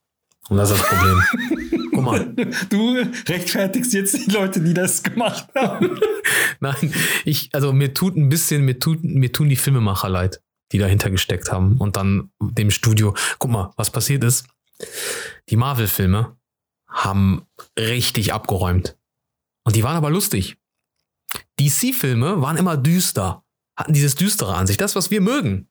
Und 0.50 0.58
das 0.58 0.70
ist 0.70 0.80
das 0.82 0.88
Problem. 0.88 1.22
Guck 1.98 2.04
mal. 2.04 2.34
Du 2.70 2.96
rechtfertigst 3.28 3.92
jetzt 3.92 4.16
die 4.16 4.30
Leute, 4.30 4.60
die 4.60 4.74
das 4.74 5.02
gemacht 5.02 5.48
haben. 5.54 5.98
Nein, 6.60 6.94
ich, 7.24 7.50
also 7.52 7.72
mir 7.72 7.94
tut 7.94 8.16
ein 8.16 8.28
bisschen, 8.28 8.64
mir 8.64 8.78
tut, 8.78 9.02
mir 9.02 9.32
tun 9.32 9.48
die 9.48 9.56
Filmemacher 9.56 10.08
leid, 10.08 10.42
die 10.72 10.78
dahinter 10.78 11.10
gesteckt 11.10 11.50
haben 11.50 11.76
und 11.78 11.96
dann 11.96 12.30
dem 12.40 12.70
Studio. 12.70 13.14
Guck 13.38 13.50
mal, 13.50 13.72
was 13.76 13.90
passiert 13.90 14.22
ist. 14.24 14.46
Die 15.48 15.56
Marvel-Filme 15.56 16.36
haben 16.88 17.46
richtig 17.78 18.32
abgeräumt. 18.32 18.96
Und 19.64 19.76
die 19.76 19.82
waren 19.82 19.96
aber 19.96 20.10
lustig. 20.10 20.56
DC-Filme 21.58 22.40
waren 22.40 22.56
immer 22.56 22.76
düster, 22.76 23.44
hatten 23.76 23.92
dieses 23.92 24.14
düstere 24.14 24.54
an 24.54 24.66
sich, 24.66 24.76
das, 24.76 24.94
was 24.94 25.10
wir 25.10 25.20
mögen. 25.20 25.68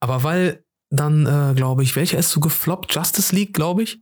Aber 0.00 0.22
weil 0.22 0.64
dann, 0.90 1.26
äh, 1.26 1.54
glaube 1.54 1.82
ich, 1.82 1.96
welcher 1.96 2.18
ist 2.18 2.30
so 2.30 2.40
gefloppt? 2.40 2.94
Justice 2.94 3.34
League, 3.34 3.54
glaube 3.54 3.82
ich. 3.82 4.00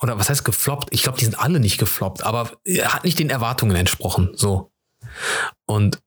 Oder 0.00 0.18
was 0.18 0.30
heißt 0.30 0.44
gefloppt? 0.44 0.88
Ich 0.92 1.02
glaube, 1.02 1.18
die 1.18 1.24
sind 1.24 1.38
alle 1.38 1.60
nicht 1.60 1.78
gefloppt, 1.78 2.22
aber 2.22 2.52
er 2.64 2.94
hat 2.94 3.04
nicht 3.04 3.18
den 3.18 3.30
Erwartungen 3.30 3.76
entsprochen. 3.76 4.30
So. 4.34 4.70
Und 5.66 6.00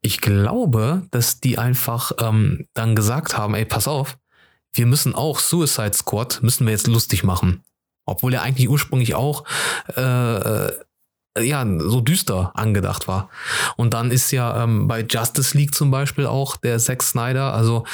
ich 0.00 0.20
glaube, 0.20 1.06
dass 1.10 1.40
die 1.40 1.58
einfach 1.58 2.12
ähm, 2.20 2.66
dann 2.74 2.96
gesagt 2.96 3.36
haben, 3.36 3.54
ey, 3.54 3.64
pass 3.64 3.88
auf, 3.88 4.18
wir 4.72 4.86
müssen 4.86 5.14
auch 5.14 5.38
Suicide 5.40 5.94
Squad, 5.94 6.42
müssen 6.42 6.66
wir 6.66 6.72
jetzt 6.72 6.86
lustig 6.86 7.24
machen. 7.24 7.64
Obwohl 8.06 8.32
er 8.32 8.42
eigentlich 8.42 8.68
ursprünglich 8.68 9.14
auch 9.14 9.44
äh, 9.96 10.00
äh, 10.00 10.72
ja, 11.40 11.66
so 11.78 12.00
düster 12.00 12.52
angedacht 12.54 13.08
war. 13.08 13.28
Und 13.76 13.94
dann 13.94 14.10
ist 14.10 14.30
ja 14.30 14.62
ähm, 14.62 14.88
bei 14.88 15.02
Justice 15.02 15.56
League 15.56 15.74
zum 15.74 15.90
Beispiel 15.90 16.26
auch 16.26 16.56
der 16.56 16.78
Zack 16.78 17.02
Snyder, 17.02 17.52
also 17.54 17.84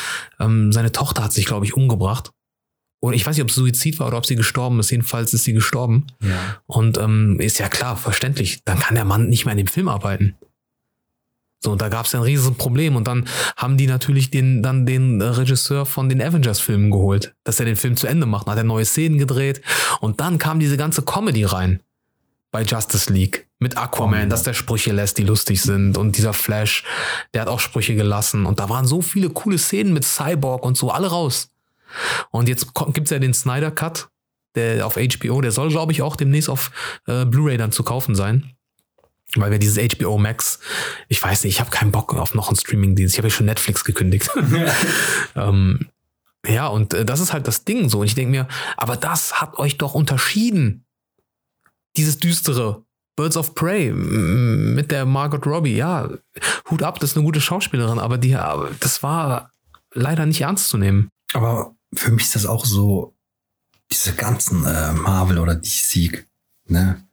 ähm, 0.41 0.73
seine 0.73 0.93
Tochter 0.93 1.25
hat 1.25 1.33
sich, 1.33 1.47
glaube 1.47 1.67
ich, 1.67 1.75
umgebracht. 1.75 2.31
Oder 3.05 3.17
ich 3.17 3.27
weiß 3.27 3.37
nicht, 3.37 3.43
ob 3.43 3.51
es 3.51 3.57
Suizid 3.57 4.01
war 4.01 4.07
oder 4.07 4.17
ob 4.17 4.25
sie 4.25 4.35
gestorben 4.35 4.81
ist. 4.81 4.91
Jedenfalls 4.91 5.35
ist 5.35 5.45
sie 5.45 5.53
gestorben. 5.53 6.07
Ja. 6.23 6.57
Und 6.65 6.97
ähm, 6.97 7.39
ist 7.39 7.59
ja 7.59 7.69
klar, 7.69 7.99
verständlich. 7.99 8.63
Dann 8.65 8.79
kann 8.79 8.95
der 8.95 9.05
Mann 9.05 9.29
nicht 9.29 9.45
mehr 9.45 9.53
in 9.53 9.59
dem 9.59 9.67
Film 9.67 9.89
arbeiten. 9.89 10.37
So, 11.63 11.73
und 11.73 11.83
da 11.83 11.91
gab 11.91 12.07
es 12.07 12.13
ja 12.13 12.21
ein 12.21 12.25
riesiges 12.25 12.57
Problem. 12.57 12.97
Und 12.97 13.07
dann 13.07 13.27
haben 13.59 13.77
die 13.77 13.87
natürlich 13.87 14.31
den, 14.31 14.63
dann 14.63 14.87
den 14.87 15.21
äh, 15.21 15.25
Regisseur 15.25 15.85
von 15.85 16.09
den 16.09 16.23
Avengers-Filmen 16.23 16.91
geholt, 16.91 17.35
dass 17.45 17.61
er 17.61 17.67
den 17.67 17.77
Film 17.77 17.99
zu 17.99 18.07
Ende 18.07 18.25
macht. 18.25 18.47
Dann 18.47 18.53
hat 18.53 18.61
er 18.61 18.65
neue 18.65 18.87
Szenen 18.87 19.19
gedreht. 19.19 19.61
Und 20.01 20.21
dann 20.21 20.39
kam 20.39 20.59
diese 20.59 20.79
ganze 20.79 21.03
Comedy 21.03 21.45
rein 21.45 21.81
bei 22.55 22.63
Justice 22.63 23.13
League 23.13 23.49
mit 23.59 23.77
Aquaman, 23.77 24.27
Oh. 24.27 24.29
dass 24.31 24.45
der 24.45 24.55
Sprüche 24.55 24.93
lässt, 24.93 25.19
die 25.19 25.25
lustig 25.25 25.61
sind. 25.61 25.99
Und 25.99 26.17
dieser 26.17 26.33
Flash, 26.33 26.85
der 27.35 27.41
hat 27.43 27.49
auch 27.49 27.59
Sprüche 27.59 27.97
gelassen. 27.97 28.47
Und 28.47 28.61
da 28.61 28.69
waren 28.69 28.87
so 28.87 29.03
viele 29.03 29.29
coole 29.29 29.59
Szenen 29.59 29.93
mit 29.93 30.05
Cyborg 30.05 30.65
und 30.65 30.77
so, 30.77 30.93
alle 30.93 31.09
raus. 31.09 31.51
Und 32.31 32.49
jetzt 32.49 32.73
kommt- 32.73 32.95
gibt's 32.95 33.11
ja 33.11 33.19
den 33.19 33.35
Snyder 33.35 33.73
Cut, 33.73 34.09
der 34.55 34.87
auf 34.87 34.97
HBO, 34.97 35.41
der 35.41 35.51
soll, 35.51 35.69
glaube 35.71 35.91
ich, 35.91 36.01
auch 36.03 36.15
demnächst 36.15 36.49
auf 36.49 36.71
äh, 37.09 37.25
Blu-ray 37.25 37.57
dann 37.57 37.73
zu 37.73 37.83
kaufen 37.83 38.15
sein. 38.15 38.53
Weil 39.35 39.51
wir 39.51 39.59
dieses 39.59 39.77
HBO 39.97 40.17
Max, 40.17 40.61
ich 41.09 41.21
weiß 41.21 41.43
nicht, 41.43 41.55
ich 41.55 41.61
habe 41.61 41.71
keinen 41.71 41.91
Bock 41.91 42.15
auf 42.15 42.35
noch 42.35 42.47
einen 42.51 42.57
Streaming-Dienst. 42.57 43.15
Ich 43.15 43.19
habe 43.19 43.27
ja 43.29 43.35
schon 43.35 43.47
Netflix 43.47 43.83
gekündigt. 43.83 44.31
ähm, 45.35 45.89
ja, 46.47 46.69
und 46.69 46.95
äh, 46.95 47.05
das 47.05 47.19
ist 47.19 47.33
halt 47.33 47.49
das 47.49 47.65
Ding 47.65 47.89
so. 47.89 48.01
Und 48.01 48.07
ich 48.07 48.15
denke 48.15 48.31
mir, 48.31 48.49
aber 48.77 48.97
das 48.97 49.41
hat 49.41 49.59
euch 49.59 49.77
doch 49.77 49.95
unterschieden. 49.95 50.85
Dieses 51.97 52.19
düstere. 52.19 52.83
Birds 53.17 53.37
of 53.37 53.55
Prey 53.55 53.93
mit 53.93 54.91
der 54.91 55.07
Margot 55.07 55.47
Robbie. 55.47 55.77
Ja, 55.77 56.11
Hut 56.69 56.83
ab, 56.83 56.99
das 56.99 57.11
ist 57.11 57.17
eine 57.17 57.25
gute 57.25 57.41
Schauspielerin, 57.41 58.01
aber 58.01 58.19
die, 58.19 58.35
aber 58.35 58.71
das 58.81 59.03
war 59.05 59.51
leider 59.93 60.27
nicht 60.27 60.41
ernst 60.41 60.69
zu 60.69 60.79
nehmen. 60.79 61.11
Aber 61.33 61.75
für 61.95 62.11
mich 62.11 62.25
ist 62.25 62.35
das 62.35 62.47
auch 62.47 62.65
so, 62.65 63.15
diese 63.91 64.15
ganzen 64.15 64.65
äh, 64.67 64.93
Marvel 64.93 65.39
oder 65.39 65.55
DC, 65.55 66.27
ne? 66.67 67.05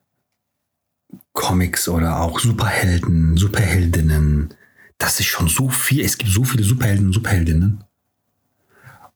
Comics 1.33 1.87
oder 1.87 2.19
auch 2.21 2.39
Superhelden, 2.39 3.37
Superheldinnen. 3.37 4.53
Das 4.97 5.19
ist 5.19 5.27
schon 5.27 5.47
so 5.47 5.69
viel. 5.69 6.03
Es 6.03 6.17
gibt 6.17 6.31
so 6.31 6.43
viele 6.43 6.63
Superhelden 6.63 7.07
und 7.07 7.13
Superheldinnen. 7.13 7.83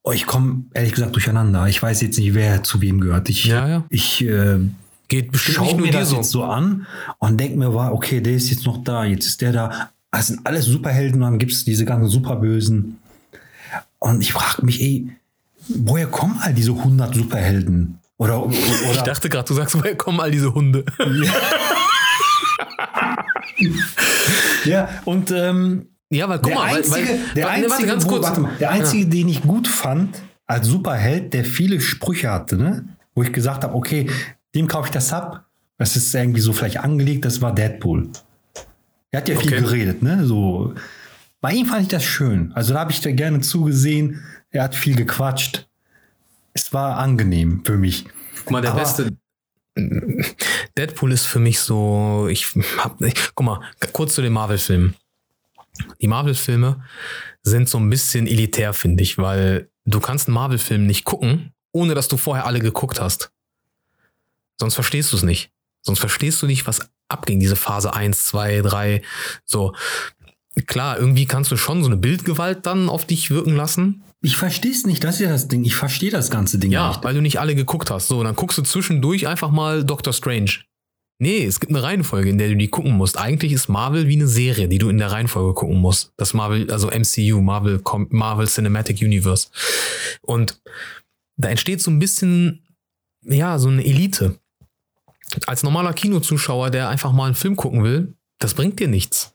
Oh, 0.03 0.11
ich 0.11 0.27
komme 0.27 0.65
ehrlich 0.73 0.93
gesagt 0.93 1.15
durcheinander. 1.15 1.67
Ich 1.67 1.81
weiß 1.81 2.01
jetzt 2.01 2.17
nicht, 2.17 2.33
wer 2.33 2.63
zu 2.63 2.81
wem 2.81 2.99
gehört. 3.01 3.27
Ich, 3.29 3.45
Ja, 3.45 3.67
ja. 3.67 3.85
ich 3.89 4.23
äh, 4.23 4.59
Geht 5.07 5.31
bestimmt 5.31 5.57
nur 5.59 5.75
mir 5.81 5.91
dir 5.91 5.99
das 5.99 6.09
so. 6.09 6.15
jetzt 6.17 6.29
so 6.31 6.43
an 6.43 6.87
und 7.19 7.39
denke 7.39 7.57
mir, 7.57 7.73
war, 7.73 7.93
okay, 7.93 8.21
der 8.21 8.33
ist 8.33 8.49
jetzt 8.49 8.65
noch 8.65 8.83
da, 8.83 9.05
jetzt 9.05 9.25
ist 9.27 9.41
der 9.41 9.51
da. 9.51 9.89
Das 10.11 10.27
sind 10.27 10.39
alles 10.45 10.65
Superhelden, 10.65 11.21
dann 11.21 11.37
gibt 11.39 11.51
es 11.51 11.65
diese 11.65 11.85
ganzen 11.85 12.09
Superbösen. 12.09 12.97
Und 13.99 14.21
ich 14.21 14.33
frage 14.33 14.65
mich, 14.65 14.81
ey, 14.81 15.09
woher 15.67 16.07
kommen 16.07 16.37
all 16.41 16.53
diese 16.53 16.71
100 16.71 17.13
Superhelden? 17.13 17.99
Oder, 18.17 18.45
oder 18.45 18.55
Ich 18.91 19.01
dachte 19.01 19.29
gerade, 19.29 19.47
du 19.47 19.53
sagst, 19.53 19.75
woher 19.77 19.95
kommen 19.95 20.19
all 20.21 20.31
diese 20.31 20.53
Hunde? 20.53 20.85
ja, 24.65 24.89
und 25.05 25.31
ähm, 25.31 25.87
Ja, 26.09 26.29
weil 26.29 26.37
guck 26.39 26.47
der 26.47 26.55
mal, 26.55 26.69
weil, 26.71 26.77
einzige, 26.77 26.95
weil, 26.95 27.19
der 27.35 27.49
einzige, 27.49 27.71
warte, 27.71 27.85
ganz 27.87 28.05
wo- 28.05 28.09
kurz. 28.09 28.23
warte 28.23 28.41
mal, 28.41 28.51
der 28.59 28.71
einzige 28.71 29.05
den 29.07 29.27
ich 29.29 29.41
gut 29.41 29.67
fand 29.67 30.21
als 30.47 30.67
Superheld, 30.67 31.33
der 31.33 31.43
viele 31.45 31.81
Sprüche 31.81 32.31
hatte, 32.31 32.57
ne? 32.57 32.85
wo 33.15 33.23
ich 33.23 33.31
gesagt 33.33 33.63
habe, 33.63 33.73
okay, 33.75 34.09
dem 34.55 34.67
kaufe 34.67 34.87
ich 34.87 34.91
das 34.93 35.11
ab. 35.13 35.45
Das 35.77 35.95
ist 35.95 36.13
irgendwie 36.15 36.39
so 36.39 36.53
vielleicht 36.53 36.77
angelegt, 36.79 37.25
das 37.25 37.41
war 37.41 37.53
Deadpool. 37.53 38.09
Er 39.11 39.19
hat 39.21 39.29
ja 39.29 39.37
viel 39.37 39.53
Okay. 39.53 39.61
geredet, 39.61 40.01
ne? 40.01 40.25
So. 40.25 40.73
Bei 41.41 41.51
ihm 41.51 41.65
fand 41.65 41.83
ich 41.83 41.87
das 41.89 42.03
schön. 42.03 42.51
Also 42.53 42.73
da 42.73 42.79
habe 42.79 42.91
ich 42.91 43.01
da 43.01 43.11
gerne 43.11 43.41
zugesehen. 43.41 44.23
Er 44.49 44.63
hat 44.63 44.73
viel 44.75 44.95
gequatscht. 44.95 45.67
Es 46.53 46.71
war 46.73 46.97
angenehm 46.97 47.61
für 47.65 47.77
mich. 47.77 48.05
Guck 48.45 48.51
mal, 48.51 48.61
der 48.61 48.71
Aber- 48.71 48.79
beste. 48.79 49.11
Deadpool 50.77 51.11
ist 51.11 51.25
für 51.25 51.39
mich 51.39 51.59
so, 51.59 52.27
ich 52.29 52.47
hab, 52.77 53.01
ich, 53.01 53.13
guck 53.35 53.45
mal, 53.45 53.59
kurz 53.93 54.15
zu 54.15 54.21
den 54.21 54.31
Marvel-Filmen. 54.33 54.95
Die 56.01 56.07
Marvel-Filme 56.07 56.81
sind 57.43 57.67
so 57.69 57.77
ein 57.77 57.89
bisschen 57.89 58.27
elitär, 58.27 58.73
finde 58.73 59.03
ich, 59.03 59.17
weil 59.17 59.69
du 59.85 59.99
kannst 59.99 60.27
einen 60.27 60.35
Marvel-Film 60.35 60.85
nicht 60.87 61.03
gucken, 61.03 61.51
ohne 61.73 61.93
dass 61.93 62.07
du 62.07 62.15
vorher 62.17 62.45
alle 62.45 62.59
geguckt 62.59 63.01
hast. 63.01 63.31
Sonst 64.59 64.75
verstehst 64.75 65.11
du 65.11 65.17
es 65.17 65.23
nicht. 65.23 65.51
Sonst 65.81 65.99
verstehst 65.99 66.41
du 66.41 66.47
nicht, 66.47 66.65
was 66.67 66.79
abging, 67.09 67.39
diese 67.39 67.55
Phase 67.55 67.93
1, 67.93 68.25
2, 68.25 68.61
3, 68.61 69.01
so. 69.45 69.73
klar, 70.65 70.97
irgendwie 70.97 71.25
kannst 71.25 71.51
du 71.51 71.57
schon 71.57 71.81
so 71.83 71.87
eine 71.87 71.97
Bildgewalt 71.97 72.65
dann 72.65 72.89
auf 72.89 73.05
dich 73.05 73.29
wirken 73.29 73.55
lassen. 73.55 74.03
Ich 74.21 74.37
verstehe 74.37 74.71
es 74.71 74.85
nicht, 74.85 75.03
das 75.03 75.15
ist 75.15 75.21
ja 75.21 75.29
das 75.29 75.47
Ding. 75.47 75.63
Ich 75.65 75.75
verstehe 75.75 76.09
das 76.09 76.31
ganze 76.31 76.57
Ding 76.57 76.71
Ja, 76.71 76.87
nicht. 76.89 77.03
weil 77.03 77.13
du 77.13 77.21
nicht 77.21 77.39
alle 77.39 77.53
geguckt 77.53 77.91
hast. 77.91 78.07
So, 78.07 78.23
dann 78.23 78.35
guckst 78.35 78.57
du 78.57 78.63
zwischendurch 78.63 79.27
einfach 79.27 79.51
mal 79.51 79.83
Doctor 79.83 80.13
Strange. 80.13 80.51
Nee, 81.19 81.45
es 81.45 81.59
gibt 81.59 81.71
eine 81.71 81.83
Reihenfolge, 81.83 82.29
in 82.29 82.37
der 82.37 82.49
du 82.49 82.57
die 82.57 82.67
gucken 82.67 82.91
musst. 82.93 83.17
Eigentlich 83.17 83.51
ist 83.53 83.69
Marvel 83.69 84.07
wie 84.07 84.15
eine 84.15 84.27
Serie, 84.27 84.67
die 84.67 84.79
du 84.79 84.89
in 84.89 84.97
der 84.97 85.11
Reihenfolge 85.11 85.53
gucken 85.53 85.77
musst. 85.77 86.11
Das 86.17 86.33
Marvel, 86.33 86.69
also 86.71 86.89
MCU, 86.89 87.39
Marvel, 87.41 87.81
Marvel 88.09 88.47
Cinematic 88.47 89.01
Universe. 89.01 89.47
Und 90.21 90.59
da 91.37 91.49
entsteht 91.49 91.81
so 91.81 91.91
ein 91.91 91.99
bisschen, 91.99 92.65
ja, 93.21 93.59
so 93.59 93.69
eine 93.69 93.85
Elite. 93.85 94.39
Als 95.47 95.63
normaler 95.63 95.93
Kinozuschauer, 95.93 96.69
der 96.69 96.89
einfach 96.89 97.11
mal 97.11 97.25
einen 97.25 97.35
Film 97.35 97.55
gucken 97.55 97.83
will, 97.83 98.15
das 98.39 98.53
bringt 98.53 98.79
dir 98.79 98.87
nichts. 98.87 99.33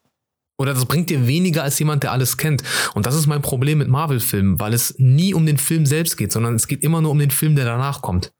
Oder 0.58 0.74
das 0.74 0.84
bringt 0.84 1.08
dir 1.08 1.26
weniger 1.26 1.62
als 1.62 1.78
jemand, 1.78 2.02
der 2.02 2.12
alles 2.12 2.36
kennt. 2.36 2.62
Und 2.94 3.06
das 3.06 3.14
ist 3.14 3.26
mein 3.26 3.40
Problem 3.40 3.78
mit 3.78 3.88
Marvel-Filmen, 3.88 4.60
weil 4.60 4.74
es 4.74 4.94
nie 4.98 5.32
um 5.32 5.46
den 5.46 5.56
Film 5.56 5.86
selbst 5.86 6.18
geht, 6.18 6.32
sondern 6.32 6.54
es 6.54 6.66
geht 6.66 6.82
immer 6.82 7.00
nur 7.00 7.12
um 7.12 7.18
den 7.18 7.30
Film, 7.30 7.56
der 7.56 7.64
danach 7.64 8.02
kommt. 8.02 8.32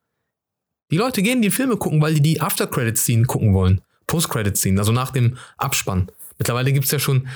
Die 0.91 0.99
Leute 0.99 1.23
gehen 1.23 1.41
die 1.41 1.51
Filme 1.51 1.77
gucken, 1.77 2.03
weil 2.03 2.15
die 2.15 2.21
die 2.21 2.41
After-Credit-Scene 2.41 3.25
gucken 3.25 3.55
wollen. 3.55 3.81
Post-Credit-Scene, 4.07 4.79
also 4.79 4.93
nach 4.93 5.13
dem 5.13 5.39
Abspann. 5.57 6.11
Mittlerweile 6.37 6.73
gibt's 6.73 6.91
ja 6.91 6.99
schon 6.99 7.29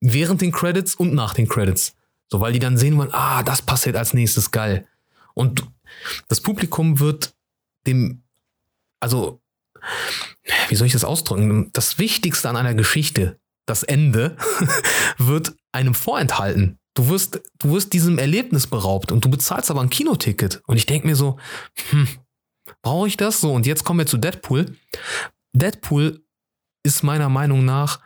während 0.00 0.40
den 0.40 0.52
Credits 0.52 0.94
und 0.94 1.14
nach 1.14 1.34
den 1.34 1.48
Credits. 1.48 1.96
So, 2.30 2.40
weil 2.40 2.52
die 2.52 2.58
dann 2.58 2.76
sehen 2.76 2.96
wollen, 2.96 3.12
ah, 3.12 3.42
das 3.42 3.62
passiert 3.62 3.96
als 3.96 4.14
nächstes, 4.14 4.50
geil. 4.50 4.86
Und 5.34 5.66
das 6.28 6.40
Publikum 6.40 7.00
wird 7.00 7.34
dem, 7.86 8.23
also, 9.04 9.42
wie 10.70 10.76
soll 10.76 10.86
ich 10.86 10.94
das 10.94 11.04
ausdrücken? 11.04 11.68
Das 11.74 11.98
Wichtigste 11.98 12.48
an 12.48 12.56
einer 12.56 12.72
Geschichte, 12.72 13.38
das 13.66 13.82
Ende, 13.82 14.38
wird 15.18 15.54
einem 15.72 15.94
vorenthalten. 15.94 16.78
Du 16.94 17.10
wirst, 17.10 17.42
du 17.58 17.72
wirst 17.72 17.92
diesem 17.92 18.16
Erlebnis 18.16 18.66
beraubt 18.66 19.12
und 19.12 19.22
du 19.22 19.28
bezahlst 19.28 19.70
aber 19.70 19.82
ein 19.82 19.90
Kinoticket. 19.90 20.62
Und 20.66 20.78
ich 20.78 20.86
denke 20.86 21.06
mir 21.06 21.16
so, 21.16 21.38
hm, 21.90 22.08
brauche 22.80 23.06
ich 23.06 23.18
das? 23.18 23.42
So, 23.42 23.52
und 23.52 23.66
jetzt 23.66 23.84
kommen 23.84 23.98
wir 23.98 24.06
zu 24.06 24.16
Deadpool. 24.16 24.74
Deadpool 25.52 26.24
ist 26.82 27.02
meiner 27.02 27.28
Meinung 27.28 27.66
nach, 27.66 28.00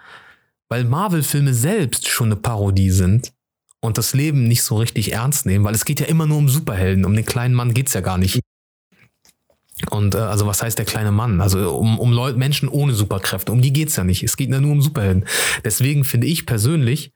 weil 0.68 0.82
Marvel-Filme 0.82 1.54
selbst 1.54 2.08
schon 2.08 2.26
eine 2.26 2.36
Parodie 2.36 2.90
sind 2.90 3.32
und 3.80 3.98
das 3.98 4.14
Leben 4.14 4.48
nicht 4.48 4.64
so 4.64 4.78
richtig 4.78 5.12
ernst 5.12 5.46
nehmen, 5.46 5.64
weil 5.64 5.76
es 5.76 5.84
geht 5.84 6.00
ja 6.00 6.06
immer 6.06 6.26
nur 6.26 6.38
um 6.38 6.48
Superhelden. 6.48 7.04
Um 7.04 7.14
den 7.14 7.24
kleinen 7.24 7.54
Mann 7.54 7.72
geht's 7.72 7.94
ja 7.94 8.00
gar 8.00 8.18
nicht. 8.18 8.40
Und 9.90 10.14
äh, 10.14 10.18
also 10.18 10.46
was 10.46 10.62
heißt 10.62 10.78
der 10.78 10.84
kleine 10.84 11.12
Mann? 11.12 11.40
Also 11.40 11.76
um, 11.76 11.98
um 11.98 12.12
Leute, 12.12 12.38
Menschen 12.38 12.68
ohne 12.68 12.94
Superkräfte, 12.94 13.52
um 13.52 13.62
die 13.62 13.72
geht's 13.72 13.96
ja 13.96 14.04
nicht. 14.04 14.22
Es 14.22 14.36
geht 14.36 14.50
ja 14.50 14.60
nur 14.60 14.72
um 14.72 14.82
Superhelden. 14.82 15.24
Deswegen 15.64 16.04
finde 16.04 16.26
ich 16.26 16.46
persönlich, 16.46 17.12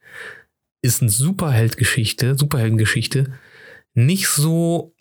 ist 0.81 1.01
eine 1.01 1.11
Superheldgeschichte, 1.11 2.37
Superheldengeschichte 2.37 3.33
nicht 3.95 4.27
so, 4.27 4.93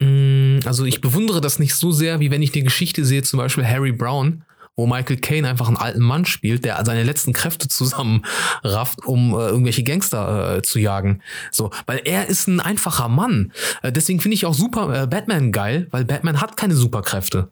mh, 0.00 0.66
also 0.66 0.84
ich 0.84 1.00
bewundere 1.00 1.40
das 1.40 1.58
nicht 1.58 1.74
so 1.74 1.90
sehr, 1.92 2.20
wie 2.20 2.30
wenn 2.30 2.42
ich 2.42 2.52
die 2.52 2.62
Geschichte 2.62 3.04
sehe, 3.04 3.22
zum 3.22 3.38
Beispiel 3.38 3.66
Harry 3.66 3.92
Brown, 3.92 4.44
wo 4.76 4.86
Michael 4.86 5.16
Caine 5.16 5.48
einfach 5.48 5.68
einen 5.68 5.78
alten 5.78 6.02
Mann 6.02 6.26
spielt, 6.26 6.64
der 6.64 6.82
seine 6.84 7.02
letzten 7.02 7.32
Kräfte 7.32 7.68
zusammenrafft, 7.68 9.04
um 9.04 9.32
äh, 9.32 9.48
irgendwelche 9.48 9.82
Gangster 9.82 10.58
äh, 10.58 10.62
zu 10.62 10.78
jagen. 10.78 11.22
So, 11.50 11.70
weil 11.86 12.02
er 12.04 12.26
ist 12.26 12.46
ein 12.46 12.60
einfacher 12.60 13.08
Mann. 13.08 13.52
Äh, 13.82 13.90
deswegen 13.90 14.20
finde 14.20 14.34
ich 14.34 14.44
auch 14.44 14.54
super 14.54 15.02
äh, 15.02 15.06
Batman 15.06 15.50
geil, 15.50 15.88
weil 15.90 16.04
Batman 16.04 16.40
hat 16.40 16.56
keine 16.56 16.74
Superkräfte. 16.76 17.50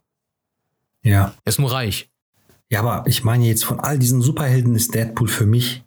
Ja. 1.02 1.34
Er 1.44 1.48
ist 1.48 1.58
nur 1.58 1.72
reich. 1.72 2.10
Ja, 2.70 2.80
aber 2.80 3.04
ich 3.06 3.24
meine 3.24 3.46
jetzt 3.46 3.64
von 3.64 3.80
all 3.80 3.98
diesen 3.98 4.20
Superhelden 4.20 4.74
ist 4.74 4.94
Deadpool 4.94 5.28
für 5.28 5.46
mich 5.46 5.84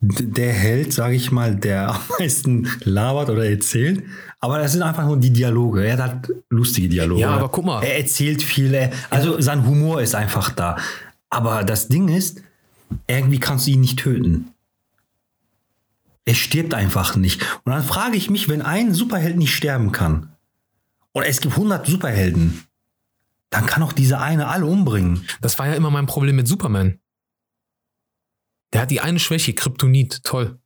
der 0.00 0.52
Held, 0.52 0.92
sage 0.92 1.14
ich 1.14 1.30
mal, 1.32 1.56
der 1.56 1.94
am 1.94 2.00
meisten 2.18 2.68
labert 2.84 3.30
oder 3.30 3.48
erzählt. 3.48 4.04
Aber 4.44 4.58
das 4.58 4.72
sind 4.72 4.82
einfach 4.82 5.06
nur 5.06 5.16
die 5.16 5.32
Dialoge. 5.32 5.86
Er 5.86 5.96
hat 5.96 6.30
lustige 6.50 6.86
Dialoge. 6.86 7.22
Ja, 7.22 7.30
aber 7.30 7.48
guck 7.48 7.64
mal. 7.64 7.82
Er 7.82 7.96
erzählt 7.96 8.42
viel. 8.42 8.74
Er, 8.74 8.92
also 9.08 9.40
sein 9.40 9.64
Humor 9.64 10.02
ist 10.02 10.14
einfach 10.14 10.50
da. 10.50 10.76
Aber 11.30 11.64
das 11.64 11.88
Ding 11.88 12.08
ist, 12.08 12.42
irgendwie 13.06 13.40
kannst 13.40 13.66
du 13.66 13.70
ihn 13.70 13.80
nicht 13.80 14.00
töten. 14.00 14.52
Er 16.26 16.34
stirbt 16.34 16.74
einfach 16.74 17.16
nicht. 17.16 17.40
Und 17.64 17.72
dann 17.72 17.82
frage 17.82 18.18
ich 18.18 18.28
mich, 18.28 18.50
wenn 18.50 18.60
ein 18.60 18.92
Superheld 18.92 19.38
nicht 19.38 19.54
sterben 19.54 19.92
kann, 19.92 20.36
oder 21.14 21.26
es 21.26 21.40
gibt 21.40 21.54
100 21.54 21.86
Superhelden, 21.86 22.64
dann 23.48 23.64
kann 23.64 23.82
auch 23.82 23.94
dieser 23.94 24.20
eine 24.20 24.48
alle 24.48 24.66
umbringen. 24.66 25.26
Das 25.40 25.58
war 25.58 25.68
ja 25.68 25.72
immer 25.72 25.90
mein 25.90 26.04
Problem 26.04 26.36
mit 26.36 26.48
Superman. 26.48 26.98
Der 28.74 28.82
hat 28.82 28.90
die 28.90 29.00
eine 29.00 29.20
Schwäche, 29.20 29.54
Kryptonit, 29.54 30.22
toll. 30.22 30.58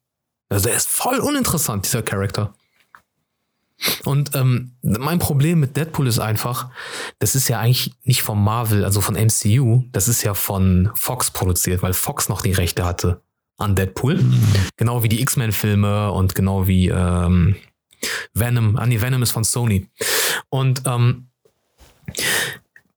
Also 0.49 0.69
er 0.69 0.77
ist 0.77 0.89
voll 0.89 1.21
uninteressant, 1.21 1.85
dieser 1.85 2.03
Charakter. 2.03 2.55
Und 4.05 4.35
ähm, 4.35 4.73
mein 4.83 5.19
Problem 5.19 5.61
mit 5.61 5.77
Deadpool 5.77 6.09
ist 6.09 6.19
einfach, 6.19 6.71
das 7.19 7.35
ist 7.35 7.49
ja 7.49 7.61
eigentlich 7.61 7.95
nicht 8.03 8.23
von 8.23 8.43
Marvel, 8.43 8.85
also 8.85 9.01
von 9.01 9.15
MCU, 9.15 9.85
das 9.93 10.09
ist 10.09 10.23
ja 10.23 10.35
von 10.35 10.91
Fox 10.95 11.31
produziert, 11.31 11.83
weil 11.83 11.93
Fox 11.93 12.29
noch 12.29 12.43
die 12.43 12.53
Rechte 12.53 12.85
hatte 12.85 13.23
an 13.57 13.75
Deadpool. 13.75 14.25
Genau 14.77 15.03
wie 15.03 15.09
die 15.09 15.21
X-Men-Filme 15.21 16.13
und 16.13 16.35
genau 16.35 16.67
wie 16.67 16.89
ähm, 16.89 17.57
Venom. 18.35 18.77
Ah, 18.77 18.87
nee, 18.87 19.01
Venom 19.01 19.23
ist 19.23 19.33
von 19.33 19.45
Sony. 19.45 19.89
Und 20.49 20.83
ähm, 20.87 21.29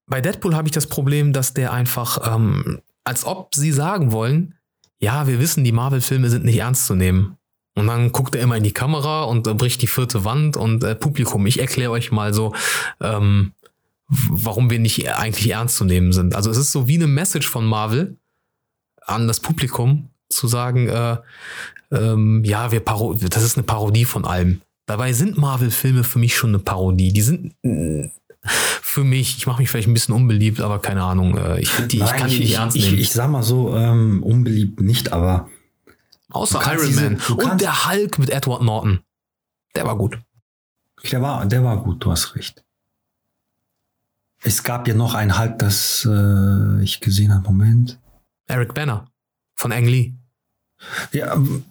bei 0.07 0.21
Deadpool 0.21 0.55
habe 0.55 0.67
ich 0.67 0.73
das 0.73 0.87
Problem, 0.87 1.33
dass 1.33 1.53
der 1.53 1.73
einfach, 1.73 2.35
ähm, 2.35 2.79
als 3.03 3.25
ob 3.25 3.55
sie 3.55 3.71
sagen 3.71 4.11
wollen, 4.11 4.55
ja, 4.99 5.25
wir 5.25 5.39
wissen, 5.39 5.63
die 5.63 5.71
Marvel-Filme 5.71 6.29
sind 6.29 6.45
nicht 6.45 6.57
ernst 6.57 6.85
zu 6.85 6.95
nehmen. 6.95 7.37
Und 7.75 7.87
dann 7.87 8.11
guckt 8.11 8.35
er 8.35 8.41
immer 8.41 8.57
in 8.57 8.63
die 8.63 8.73
Kamera 8.73 9.23
und 9.23 9.47
äh, 9.47 9.53
bricht 9.53 9.81
die 9.81 9.87
vierte 9.87 10.25
Wand 10.25 10.57
und 10.57 10.83
äh, 10.83 10.95
Publikum, 10.95 11.45
ich 11.45 11.59
erkläre 11.59 11.91
euch 11.91 12.11
mal 12.11 12.33
so, 12.33 12.53
ähm, 12.99 13.53
warum 14.07 14.69
wir 14.69 14.79
nicht 14.79 15.09
eigentlich 15.09 15.51
ernst 15.51 15.77
zu 15.77 15.85
nehmen 15.85 16.11
sind. 16.11 16.35
Also 16.35 16.49
es 16.49 16.57
ist 16.57 16.71
so 16.71 16.87
wie 16.87 16.95
eine 16.95 17.07
Message 17.07 17.47
von 17.47 17.65
Marvel 17.65 18.17
an 19.01 19.27
das 19.27 19.39
Publikum 19.39 20.09
zu 20.29 20.47
sagen, 20.47 20.89
äh, 20.89 21.17
ähm, 21.91 22.43
ja, 22.43 22.71
wir 22.71 22.81
paro 22.81 23.13
das 23.13 23.43
ist 23.43 23.57
eine 23.57 23.63
Parodie 23.63 24.05
von 24.05 24.25
allem. 24.25 24.61
Dabei 24.85 25.13
sind 25.13 25.37
Marvel-Filme 25.37 26.03
für 26.03 26.19
mich 26.19 26.35
schon 26.35 26.49
eine 26.51 26.59
Parodie. 26.59 27.13
Die 27.13 27.21
sind 27.21 27.53
äh, 27.63 28.09
für 28.43 29.03
mich, 29.03 29.37
ich 29.37 29.47
mache 29.47 29.61
mich 29.61 29.69
vielleicht 29.69 29.87
ein 29.87 29.93
bisschen 29.93 30.15
unbeliebt, 30.15 30.59
aber 30.59 30.79
keine 30.79 31.03
Ahnung, 31.03 31.37
äh, 31.37 31.61
ich, 31.61 31.71
die, 31.87 31.97
ich 31.97 32.03
Nein, 32.03 32.19
kann 32.19 32.29
die 32.29 32.39
nicht 32.39 32.51
ich, 32.51 32.57
ernst 32.57 32.75
ich, 32.75 32.85
nehmen. 32.85 32.97
ich 32.97 33.11
sag 33.11 33.29
mal 33.29 33.43
so, 33.43 33.75
ähm, 33.75 34.23
unbeliebt 34.23 34.81
nicht, 34.81 35.13
aber 35.13 35.49
Außer 36.31 36.61
Iron 36.73 36.87
diese- 36.87 37.09
Man. 37.09 37.21
Und 37.51 37.61
der 37.61 37.87
Hulk 37.89 38.19
mit 38.19 38.29
Edward 38.29 38.61
Norton. 38.63 38.99
Der 39.75 39.85
war 39.85 39.97
gut. 39.97 40.19
der 41.11 41.21
war, 41.21 41.45
der 41.45 41.63
war 41.63 41.77
gut, 41.81 42.03
du 42.03 42.11
hast 42.11 42.35
recht. 42.35 42.63
Es 44.43 44.63
gab 44.63 44.87
ja 44.87 44.93
noch 44.95 45.13
einen 45.13 45.37
Hulk, 45.37 45.59
das 45.59 46.07
äh, 46.09 46.81
ich 46.83 46.99
gesehen 46.99 47.33
habe. 47.33 47.43
Moment. 47.45 47.99
Eric 48.47 48.73
Banner 48.73 49.07
von 49.55 49.71
Ang 49.71 49.85
Lee. 49.85 50.13
Ja, 51.11 51.33
ähm, 51.35 51.63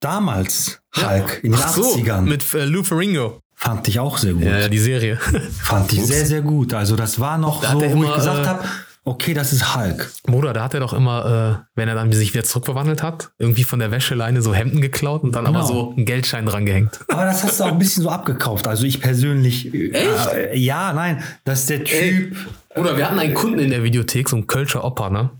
damals 0.00 0.80
Hulk 0.94 1.40
in 1.42 1.52
den 1.52 1.60
Ach 1.60 1.68
so, 1.74 1.94
80ern 1.94 2.22
mit 2.22 2.52
äh, 2.52 2.66
Lou 2.66 2.84
Ferrigno. 2.84 3.40
fand 3.54 3.88
ich 3.88 3.98
auch 3.98 4.18
sehr 4.18 4.34
gut. 4.34 4.42
Ja, 4.42 4.58
ja, 4.58 4.68
die 4.68 4.78
Serie. 4.78 5.16
Fand 5.16 5.92
ich 5.94 6.00
Ups. 6.00 6.08
sehr, 6.08 6.26
sehr 6.26 6.42
gut. 6.42 6.74
Also 6.74 6.94
das 6.94 7.18
war 7.20 7.38
noch 7.38 7.62
Da 7.62 7.72
so, 7.72 7.80
hat 7.82 7.88
wo 7.90 7.92
immer, 7.94 8.08
ich 8.10 8.14
gesagt 8.16 8.44
äh, 8.44 8.48
habe, 8.48 8.68
okay, 9.04 9.34
das 9.34 9.52
ist 9.52 9.74
Hulk. 9.74 10.10
Bruder, 10.24 10.52
da 10.52 10.62
hat 10.64 10.74
er 10.74 10.80
doch 10.80 10.92
immer, 10.92 11.64
äh, 11.64 11.70
wenn 11.74 11.88
er 11.88 11.94
dann 11.94 12.12
sich 12.12 12.32
wieder 12.34 12.44
zurückverwandelt 12.44 13.02
hat, 13.02 13.32
irgendwie 13.38 13.64
von 13.64 13.78
der 13.78 13.90
Wäscheleine 13.90 14.42
so 14.42 14.54
Hemden 14.54 14.80
geklaut 14.80 15.22
und 15.22 15.34
dann 15.34 15.46
aber 15.46 15.60
Genau. 15.60 15.66
so 15.66 15.90
einen 15.96 16.04
Geldschein 16.04 16.46
dran 16.46 16.66
gehängt. 16.66 17.00
Aber 17.08 17.24
das 17.24 17.42
hast 17.42 17.60
du 17.60 17.64
auch 17.64 17.68
ein 17.72 17.78
bisschen 17.78 18.02
so 18.02 18.10
abgekauft. 18.10 18.66
Also 18.66 18.84
ich 18.84 19.00
persönlich. 19.00 19.72
Äh, 19.74 20.56
ja, 20.58 20.92
nein, 20.92 21.22
dass 21.44 21.66
der 21.66 21.84
Typ. 21.84 22.36
Oder 22.76 22.96
wir 22.96 23.06
hatten 23.06 23.18
einen 23.18 23.34
Kunden 23.34 23.58
in 23.58 23.70
der 23.70 23.82
Videothek, 23.82 24.28
so 24.28 24.36
ein 24.36 24.46
Kölscher 24.46 24.84
Opa, 24.84 25.10
ne? 25.10 25.30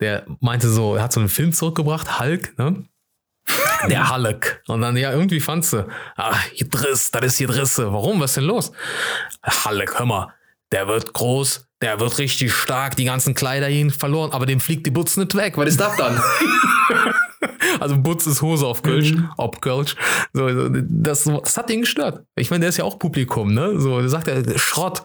Der 0.00 0.24
meinte 0.40 0.68
so, 0.68 0.96
er 0.96 1.04
hat 1.04 1.12
so 1.12 1.20
einen 1.20 1.28
Film 1.28 1.52
zurückgebracht, 1.52 2.18
Hulk, 2.18 2.58
ne? 2.58 2.84
Der 3.88 4.10
Hulk. 4.10 4.62
Und 4.66 4.80
dann, 4.80 4.96
ja, 4.96 5.12
irgendwie 5.12 5.38
fandst 5.40 5.74
du, 5.74 5.86
ah, 6.16 6.34
hier 6.52 6.68
Driss, 6.68 7.10
das 7.10 7.24
ist 7.26 7.36
hier 7.36 7.46
Drisse. 7.46 7.92
Warum? 7.92 8.18
Was 8.20 8.30
ist 8.30 8.36
denn 8.38 8.44
los? 8.44 8.72
Hulk, 9.44 9.98
hör 9.98 10.06
mal, 10.06 10.34
der 10.74 10.88
wird 10.88 11.12
groß, 11.14 11.66
der 11.80 12.00
wird 12.00 12.18
richtig 12.18 12.52
stark, 12.52 12.96
die 12.96 13.04
ganzen 13.04 13.34
Kleider 13.34 13.70
ihn 13.70 13.90
verloren, 13.90 14.32
aber 14.32 14.44
dem 14.44 14.60
fliegt 14.60 14.84
die 14.86 14.90
Butz 14.90 15.16
nicht 15.16 15.34
weg. 15.34 15.56
Was 15.56 15.68
ist 15.68 15.80
das 15.80 15.96
dann? 15.96 16.20
also 17.80 17.96
Butz 17.96 18.26
ist 18.26 18.42
Hose 18.42 18.66
auf 18.66 18.82
Kölsch, 18.82 19.14
ob 19.36 19.60
Kölsch. 19.60 19.94
So, 20.32 20.68
das, 20.68 21.24
das 21.24 21.56
hat 21.56 21.70
ihn 21.70 21.80
gestört. 21.82 22.24
Ich 22.36 22.50
meine, 22.50 22.60
der 22.62 22.68
ist 22.70 22.76
ja 22.78 22.84
auch 22.84 22.98
Publikum, 22.98 23.54
ne? 23.54 23.80
So, 23.80 24.00
der 24.00 24.08
sagt 24.08 24.28
er, 24.28 24.58
Schrott. 24.58 25.02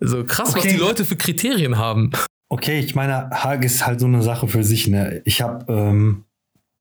So 0.00 0.24
krass, 0.24 0.48
was 0.54 0.56
Okay. 0.60 0.72
die 0.74 0.76
Leute 0.76 1.04
für 1.04 1.16
Kriterien 1.16 1.78
haben. 1.78 2.10
Okay, 2.48 2.78
ich 2.80 2.94
meine, 2.94 3.30
Hulk 3.42 3.64
ist 3.64 3.86
halt 3.86 4.00
so 4.00 4.06
eine 4.06 4.22
Sache 4.22 4.48
für 4.48 4.62
sich. 4.64 4.86
Ne? 4.86 5.22
Ich 5.24 5.40
habe 5.42 5.64
ähm, 5.72 6.24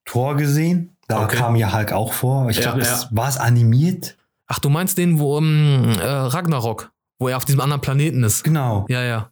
Tor 0.06 0.36
gesehen. 0.36 0.96
Da 1.08 1.24
Okay. 1.24 1.38
kam 1.38 1.56
ja 1.56 1.74
Hulk 1.74 1.94
auch 1.94 2.14
vor. 2.14 2.50
Ich 2.50 2.58
Ja, 2.58 2.64
glaube, 2.64 2.82
ja. 2.82 2.92
es 2.94 3.08
war 3.12 3.30
es 3.30 3.38
animiert. 3.38 4.18
Ach, 4.48 4.60
du 4.60 4.70
meinst 4.70 4.98
den, 4.98 5.20
wo 5.20 5.38
ähm, 5.38 5.96
äh, 6.00 6.04
Ragnarok, 6.06 6.92
wo 7.24 7.30
er 7.30 7.38
auf 7.38 7.46
diesem 7.46 7.62
anderen 7.62 7.82
Planeten 7.82 8.24
ist. 8.24 8.44
Genau. 8.44 8.86
Ja, 8.90 9.02
ja. 9.04 9.30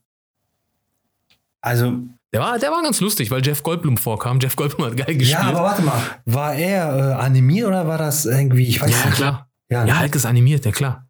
Also 1.61 1.99
Der 2.33 2.41
war, 2.41 2.57
der 2.57 2.71
war 2.71 2.81
ganz 2.81 2.99
lustig, 3.01 3.29
weil 3.31 3.45
Jeff 3.45 3.61
Goldblum 3.63 3.97
vorkam. 3.97 4.39
Jeff 4.39 4.55
Goldblum 4.55 4.87
hat 4.87 4.97
geil 4.97 5.15
gespielt. 5.17 5.39
Ja, 5.41 5.49
aber 5.49 5.61
warte 5.63 5.81
mal, 5.83 6.01
war 6.25 6.55
er 6.55 6.97
äh, 6.97 7.13
animiert 7.21 7.67
oder 7.67 7.87
war 7.87 7.97
das 7.97 8.25
irgendwie, 8.25 8.65
ich 8.67 8.81
weiß 8.81 8.89
ja 8.89 9.05
nicht. 9.05 9.15
klar. 9.15 9.49
Ja, 9.69 9.85
Ja, 9.85 9.99
Hulk 9.99 10.15
ist 10.15 10.25
animiert, 10.25 10.65
ja 10.65 10.71
klar. 10.71 11.05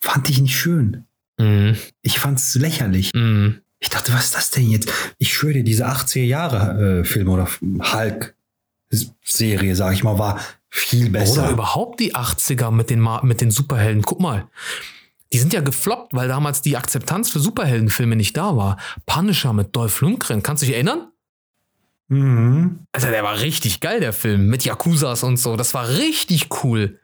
fand 0.00 0.28
ich 0.28 0.40
nicht 0.40 0.56
schön. 0.56 1.04
Mhm. 1.38 1.76
Ich 2.02 2.18
fand 2.18 2.38
es 2.38 2.54
lächerlich. 2.56 3.12
Mhm. 3.14 3.60
Ich 3.78 3.88
dachte, 3.88 4.12
was 4.12 4.26
ist 4.26 4.34
das 4.34 4.50
denn 4.50 4.68
jetzt? 4.68 4.92
Ich 5.18 5.32
schwöre 5.32 5.54
dir, 5.54 5.64
diese 5.64 5.88
80er 5.88 6.24
Jahre 6.24 7.00
äh, 7.00 7.04
Film 7.04 7.28
oder 7.28 7.48
Hulk 7.62 8.34
Serie, 9.24 9.74
sag 9.76 9.94
ich 9.94 10.02
mal, 10.02 10.18
war 10.18 10.38
viel 10.68 11.08
besser. 11.10 11.44
Oder 11.44 11.50
überhaupt 11.52 12.00
die 12.00 12.14
80er 12.14 12.70
mit 12.72 12.90
den, 12.90 13.00
Ma 13.00 13.22
mit 13.22 13.40
den 13.40 13.50
Superhelden. 13.50 14.02
Guck 14.02 14.20
mal. 14.20 14.48
Die 15.32 15.38
sind 15.38 15.52
ja 15.52 15.60
gefloppt, 15.60 16.12
weil 16.14 16.28
damals 16.28 16.60
die 16.60 16.76
Akzeptanz 16.76 17.30
für 17.30 17.38
Superheldenfilme 17.38 18.16
nicht 18.16 18.36
da 18.36 18.56
war. 18.56 18.78
Punisher 19.06 19.52
mit 19.52 19.74
Dolph 19.76 20.00
Lundgren, 20.00 20.42
kannst 20.42 20.62
du 20.62 20.66
dich 20.66 20.74
erinnern? 20.74 21.08
mhm. 22.08 22.80
Also 22.92 23.08
der 23.08 23.22
war 23.22 23.40
richtig 23.40 23.80
geil, 23.80 24.00
der 24.00 24.12
Film, 24.12 24.48
mit 24.48 24.64
Yakuzas 24.64 25.22
und 25.22 25.36
so. 25.36 25.56
Das 25.56 25.72
war 25.74 25.88
richtig 25.88 26.48
cool. 26.64 26.98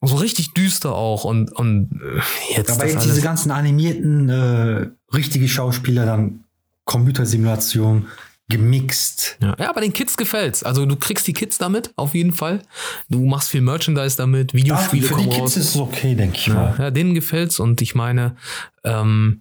Und 0.00 0.08
so 0.08 0.16
richtig 0.16 0.52
düster 0.52 0.92
auch. 0.94 1.24
Und, 1.24 1.50
und 1.52 1.98
äh, 2.02 2.54
jetzt 2.54 2.70
Aber 2.72 2.86
jetzt 2.86 3.06
diese 3.06 3.22
ganzen 3.22 3.50
animierten, 3.50 4.28
äh, 4.28 4.90
richtige 5.14 5.48
Schauspieler, 5.48 6.04
dann 6.04 6.44
Computersimulation, 6.84 8.08
gemixt. 8.48 9.38
Ja, 9.40 9.56
ja, 9.58 9.70
aber 9.70 9.80
den 9.80 9.92
Kids 9.92 10.16
gefällt's. 10.16 10.62
Also 10.62 10.84
du 10.86 10.96
kriegst 10.96 11.26
die 11.26 11.32
Kids 11.32 11.58
damit, 11.58 11.92
auf 11.96 12.14
jeden 12.14 12.32
Fall. 12.32 12.62
Du 13.08 13.24
machst 13.24 13.48
viel 13.50 13.62
Merchandise 13.62 14.16
damit, 14.16 14.52
Videospiele 14.54 15.06
für 15.06 15.14
die 15.14 15.20
kommen 15.22 15.30
Kids 15.30 15.40
raus. 15.42 15.56
ist 15.56 15.70
es 15.74 15.76
okay, 15.76 16.14
denke 16.14 16.36
ich 16.36 16.46
Ja, 16.48 16.54
mal. 16.54 16.74
ja, 16.78 16.90
denen 16.90 17.14
gefällt's 17.14 17.58
und 17.58 17.80
ich 17.80 17.94
meine, 17.94 18.36
ähm, 18.84 19.40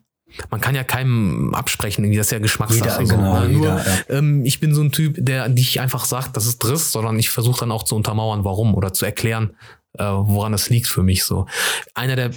man 0.50 0.62
kann 0.62 0.74
ja 0.74 0.84
keinem 0.84 1.54
absprechen, 1.54 2.04
irgendwie, 2.04 2.18
das 2.18 2.28
ist 2.28 2.32
ja 2.32 2.40
Geschmackssache. 2.40 3.04
Jeder, 3.04 3.06
so, 3.06 3.16
genau, 3.18 3.40
ne? 3.42 3.48
jeder, 3.52 3.74
Nur, 3.76 3.78
ja. 3.86 3.98
ähm, 4.10 4.46
ich 4.46 4.60
bin 4.60 4.74
so 4.74 4.82
ein 4.82 4.92
Typ, 4.92 5.16
der 5.20 5.48
nicht 5.50 5.80
einfach 5.80 6.06
sagt, 6.06 6.36
das 6.38 6.46
ist 6.48 6.58
Driss, 6.60 6.92
sondern 6.92 7.20
ich 7.20 7.30
versuche 7.30 7.60
dann 7.60 7.72
auch 7.72 7.84
zu 7.84 7.96
untermauern, 7.96 8.44
warum 8.44 8.74
oder 8.74 8.94
zu 8.94 9.06
erklären, 9.06 9.56
äh, 10.00 10.04
woran 10.06 10.54
das 10.54 10.70
liegt 10.70 10.88
für 10.88 11.04
mich 11.04 11.24
so. 11.24 11.46
Einer 11.94 12.16
der 12.16 12.32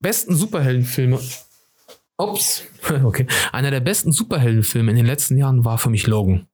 besten 0.00 0.36
Superheldenfilme. 0.36 1.18
Ups, 2.16 2.62
okay. 3.04 3.26
Einer 3.52 3.70
der 3.70 3.80
besten 3.80 4.12
Superheldenfilme 4.12 4.90
in 4.90 4.96
den 4.96 5.06
letzten 5.06 5.36
Jahren 5.36 5.64
war 5.64 5.78
für 5.78 5.90
mich 5.90 6.06
Logan. 6.06 6.46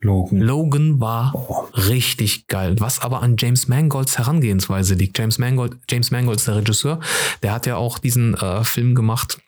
Logan. 0.00 0.38
Logan 0.40 1.00
war 1.00 1.32
Oh, 1.34 1.66
richtig 1.76 2.46
geil. 2.46 2.76
Was 2.78 3.00
aber 3.00 3.20
an 3.22 3.34
James 3.36 3.66
Mangolds 3.66 4.16
Herangehensweise 4.16 4.94
liegt. 4.94 5.18
James 5.18 5.38
Mangold, 5.38 5.76
James 5.90 6.10
Mangold 6.12 6.38
ist 6.38 6.46
der 6.46 6.54
Regisseur. 6.56 7.00
Der 7.42 7.52
hat 7.52 7.66
ja 7.66 7.76
auch 7.76 7.98
diesen 7.98 8.34
äh, 8.34 8.62
Film 8.62 8.94
gemacht. 8.94 9.40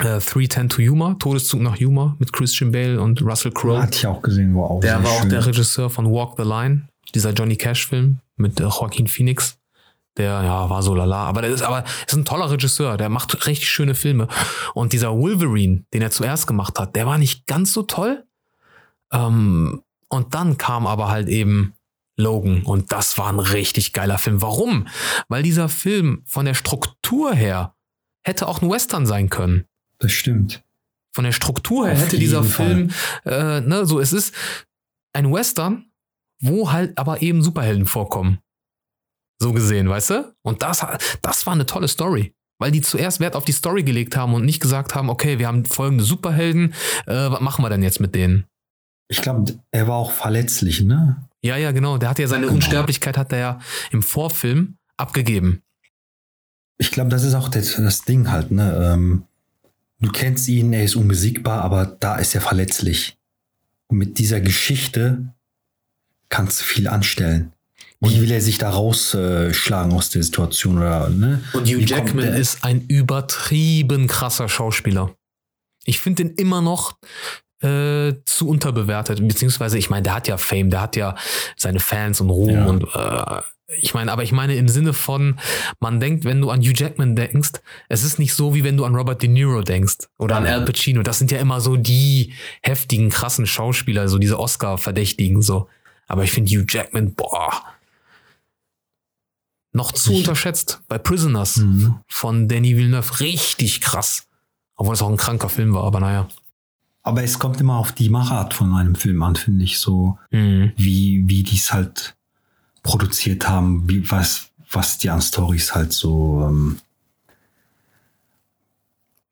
Äh, 0.00 0.20
310 0.20 0.68
to 0.68 0.82
Humor, 0.82 1.18
Todeszug 1.18 1.60
nach 1.62 1.78
Humor 1.80 2.14
mit 2.18 2.32
Christian 2.32 2.72
Bale 2.72 3.00
und 3.00 3.22
Russell 3.22 3.52
Crowe. 3.52 3.82
hatte 3.82 3.96
ich 3.96 4.06
auch 4.06 4.20
gesehen, 4.22 4.54
war 4.54 4.70
auch 4.70 4.80
Der 4.80 5.02
war 5.02 5.10
auch 5.12 5.20
schön. 5.20 5.30
der 5.30 5.46
Regisseur 5.46 5.88
von 5.90 6.06
Walk 6.12 6.34
the 6.36 6.44
Line, 6.44 6.88
dieser 7.14 7.32
Johnny 7.32 7.56
Cash-Film 7.56 8.18
mit 8.36 8.60
äh, 8.60 8.64
Joaquin 8.64 9.06
Phoenix. 9.08 9.56
Der, 10.20 10.42
ja, 10.42 10.68
war 10.68 10.82
so 10.82 10.94
lala. 10.94 11.24
Aber 11.24 11.40
der 11.40 11.50
ist 11.50 11.62
aber 11.62 11.82
ist 12.06 12.14
ein 12.14 12.26
toller 12.26 12.50
Regisseur, 12.50 12.98
der 12.98 13.08
macht 13.08 13.46
richtig 13.46 13.70
schöne 13.70 13.94
Filme. 13.94 14.28
Und 14.74 14.92
dieser 14.92 15.16
Wolverine, 15.16 15.84
den 15.94 16.02
er 16.02 16.10
zuerst 16.10 16.46
gemacht 16.46 16.78
hat, 16.78 16.94
der 16.94 17.06
war 17.06 17.16
nicht 17.16 17.46
ganz 17.46 17.72
so 17.72 17.84
toll. 17.84 18.24
Ähm, 19.12 19.82
und 20.10 20.34
dann 20.34 20.58
kam 20.58 20.86
aber 20.86 21.08
halt 21.08 21.28
eben 21.28 21.72
Logan 22.18 22.64
und 22.64 22.92
das 22.92 23.16
war 23.16 23.32
ein 23.32 23.38
richtig 23.38 23.94
geiler 23.94 24.18
Film. 24.18 24.42
Warum? 24.42 24.88
Weil 25.28 25.42
dieser 25.42 25.70
Film 25.70 26.22
von 26.26 26.44
der 26.44 26.54
Struktur 26.54 27.32
her 27.32 27.74
hätte 28.22 28.46
auch 28.46 28.60
ein 28.60 28.68
Western 28.70 29.06
sein 29.06 29.30
können 29.30 29.64
Das 29.98 30.12
stimmt. 30.12 30.62
von 31.14 31.24
der 31.24 31.32
Struktur 31.32 31.86
her 31.86 31.94
Auf 31.94 32.02
hätte 32.02 32.18
dieser. 32.18 32.44
Film, 32.44 32.90
äh, 33.24 33.62
ne, 33.62 33.86
so 33.86 34.00
es 34.00 34.12
ist 34.12 34.34
ein 35.14 35.32
Western, 35.32 35.86
wo 36.42 36.72
halt 36.72 36.98
aber 36.98 37.22
eben 37.22 37.42
Superhelden 37.42 37.86
vorkommen. 37.86 38.40
So 39.40 39.52
gesehen, 39.52 39.88
weißt 39.88 40.10
du? 40.10 40.34
Und 40.42 40.62
das, 40.62 40.86
das 41.22 41.46
war 41.46 41.54
eine 41.54 41.66
tolle 41.66 41.88
Story. 41.88 42.34
Weil 42.58 42.72
die 42.72 42.82
zuerst 42.82 43.20
Wert 43.20 43.36
auf 43.36 43.46
die 43.46 43.52
Story 43.52 43.82
gelegt 43.82 44.16
haben 44.16 44.34
und 44.34 44.44
nicht 44.44 44.60
gesagt 44.60 44.94
haben, 44.94 45.08
okay, 45.08 45.38
wir 45.38 45.46
haben 45.48 45.64
folgende 45.64 46.04
Superhelden, 46.04 46.74
äh, 47.06 47.30
was 47.30 47.40
machen 47.40 47.64
wir 47.64 47.70
denn 47.70 47.82
jetzt 47.82 48.00
mit 48.00 48.14
denen? 48.14 48.44
Ich 49.08 49.22
glaube, 49.22 49.58
er 49.70 49.88
war 49.88 49.96
auch 49.96 50.12
verletzlich, 50.12 50.82
ne? 50.82 51.26
Ja, 51.42 51.56
ja, 51.56 51.72
genau. 51.72 51.96
Der 51.96 52.10
hat 52.10 52.18
ja 52.18 52.26
seine 52.28 52.42
Genau. 52.46 52.56
Unsterblichkeit 52.56 53.16
hat 53.16 53.32
er 53.32 53.38
ja 53.38 53.58
im 53.90 54.02
Vorfilm 54.02 54.76
abgegeben. 54.98 55.62
Ich 56.76 56.90
glaube, 56.90 57.08
das 57.08 57.24
ist 57.24 57.34
auch 57.34 57.48
das, 57.48 57.76
das 57.76 58.02
Ding 58.02 58.30
halt, 58.30 58.50
ne? 58.50 58.92
Ähm, 58.92 59.24
du 60.00 60.12
kennst 60.12 60.46
ihn, 60.48 60.74
er 60.74 60.84
ist 60.84 60.96
unbesiegbar, 60.96 61.62
aber 61.62 61.86
da 61.86 62.16
ist 62.16 62.34
er 62.34 62.42
verletzlich. 62.42 63.16
Und 63.88 63.96
mit 63.96 64.18
dieser 64.18 64.40
Geschichte 64.42 65.32
kannst 66.28 66.60
du 66.60 66.64
viel 66.64 66.88
anstellen. 66.88 67.52
Wie 68.00 68.22
will 68.22 68.30
er 68.30 68.40
sich 68.40 68.56
da 68.58 68.70
rausschlagen 68.70 69.92
aus 69.92 70.08
der 70.10 70.22
Situation 70.22 70.78
oder 70.78 71.10
ne? 71.10 71.42
Und 71.52 71.68
Hugh 71.68 71.78
Wie 71.78 71.84
Jackman 71.84 72.28
ist 72.34 72.64
ein 72.64 72.86
übertrieben 72.88 74.06
krasser 74.06 74.48
Schauspieler. 74.48 75.14
Ich 75.84 76.00
finde 76.00 76.24
den 76.24 76.34
immer 76.34 76.62
noch 76.62 76.96
äh, 77.62 78.14
zu 78.24 78.48
unterbewertet. 78.48 79.26
Beziehungsweise, 79.26 79.76
ich 79.76 79.90
meine, 79.90 80.02
der 80.04 80.14
hat 80.14 80.28
ja 80.28 80.38
Fame, 80.38 80.70
der 80.70 80.80
hat 80.80 80.96
ja 80.96 81.14
seine 81.56 81.80
Fans 81.80 82.20
und 82.22 82.30
Ruhm 82.30 82.50
Ja. 82.50 82.66
und 82.66 82.84
äh, 82.94 83.42
ich 83.80 83.94
meine, 83.94 84.10
aber 84.10 84.24
ich 84.24 84.32
meine 84.32 84.56
im 84.56 84.68
Sinne 84.68 84.92
von, 84.92 85.38
man 85.78 86.00
denkt, 86.00 86.24
wenn 86.24 86.40
du 86.40 86.50
an 86.50 86.60
Hugh 86.60 86.72
Jackman 86.74 87.14
denkst, 87.14 87.52
es 87.88 88.02
ist 88.02 88.18
nicht 88.18 88.34
so, 88.34 88.54
wie 88.54 88.64
wenn 88.64 88.76
du 88.76 88.84
an 88.84 88.96
Robert 88.96 89.22
De 89.22 89.28
Niro 89.28 89.62
denkst 89.62 90.08
oder 90.18 90.36
an. 90.36 90.46
Al 90.46 90.64
Pacino. 90.64 91.02
Das 91.02 91.18
sind 91.18 91.30
ja 91.30 91.38
immer 91.38 91.60
so 91.60 91.76
die 91.76 92.32
heftigen, 92.62 93.10
krassen 93.10 93.46
Schauspieler, 93.46 94.08
so 94.08 94.18
diese 94.18 94.40
Oscar-Verdächtigen 94.40 95.40
so. 95.42 95.68
Aber 96.08 96.24
ich 96.24 96.32
finde 96.32 96.50
Hugh 96.50 96.64
Jackman, 96.68 97.14
boah, 97.14 97.62
noch 99.72 99.92
zu 99.92 100.12
Ich- 100.12 100.18
unterschätzt. 100.18 100.80
Bei 100.88 100.98
Prisoners 100.98 101.56
Mhm. 101.58 101.96
von 102.08 102.48
Danny 102.48 102.76
Villeneuve 102.76 103.20
richtig 103.20 103.80
krass. 103.80 104.24
Obwohl 104.76 104.94
es 104.94 105.02
auch 105.02 105.10
ein 105.10 105.16
kranker 105.16 105.48
Film 105.48 105.74
war, 105.74 105.84
aber 105.84 106.00
naja. 106.00 106.28
Aber 107.02 107.22
es 107.22 107.38
kommt 107.38 107.60
immer 107.60 107.76
auf 107.76 107.92
die 107.92 108.08
Machart 108.08 108.52
von 108.54 108.74
einem 108.74 108.94
Film 108.94 109.22
an, 109.22 109.36
finde 109.36 109.64
ich, 109.64 109.78
so 109.78 110.18
Mhm. 110.30 110.72
wie, 110.76 111.22
wie 111.26 111.42
die 111.42 111.56
es 111.56 111.72
halt 111.72 112.14
produziert 112.82 113.48
haben, 113.48 113.88
wie, 113.88 114.10
was, 114.10 114.48
was 114.70 114.98
die 114.98 115.10
an 115.10 115.20
Stories 115.22 115.74
halt 115.74 115.92
so. 115.92 116.46
Ähm, 116.48 116.78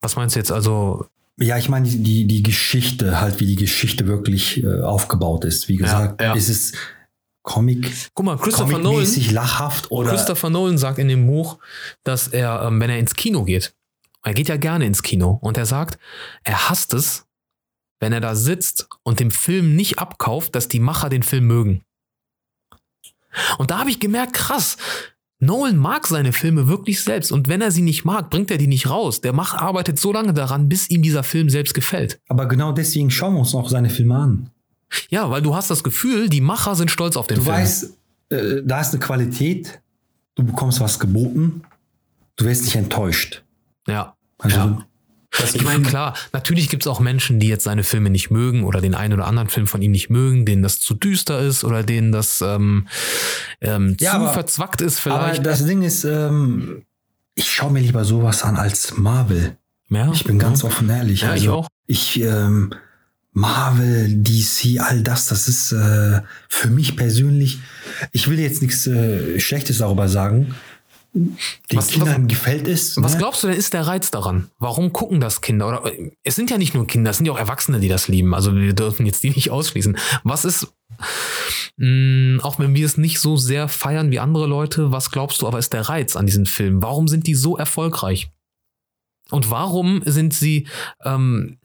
Was 0.00 0.16
meinst 0.16 0.36
du 0.36 0.40
jetzt? 0.40 0.52
Also, 0.52 1.06
ja, 1.38 1.56
ich 1.58 1.68
meine, 1.68 1.88
die, 1.88 2.02
die, 2.02 2.26
die 2.26 2.42
Geschichte, 2.42 3.20
halt, 3.20 3.40
wie 3.40 3.46
die 3.46 3.56
Geschichte 3.56 4.06
wirklich 4.06 4.62
äh, 4.62 4.80
aufgebaut 4.82 5.44
ist. 5.44 5.68
Wie 5.68 5.76
gesagt, 5.76 6.20
ja. 6.20 6.34
ist 6.34 6.48
es 6.48 6.72
Comic, 7.48 8.10
guck 8.12 8.26
mal, 8.26 8.36
Christopher 8.36 8.78
Nolan, 8.78 9.06
lachhaft 9.30 9.90
oder. 9.90 10.10
Christopher 10.10 10.50
Nolan 10.50 10.76
sagt 10.76 10.98
in 10.98 11.08
dem 11.08 11.26
Buch, 11.26 11.58
dass 12.04 12.28
er, 12.28 12.62
ähm, 12.64 12.78
wenn 12.78 12.90
er 12.90 12.98
ins 12.98 13.14
Kino 13.14 13.44
geht, 13.44 13.74
er 14.22 14.34
geht 14.34 14.48
ja 14.48 14.58
gerne 14.58 14.84
ins 14.84 15.02
Kino 15.02 15.38
und 15.40 15.56
er 15.56 15.64
sagt, 15.64 15.98
er 16.44 16.68
hasst 16.68 16.92
es, 16.92 17.24
wenn 18.00 18.12
er 18.12 18.20
da 18.20 18.34
sitzt 18.34 18.86
und 19.02 19.18
dem 19.18 19.30
Film 19.30 19.76
nicht 19.76 19.98
abkauft, 19.98 20.54
dass 20.54 20.68
die 20.68 20.78
Macher 20.78 21.08
den 21.08 21.22
Film 21.22 21.46
mögen. 21.46 21.84
Und 23.56 23.70
da 23.70 23.78
habe 23.78 23.88
ich 23.88 23.98
gemerkt, 23.98 24.34
krass, 24.34 24.76
Nolan 25.38 25.78
mag 25.78 26.06
seine 26.06 26.34
Filme 26.34 26.68
wirklich 26.68 27.02
selbst 27.02 27.32
und 27.32 27.48
wenn 27.48 27.62
er 27.62 27.70
sie 27.70 27.80
nicht 27.80 28.04
mag, 28.04 28.28
bringt 28.28 28.50
er 28.50 28.58
die 28.58 28.66
nicht 28.66 28.90
raus. 28.90 29.22
Der 29.22 29.32
macht, 29.32 29.58
arbeitet 29.58 29.98
so 29.98 30.12
lange 30.12 30.34
daran, 30.34 30.68
bis 30.68 30.90
ihm 30.90 31.00
dieser 31.00 31.22
Film 31.22 31.48
selbst 31.48 31.72
gefällt. 31.72 32.20
aber 32.28 32.46
genau 32.46 32.72
deswegen 32.72 33.10
schauen 33.10 33.32
wir 33.32 33.40
uns 33.40 33.54
auch 33.54 33.70
seine 33.70 33.88
Filme 33.88 34.16
an. 34.16 34.50
Ja, 35.10 35.30
weil 35.30 35.42
du 35.42 35.54
hast 35.54 35.70
das 35.70 35.82
Gefühl, 35.84 36.28
die 36.28 36.40
Macher 36.40 36.74
sind 36.74 36.90
stolz 36.90 37.16
auf 37.16 37.26
den 37.26 37.36
Du 37.38 37.42
Film. 37.44 37.56
weißt, 37.56 37.96
äh, 38.30 38.62
da 38.64 38.80
ist 38.80 38.90
eine 38.92 39.00
Qualität, 39.00 39.80
du 40.34 40.44
bekommst 40.44 40.80
was 40.80 40.98
geboten, 40.98 41.62
du 42.36 42.44
wirst 42.44 42.64
nicht 42.64 42.76
enttäuscht. 42.76 43.42
ja. 43.86 44.14
Also, 44.38 44.56
Ja. 44.56 44.84
Ich 45.54 45.62
meine, 45.62 45.82
klar, 45.82 46.14
natürlich 46.32 46.68
gibt 46.70 46.84
es 46.84 46.86
auch 46.86 47.00
Menschen, 47.00 47.38
die 47.38 47.48
jetzt 47.48 47.64
seine 47.64 47.84
Filme 47.84 48.08
nicht 48.08 48.30
mögen 48.30 48.64
oder 48.64 48.80
den 48.80 48.94
einen 48.94 49.12
oder 49.12 49.26
anderen 49.26 49.48
Film 49.50 49.66
von 49.66 49.82
ihm 49.82 49.90
nicht 49.90 50.08
mögen, 50.10 50.46
denen 50.46 50.62
das 50.62 50.80
zu 50.80 50.94
düster 50.94 51.40
ist 51.40 51.64
oder 51.64 51.82
denen 51.82 52.12
das 52.12 52.40
ähm, 52.40 52.88
ähm, 53.60 53.94
Ja, 54.00 54.12
zu 54.12 54.16
aber- 54.16 54.32
verzwackt 54.32 54.80
ist 54.80 55.06
Aber 55.06 55.20
vielleicht. 55.26 55.44
das 55.44 55.66
Ding 55.66 55.82
ist, 55.82 56.04
ähm, 56.04 56.82
ich 57.34 57.50
schaue 57.52 57.70
mir 57.72 57.80
lieber 57.80 58.04
sowas 58.06 58.42
an 58.42 58.56
als 58.56 58.96
Marvel. 58.96 59.58
ja, 59.90 60.10
Ich 60.12 60.24
bin 60.24 60.38
ganz 60.38 60.64
offen 60.64 60.88
ehrlich. 60.88 61.20
Ja, 61.20 61.30
also, 61.32 61.42
ich 61.44 61.48
auch. 61.50 61.68
Ich, 61.86 62.20
ähm, 62.20 62.72
Marvel, 63.38 64.22
DC, 64.22 64.80
all 64.80 65.02
das, 65.02 65.26
das 65.26 65.48
ist 65.48 65.72
äh, 65.72 66.20
für 66.48 66.68
mich 66.68 66.96
persönlich, 66.96 67.58
ich 68.12 68.28
will 68.28 68.38
jetzt 68.38 68.62
nichts 68.62 68.86
äh, 68.86 69.38
Schlechtes 69.38 69.78
darüber 69.78 70.08
sagen. 70.08 70.54
Den 71.14 71.36
Was- 71.72 71.88
Kindern 71.88 72.28
gefällt 72.28 72.68
es. 72.68 73.00
Was 73.02 73.12
ne? 73.12 73.18
glaubst 73.18 73.42
du 73.42 73.46
denn, 73.48 73.56
ist 73.56 73.72
der 73.72 73.86
Reiz 73.86 74.10
daran? 74.10 74.50
Warum 74.58 74.92
gucken 74.92 75.20
das 75.20 75.40
Kinder? 75.40 75.66
Oder 75.68 75.86
äh, 75.86 76.10
es 76.22 76.36
sind 76.36 76.50
ja 76.50 76.58
nicht 76.58 76.74
nur 76.74 76.86
Kinder, 76.86 77.10
es 77.10 77.16
sind 77.16 77.26
ja 77.26 77.32
auch 77.32 77.38
Erwachsene, 77.38 77.80
die 77.80 77.88
das 77.88 78.08
lieben. 78.08 78.34
Also 78.34 78.54
wir 78.54 78.74
dürfen 78.74 79.06
jetzt 79.06 79.22
die 79.22 79.30
nicht 79.30 79.50
ausschließen. 79.50 79.96
Was 80.22 80.44
ist, 80.44 80.66
mh, 81.76 82.42
auch 82.44 82.58
wenn 82.58 82.74
wir 82.74 82.84
es 82.86 82.98
nicht 82.98 83.20
so 83.20 83.36
sehr 83.36 83.68
feiern 83.68 84.10
wie 84.10 84.18
andere 84.20 84.46
Leute, 84.46 84.92
was 84.92 85.10
glaubst 85.10 85.40
du 85.42 85.46
aber 85.46 85.58
ist 85.58 85.72
der 85.72 85.88
Reiz 85.88 86.14
an 86.14 86.26
diesen 86.26 86.46
Filmen? 86.46 86.82
Warum 86.82 87.08
sind 87.08 87.26
die 87.26 87.34
so 87.34 87.56
erfolgreich? 87.56 88.30
Und 89.30 89.50
warum 89.50 90.02
sind 90.04 90.34
sie, 90.34 90.66
ähm, 91.04 91.58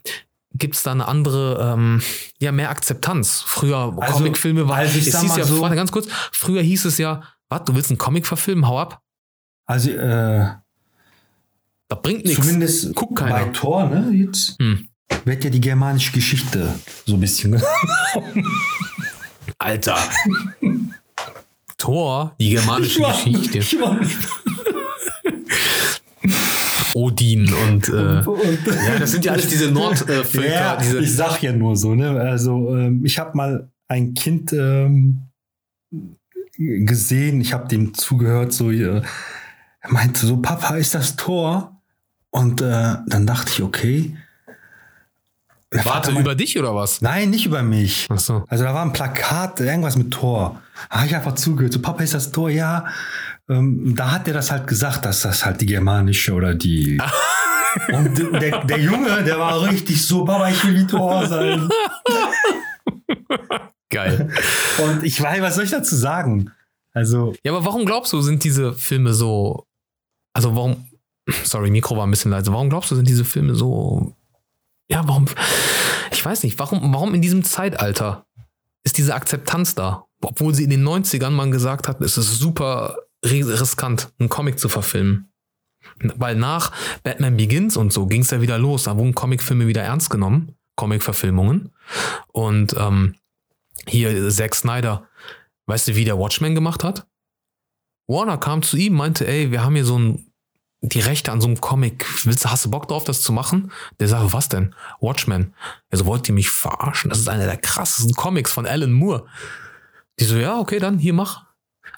gibt 0.56 0.76
es 0.76 0.84
da 0.84 0.92
eine 0.92 1.08
andere, 1.08 1.74
ähm, 1.74 2.02
ja, 2.40 2.52
mehr 2.52 2.70
Akzeptanz. 2.70 3.44
Früher 3.46 3.94
Also- 4.00 4.18
Comicfilme 4.18 4.68
waren, 4.68 4.80
also 4.80 4.98
ich 5.00 5.08
es 5.08 5.20
hieß 5.22 5.36
ja, 5.38 5.44
so- 5.46 5.62
warte 5.62 5.76
ganz 5.76 5.92
kurz, 5.92 6.08
früher 6.32 6.62
hieß 6.62 6.86
es 6.86 6.98
ja, 6.98 7.24
was, 7.50 7.64
du 7.66 7.76
willst 7.76 7.90
einen 7.90 7.98
Comic 7.98 8.26
verfilmen, 8.28 8.68
hau 8.68 8.80
ab. 8.80 9.02
Also 9.66 9.90
äh, 9.92 10.48
Das 11.88 12.02
bringt 12.02 12.26
nichts. 12.26 12.42
zumindest 12.44 12.94
Guckt 12.96 13.16
keiner. 13.18 13.32
bei 13.34 13.46
Thor, 13.52 13.86
ne, 13.90 14.10
jetzt 14.12 14.58
Hm. 14.60 14.88
wird 15.26 15.44
ja 15.44 15.50
die 15.50 15.62
germanische 15.62 16.12
Geschichte 16.12 16.74
so 17.06 17.14
ein 17.16 17.20
bisschen. 17.20 17.62
Alter. 19.60 19.98
Thor, 21.78 22.36
die 22.40 22.50
germanische 22.52 23.02
Geschichte. 23.02 23.58
Ich 23.60 23.80
war, 23.80 23.98
Odin 26.96 27.52
und 27.70 27.90
äh, 27.90 27.92
und, 27.92 28.60
ja, 28.68 29.00
das 29.00 29.12
sind 29.12 29.26
ja 29.26 29.34
alles 29.34 29.48
diese 29.48 29.72
Nordvölker. 29.72 30.48
ja, 30.48 30.78
diese, 30.78 31.00
ich 31.00 31.16
sag 31.16 31.42
ja 31.42 31.54
nur 31.54 31.76
so, 31.76 31.96
ne? 31.96 32.20
Also 32.20 32.76
ähm, 32.76 33.06
ich 33.06 33.20
habe 33.20 33.36
mal 33.36 33.72
ein 33.88 34.14
Kind 34.14 34.54
ähm, 34.54 35.22
gesehen, 36.58 37.42
ich 37.42 37.54
habe 37.54 37.68
dem 37.68 37.94
zugehört, 37.94 38.54
so 38.54 38.72
äh, 38.72 39.02
er 39.84 39.92
meinte 39.92 40.26
so, 40.26 40.38
Papa, 40.38 40.78
ist 40.78 40.96
das 40.96 41.16
Tor? 41.16 41.82
Und 42.30 42.62
äh, 42.62 42.96
dann 43.06 43.28
dachte 43.28 43.52
ich, 43.52 43.62
okay. 43.62 44.18
Der 45.72 45.86
warte, 45.86 46.12
über 46.12 46.36
dich 46.36 46.58
oder 46.58 46.74
was? 46.74 47.02
Nein, 47.02 47.32
nicht 47.32 47.46
über 47.46 47.64
mich. 47.64 48.08
Ach 48.10 48.20
so. 48.20 48.46
Also 48.48 48.64
da 48.64 48.74
war 48.74 48.86
ein 48.86 48.94
Plakat, 48.94 49.60
irgendwas 49.60 49.98
mit 49.98 50.12
Tor. 50.12 50.62
Da 50.90 50.98
habe 50.98 51.08
ich 51.08 51.16
einfach 51.16 51.36
zugehört. 51.36 51.74
So, 51.74 51.82
Papa, 51.82 52.04
ist 52.04 52.14
das 52.14 52.32
Tor? 52.32 52.50
Ja. 52.50 52.86
Ähm, 53.50 53.94
da 53.96 54.12
hat 54.12 54.28
er 54.28 54.34
das 54.34 54.52
halt 54.52 54.68
gesagt, 54.68 55.06
dass 55.06 55.22
das 55.22 55.46
halt 55.46 55.62
die 55.62 55.66
germanische 55.66 56.34
oder 56.34 56.56
die. 56.56 57.00
Und 57.92 58.18
der, 58.18 58.64
der 58.66 58.80
Junge, 58.80 59.24
der 59.24 59.40
war 59.40 59.64
richtig 59.64 60.06
so, 60.06 60.24
Papa, 60.26 60.50
ich 60.50 60.64
will 60.66 60.86
Tor 60.86 61.26
sein. 61.26 61.68
Geil. 63.90 64.32
Und 64.84 65.04
ich 65.04 65.20
weiß, 65.20 65.42
was 65.42 65.56
soll 65.56 65.66
ich 65.66 65.72
dazu 65.72 65.96
sagen? 65.96 66.52
Also, 66.94 67.34
Ja, 67.44 67.52
aber 67.52 67.66
warum 67.66 67.86
glaubst 67.86 68.14
du, 68.14 68.22
sind 68.22 68.44
diese 68.44 68.74
Filme 68.74 69.14
so. 69.14 69.66
Also 70.34 70.56
warum. 70.56 70.86
Sorry, 71.44 71.72
Mikro 71.72 71.96
war 71.98 72.06
ein 72.06 72.12
bisschen 72.12 72.32
leise. 72.32 72.52
Warum 72.52 72.70
glaubst 72.70 72.92
du, 72.92 72.96
sind 72.96 73.08
diese 73.08 73.26
Filme 73.26 73.56
so. 73.56 74.16
Ja, 74.90 75.08
warum. 75.08 75.26
Ich 76.12 76.24
weiß 76.24 76.44
nicht, 76.44 76.60
warum, 76.60 76.94
warum 76.94 77.14
in 77.16 77.22
diesem 77.22 77.44
Zeitalter 77.44 78.26
ist 78.84 78.98
diese 78.98 79.16
Akzeptanz 79.16 79.74
da? 79.76 80.06
Obwohl 80.22 80.54
sie 80.54 80.64
in 80.64 80.70
den 80.70 80.88
90ern 80.88 81.32
man 81.32 81.52
gesagt 81.52 81.88
hat, 81.88 82.02
es 82.02 82.18
ist 82.18 82.38
super 82.38 82.98
riskant, 83.24 84.14
einen 84.20 84.30
Comic 84.30 84.60
zu 84.60 84.70
verfilmen. 84.70 85.34
Weil 86.00 86.36
nach 86.36 86.72
Batman 87.04 87.38
Begins 87.38 87.78
und 87.78 87.92
so 87.92 88.06
ging 88.08 88.22
es 88.22 88.32
ja 88.32 88.42
wieder 88.42 88.58
los. 88.58 88.84
Da 88.84 88.98
wurden 88.98 89.16
Comicfilme 89.16 89.68
wieder 89.68 89.84
ernst 89.84 90.10
genommen, 90.10 90.56
Comic-Verfilmungen. 90.76 91.74
Und 92.32 92.76
ähm, 92.78 93.16
hier 93.88 94.30
Zack 94.30 94.56
Snyder, 94.56 95.08
weißt 95.66 95.90
du, 95.90 95.96
wie 95.96 96.06
der 96.06 96.18
Watchmen 96.18 96.56
gemacht 96.56 96.84
hat? 96.84 97.08
Warner 98.08 98.38
kam 98.38 98.62
zu 98.62 98.78
ihm, 98.78 98.94
meinte, 98.94 99.28
ey, 99.28 99.52
wir 99.52 99.64
haben 99.64 99.76
hier 99.76 99.86
so 99.86 99.98
ein, 99.98 100.32
die 100.82 101.00
Rechte 101.00 101.32
an 101.32 101.42
so 101.42 101.48
einem 101.48 101.62
Comic. 101.62 102.06
Willst 102.26 102.50
hast 102.50 102.66
du 102.66 102.72
Bock 102.72 102.88
drauf, 102.88 103.06
das 103.06 103.22
zu 103.22 103.32
machen? 103.32 103.72
Der 104.00 104.08
sagt, 104.08 104.34
was 104.34 104.50
denn? 104.50 104.76
Watchmen. 105.00 105.54
Also 105.90 106.06
wollt 106.06 106.28
ihr 106.28 106.36
mich 106.36 106.50
verarschen? 106.50 107.10
Das 107.10 107.20
ist 107.20 107.30
einer 107.30 107.46
der 107.46 107.58
krassesten 107.58 108.14
Comics 108.14 108.52
von 108.52 108.68
Alan 108.68 108.92
Moore. 108.92 109.26
Die 110.20 110.26
so, 110.26 110.38
ja, 110.38 110.60
okay, 110.60 110.80
dann 110.80 110.98
hier 110.98 111.14
mach. 111.14 111.53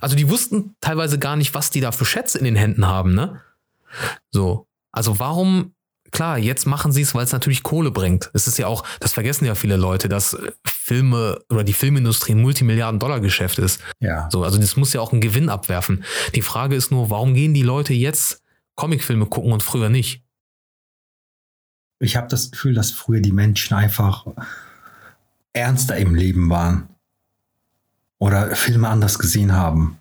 Also 0.05 0.15
die 0.15 0.29
wussten 0.29 0.75
teilweise 0.81 1.17
gar 1.17 1.35
nicht, 1.35 1.55
was 1.55 1.71
die 1.71 1.81
da 1.81 1.91
für 1.91 2.05
Schätze 2.05 2.37
in 2.37 2.45
den 2.45 2.55
Händen 2.55 2.85
haben, 2.85 3.15
ne? 3.15 3.41
So. 4.29 4.67
Also 4.91 5.17
warum, 5.17 5.73
klar, 6.11 6.37
jetzt 6.37 6.67
machen 6.67 6.91
sie 6.91 7.01
es, 7.01 7.15
weil 7.15 7.23
es 7.23 7.31
natürlich 7.31 7.63
Kohle 7.63 7.89
bringt. 7.89 8.29
Es 8.35 8.45
ist 8.45 8.59
ja 8.59 8.67
auch, 8.67 8.85
das 8.99 9.13
vergessen 9.13 9.45
ja 9.45 9.55
viele 9.55 9.77
Leute, 9.77 10.07
dass 10.07 10.35
äh, 10.35 10.51
Filme 10.63 11.41
oder 11.49 11.63
die 11.63 11.73
Filmindustrie 11.73 12.33
ein 12.33 12.41
Multimilliarden-Dollar-Geschäft 12.43 13.57
ist. 13.57 13.81
ja. 13.99 14.29
So, 14.31 14.43
also 14.43 14.59
das 14.59 14.75
muss 14.75 14.93
ja 14.93 15.01
auch 15.01 15.11
einen 15.11 15.21
Gewinn 15.21 15.49
abwerfen. 15.49 16.03
Die 16.35 16.43
Frage 16.43 16.75
ist 16.75 16.91
nur, 16.91 17.09
warum 17.09 17.33
gehen 17.33 17.55
die 17.55 17.63
Leute 17.63 17.95
jetzt 17.95 18.43
Comicfilme 18.75 19.25
gucken 19.25 19.53
und 19.53 19.63
früher 19.63 19.89
nicht? 19.89 20.21
Ich 21.97 22.15
habe 22.15 22.27
das 22.27 22.51
Gefühl, 22.51 22.75
dass 22.75 22.91
früher 22.91 23.21
die 23.21 23.31
Menschen 23.31 23.75
einfach 23.75 24.27
ernster 25.53 25.97
im 25.97 26.13
Leben 26.13 26.47
waren. 26.51 26.94
Oder 28.17 28.55
Filme 28.55 28.89
anders 28.89 29.19
gesehen 29.19 29.53
haben. 29.53 29.97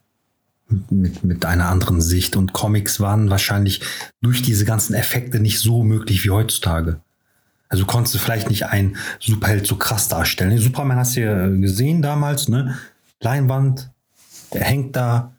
Mit, 0.89 1.25
mit 1.25 1.45
einer 1.45 1.69
anderen 1.69 2.01
Sicht. 2.01 2.37
Und 2.37 2.53
Comics 2.53 2.99
waren 2.99 3.31
wahrscheinlich 3.31 3.83
durch 4.23 4.43
diese 4.43 4.65
ganzen 4.65 4.95
Effekte 4.95 5.41
nicht 5.41 5.61
so 5.61 5.85
möglich 5.85 6.25
wie 6.25 6.31
heutzutage. 6.31 7.01
Also 7.69 7.87
konntest 7.87 8.15
du 8.15 8.19
vielleicht 8.19 8.51
nicht 8.51 8.67
einen 8.67 8.97
Superheld 9.21 9.67
so 9.67 9.77
krass 9.77 10.09
darstellen. 10.09 10.59
Superman 10.59 10.99
hast 10.99 11.17
du 11.17 11.21
ja 11.21 11.49
gesehen 11.49 12.03
damals, 12.03 12.49
ne? 12.49 12.79
Leinwand, 13.21 13.91
der 14.53 14.63
hängt 14.63 14.97
da. 14.97 15.33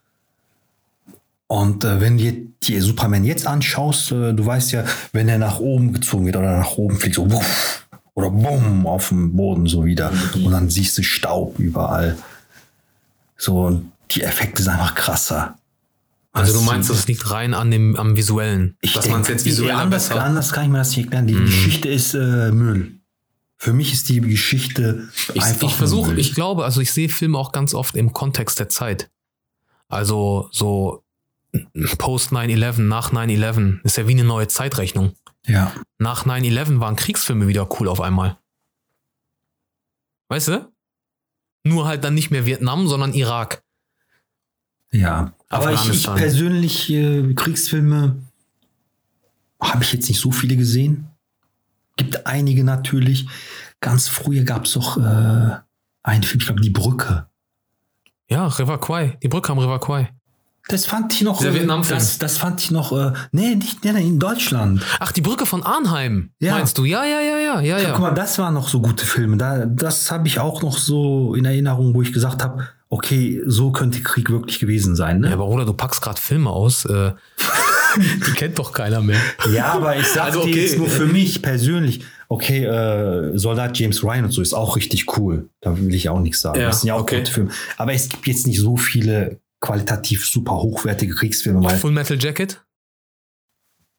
Und 1.48 1.84
äh, 1.84 2.02
wenn 2.02 2.18
du 2.18 2.32
dir 2.64 2.82
Superman 2.82 3.24
jetzt 3.24 3.48
anschaust, 3.48 4.12
äh, 4.12 4.34
du 4.34 4.46
weißt 4.46 4.72
ja, 4.74 4.84
wenn 5.14 5.30
er 5.30 5.38
nach 5.38 5.60
oben 5.60 5.94
gezogen 5.94 6.26
wird 6.26 6.36
oder 6.36 6.58
nach 6.58 6.78
oben 6.78 6.98
fliegt, 6.98 7.16
so 7.16 7.32
wuff, 7.32 7.88
oder 8.16 8.30
bumm 8.32 8.88
auf 8.88 9.10
dem 9.10 9.36
Boden 9.36 9.68
so 9.68 9.86
wieder. 9.86 10.12
Und 10.34 10.52
dann 10.52 10.70
siehst 10.70 10.98
du 10.98 11.04
Staub 11.04 11.60
überall. 11.60 12.18
So, 13.38 13.66
und 13.66 13.92
die 14.12 14.22
Effekte 14.24 14.62
sind 14.64 14.74
einfach 14.74 14.96
krasser. 14.96 15.58
Also 16.32 16.54
du 16.60 16.62
meinst, 16.66 16.90
das 16.90 17.08
liegt 17.08 17.32
rein 17.32 17.54
an 17.54 17.72
dem, 17.72 17.96
am 17.96 18.18
Visuellen. 18.18 18.78
ich 18.82 18.92
dass 18.94 19.08
man 19.08 19.22
es 19.22 19.30
jetzt 19.30 19.46
visuell 19.46 19.72
anders, 19.72 20.10
besser. 20.10 20.22
anders 20.24 20.52
kann 20.52 20.66
ich 20.66 20.70
mir 20.70 20.80
das 20.80 20.90
nicht 20.90 21.06
erklären. 21.06 21.28
Die 21.28 21.34
Mhm. 21.34 21.46
Geschichte 21.46 21.88
ist 21.90 22.14
äh, 22.14 22.52
Müll. 22.52 23.00
Für 23.58 23.72
mich 23.72 23.94
ist 23.94 24.10
die 24.10 24.20
Geschichte 24.20 25.08
Ich, 25.34 25.42
einfach 25.42 25.68
ich 25.70 25.74
versuche, 25.76 26.14
ich 26.16 26.34
glaube, 26.36 26.66
also 26.66 26.82
ich 26.82 26.92
sehe 26.92 27.08
Filme 27.08 27.38
auch 27.38 27.54
ganz 27.54 27.74
oft 27.74 27.96
im 27.96 28.12
Kontext 28.12 28.60
der 28.60 28.68
Zeit. 28.68 29.10
Also 29.88 30.50
so 30.52 31.04
post 31.98 32.32
9-11, 32.34 32.82
nach 32.82 33.14
9-11 33.14 33.80
ist 33.84 33.96
ja 33.96 34.06
wie 34.08 34.12
eine 34.12 34.26
neue 34.26 34.50
Zeitrechnung. 34.50 35.14
ja. 35.46 35.72
Nach 36.00 36.26
9-11 36.26 36.82
waren 36.82 36.98
Kriegsfilme 36.98 37.48
wieder 37.48 37.68
cool 37.80 37.88
auf 37.88 38.02
einmal. 38.02 38.38
Weißt 40.28 40.50
du? 40.50 40.70
Nur 41.66 41.88
halt 41.88 42.04
dann 42.04 42.14
nicht 42.14 42.30
mehr 42.30 42.46
Vietnam, 42.46 42.88
sondern 42.88 43.14
Irak. 43.14 43.64
Ja, 44.92 45.34
aber 45.50 45.74
ich, 45.74 45.90
ich 45.90 46.04
persönlich, 46.06 46.90
äh, 46.92 47.34
Kriegsfilme 47.34 48.24
habe 49.60 49.84
ich 49.84 49.92
jetzt 49.92 50.08
nicht 50.08 50.22
so 50.22 50.32
viele 50.32 50.56
gesehen. 50.56 51.08
Gibt 51.98 52.28
einige 52.28 52.64
natürlich. 52.64 53.28
Ganz 53.82 54.08
früher 54.08 54.44
gab 54.44 54.66
es 54.66 54.74
doch 54.74 54.98
äh, 54.98 55.56
einen 56.04 56.24
Film, 56.24 56.40
ich 56.40 56.46
glaube, 56.46 56.62
Die 56.62 56.70
Brücke. 56.70 57.28
Ja, 58.30 58.48
River 58.48 58.80
Kwai. 58.80 59.18
Die 59.24 59.28
Brücke 59.28 59.52
am 59.52 59.60
River 59.60 59.80
Kwai. 59.80 60.10
Das 60.68 60.88
fand 60.88 61.14
ich 61.14 61.22
noch. 61.22 61.38
Dieser 61.40 61.52
äh, 61.52 61.56
Vietnamfilm. 61.56 62.00
Das, 62.00 62.18
das 62.18 62.38
fand 62.38 62.62
ich 62.62 62.72
noch. 62.72 62.92
Äh, 62.92 63.14
nee, 63.32 63.56
nicht 63.56 63.84
nee, 63.84 64.02
in 64.02 64.20
Deutschland. 64.20 64.82
Ach, 65.00 65.12
die 65.12 65.22
Brücke 65.22 65.46
von 65.46 65.64
Arnheim, 65.64 66.32
Ja. 66.40 66.56
meinst 66.56 66.78
du? 66.78 66.86
Ja, 66.86 67.04
ja, 67.06 67.20
ja, 67.22 67.38
ja, 67.38 67.62
ja, 67.62 67.78
Guck 67.78 67.88
ja. 67.88 68.00
mal, 68.00 68.12
das 68.12 68.40
waren 68.40 68.56
noch 68.56 68.68
so 68.68 68.82
gute 68.82 69.06
Filme. 69.06 69.38
Da, 69.38 69.66
das 69.66 70.10
habe 70.10 70.28
ich 70.28 70.40
auch 70.40 70.64
noch 70.64 70.78
so 70.78 71.36
in 71.36 71.46
Erinnerung, 71.46 71.94
wo 71.94 72.02
ich 72.02 72.12
gesagt 72.12 72.44
habe, 72.44 72.68
okay, 72.90 73.42
so 73.46 73.72
könnte 73.72 74.02
Krieg 74.02 74.30
wirklich 74.30 74.60
gewesen 74.60 74.96
sein. 74.96 75.20
Ne? 75.20 75.28
Ja, 75.28 75.34
aber 75.34 75.46
Bruder, 75.46 75.66
du 75.66 75.74
packst 75.74 76.02
gerade 76.02 76.20
Filme 76.20 76.50
aus. 76.50 76.86
Äh, 76.86 77.12
die 77.98 78.32
kennt 78.32 78.58
doch 78.58 78.72
keiner 78.72 79.02
mehr. 79.02 79.20
Ja, 79.54 79.74
aber 79.74 79.98
ich 79.98 80.08
sag 80.08 80.26
Also, 80.26 80.42
okay. 80.42 80.62
jetzt 80.62 80.78
nur 80.78 80.88
für 80.88 81.06
mich 81.06 81.42
persönlich, 81.42 82.04
okay, 82.28 82.64
äh, 82.66 83.38
Soldat 83.38 83.78
James 83.78 84.04
Ryan 84.04 84.26
und 84.26 84.32
so 84.32 84.42
ist 84.42 84.54
auch 84.54 84.76
richtig 84.76 85.18
cool. 85.18 85.50
Da 85.62 85.78
will 85.78 85.94
ich 85.94 86.10
auch 86.10 86.20
nichts 86.20 86.42
sagen. 86.42 86.60
Ja, 86.60 86.68
das 86.68 86.82
sind 86.82 86.88
ja 86.88 86.96
auch 86.96 87.02
okay. 87.02 87.20
gute 87.20 87.32
Filme. 87.32 87.52
Aber 87.78 87.94
es 87.94 88.10
gibt 88.10 88.26
jetzt 88.28 88.48
nicht 88.48 88.60
so 88.60 88.78
viele 88.78 89.40
qualitativ 89.66 90.26
super 90.26 90.54
hochwertige 90.58 91.14
Kriegsfilme, 91.16 91.64
weil 91.64 91.78
Full 91.78 91.92
Metal 91.92 92.22
Jacket? 92.22 92.62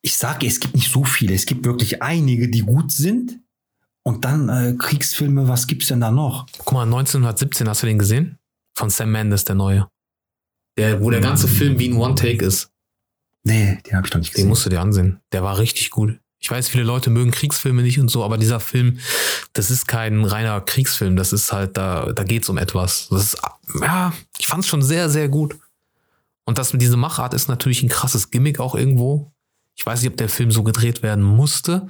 ich 0.02 0.16
sage, 0.16 0.46
es 0.46 0.60
gibt 0.60 0.76
nicht 0.76 0.90
so 0.90 1.02
viele. 1.04 1.34
Es 1.34 1.46
gibt 1.46 1.64
wirklich 1.64 2.00
einige, 2.00 2.48
die 2.48 2.60
gut 2.60 2.92
sind. 2.92 3.40
Und 4.04 4.24
dann 4.24 4.48
äh, 4.48 4.76
Kriegsfilme, 4.78 5.48
was 5.48 5.66
gibt's 5.66 5.88
denn 5.88 6.00
da 6.00 6.12
noch? 6.12 6.46
Guck 6.58 6.72
mal, 6.72 6.84
1917, 6.84 7.68
hast 7.68 7.82
du 7.82 7.88
den 7.88 7.98
gesehen? 7.98 8.38
Von 8.78 8.88
Sam 8.88 9.10
Mendes, 9.10 9.44
der 9.44 9.56
neue. 9.56 9.88
Der, 10.78 11.00
wo 11.02 11.10
der 11.10 11.20
ganze 11.20 11.48
Film 11.48 11.80
wie 11.80 11.88
ein 11.88 11.96
One-Take 11.96 12.44
ist. 12.44 12.70
Nee, 13.42 13.78
den 13.84 13.96
habe 13.96 14.06
ich 14.06 14.12
noch 14.12 14.20
nicht 14.20 14.30
Den 14.30 14.34
gesehen. 14.34 14.48
musst 14.48 14.64
du 14.66 14.70
dir 14.70 14.80
ansehen. 14.80 15.18
Der 15.32 15.42
war 15.42 15.58
richtig 15.58 15.90
gut. 15.90 16.20
Ich 16.47 16.51
weiß, 16.53 16.68
viele 16.68 16.84
Leute 16.84 17.11
mögen 17.11 17.32
Kriegsfilme 17.32 17.82
nicht 17.82 17.99
und 17.99 18.09
so, 18.09 18.22
aber 18.22 18.38
dieser 18.38 18.61
Film, 18.61 19.01
das 19.53 19.68
ist 19.68 19.88
kein 19.88 20.24
reiner 20.24 20.61
Kriegsfilm. 20.61 21.16
Das 21.16 21.32
ist 21.32 21.53
halt, 21.53 21.76
da, 21.76 22.12
da 22.12 22.22
geht's 22.22 22.49
um 22.49 22.57
etwas. 22.57 23.09
Das 23.11 23.24
ist, 23.24 23.42
ja, 23.80 24.12
ich 24.38 24.47
fand's 24.47 24.68
schon 24.68 24.80
sehr, 24.80 25.11
sehr 25.11 25.28
gut. 25.28 25.57
Und 26.44 26.59
das 26.59 26.72
mit 26.72 26.82
dieser 26.82 26.97
Machart 26.97 27.34
ist 27.34 27.49
natürlich 27.49 27.82
ein 27.82 27.88
krasses 27.88 28.30
Gimmick 28.30 28.61
auch 28.61 28.76
irgendwo. 28.76 29.32
Ich 29.74 29.84
weiß 29.84 30.01
nicht, 30.01 30.12
ob 30.12 30.18
der 30.18 30.28
Film 30.28 30.53
so 30.53 30.62
gedreht 30.62 31.03
werden 31.03 31.24
musste, 31.24 31.88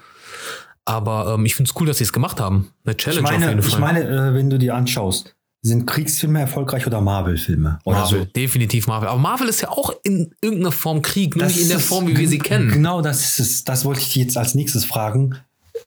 aber 0.87 1.35
ähm, 1.35 1.45
ich 1.45 1.55
find's 1.55 1.75
cool, 1.79 1.87
dass 1.87 1.99
sie 1.99 2.05
es 2.05 2.15
gemacht 2.15 2.41
haben. 2.41 2.73
Eine 2.87 2.93
ich 2.93 2.97
Challenge 2.97 3.27
auf 3.27 3.33
meine, 3.33 3.49
jeden 3.51 3.61
Fall. 3.63 3.71
ich 3.71 3.79
meine 3.79 4.09
äh, 4.09 4.33
wenn 4.33 4.49
du 4.49 4.59
dir 4.59 4.75
anschaust, 4.75 5.36
sind 5.63 5.87
Kriegsfilme 5.87 6.41
erfolgreich 6.41 6.87
oder 6.87 7.01
Marvel-Filme? 7.01 7.79
Oder 7.85 7.99
Marvel, 7.99 8.19
so? 8.21 8.25
definitiv 8.25 8.87
Marvel. 8.87 9.09
Aber 9.09 9.19
Marvel 9.19 9.49
ist 9.49 9.63
ja 9.63 9.71
auch 9.71 9.93
in 10.05 10.35
irgendeiner 10.41 10.73
Form 10.73 11.03
Krieg, 11.03 11.35
nur 11.37 11.47
nicht 11.47 11.61
in 11.61 11.69
der 11.69 11.81
Form, 11.81 12.07
wie 12.07 12.17
wir 12.17 12.29
sie 12.29 12.39
kennen. 12.39 12.71
Genau, 12.71 13.03
das 13.03 13.21
ist 13.21 13.41
es. 13.41 13.65
Das 13.65 13.85
wollte 13.85 14.01
ich 14.01 14.15
jetzt 14.15 14.37
als 14.37 14.55
nächstes 14.55 14.85
fragen. 14.85 15.37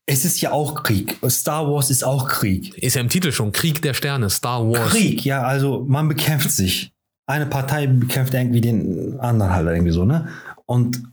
es 0.05 0.25
ist 0.25 0.41
ja 0.41 0.51
auch 0.51 0.83
Krieg. 0.83 1.17
Star 1.29 1.67
Wars 1.67 1.89
ist 1.89 2.03
auch 2.03 2.27
Krieg. 2.27 2.77
Ist 2.77 2.95
ja 2.95 3.01
im 3.01 3.09
Titel 3.09 3.31
schon 3.31 3.51
Krieg 3.51 3.81
der 3.81 3.93
Sterne, 3.93 4.29
Star 4.29 4.67
Wars. 4.67 4.91
Krieg, 4.91 5.23
ja, 5.23 5.43
also 5.43 5.85
man 5.87 6.07
bekämpft 6.07 6.51
sich. 6.51 6.91
Eine 7.25 7.45
Partei 7.45 7.85
bekämpft 7.87 8.33
irgendwie 8.33 8.61
den 8.61 9.19
anderen 9.19 9.51
halt 9.51 9.67
irgendwie 9.67 9.91
so, 9.91 10.03
ne? 10.03 10.29
Und 10.65 11.03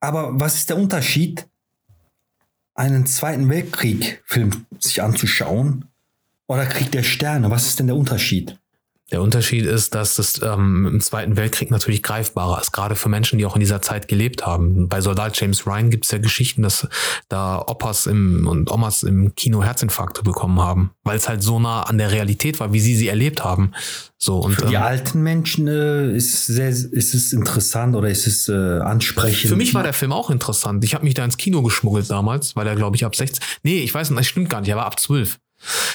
aber 0.00 0.38
was 0.38 0.56
ist 0.56 0.68
der 0.68 0.76
Unterschied, 0.76 1.46
einen 2.74 3.06
Zweiten 3.06 3.48
Weltkrieg-Film 3.48 4.66
sich 4.78 5.02
anzuschauen 5.02 5.86
oder 6.48 6.66
Krieg 6.66 6.92
der 6.92 7.02
Sterne? 7.02 7.50
Was 7.50 7.66
ist 7.66 7.78
denn 7.78 7.86
der 7.86 7.96
Unterschied? 7.96 8.58
Der 9.12 9.22
Unterschied 9.22 9.66
ist, 9.66 9.94
dass 9.94 10.18
es 10.18 10.42
ähm, 10.42 10.84
im 10.84 11.00
Zweiten 11.00 11.36
Weltkrieg 11.36 11.70
natürlich 11.70 12.02
greifbarer 12.02 12.60
ist, 12.60 12.72
gerade 12.72 12.96
für 12.96 13.08
Menschen, 13.08 13.38
die 13.38 13.46
auch 13.46 13.54
in 13.54 13.60
dieser 13.60 13.80
Zeit 13.80 14.08
gelebt 14.08 14.44
haben. 14.44 14.88
Bei 14.88 15.00
Soldat 15.00 15.40
James 15.40 15.64
Ryan 15.64 15.90
gibt 15.90 16.06
es 16.06 16.10
ja 16.10 16.18
Geschichten, 16.18 16.62
dass 16.62 16.88
da 17.28 17.62
Opas 17.64 18.06
im, 18.06 18.48
und 18.48 18.68
Omas 18.68 19.04
im 19.04 19.32
Kino 19.36 19.62
Herzinfarkte 19.62 20.24
bekommen 20.24 20.58
haben, 20.58 20.90
weil 21.04 21.16
es 21.16 21.28
halt 21.28 21.44
so 21.44 21.60
nah 21.60 21.82
an 21.82 21.98
der 21.98 22.10
Realität 22.10 22.58
war, 22.58 22.72
wie 22.72 22.80
sie 22.80 22.96
sie 22.96 23.06
erlebt 23.06 23.44
haben. 23.44 23.70
So, 24.18 24.40
und, 24.40 24.54
für 24.54 24.66
die 24.66 24.74
ähm, 24.74 24.82
alten 24.82 25.22
Menschen 25.22 25.68
äh, 25.68 26.10
ist, 26.10 26.46
sehr, 26.46 26.70
ist 26.70 27.14
es 27.14 27.32
interessant 27.32 27.94
oder 27.94 28.08
ist 28.08 28.26
es 28.26 28.48
äh, 28.48 28.80
ansprechend? 28.80 29.50
Für 29.50 29.56
mich 29.56 29.72
war 29.72 29.84
der 29.84 29.92
Film 29.92 30.10
auch 30.10 30.30
interessant. 30.30 30.82
Ich 30.82 30.94
habe 30.94 31.04
mich 31.04 31.14
da 31.14 31.24
ins 31.24 31.36
Kino 31.36 31.62
geschmuggelt 31.62 32.10
damals, 32.10 32.56
weil 32.56 32.66
er, 32.66 32.74
glaube 32.74 32.96
ich, 32.96 33.04
ab 33.04 33.14
16. 33.14 33.40
Nee, 33.62 33.78
ich 33.78 33.94
weiß 33.94 34.10
nicht, 34.10 34.18
das 34.18 34.26
stimmt 34.26 34.50
gar 34.50 34.62
nicht. 34.62 34.70
Er 34.70 34.76
war 34.76 34.86
ab 34.86 34.98
12. 34.98 35.38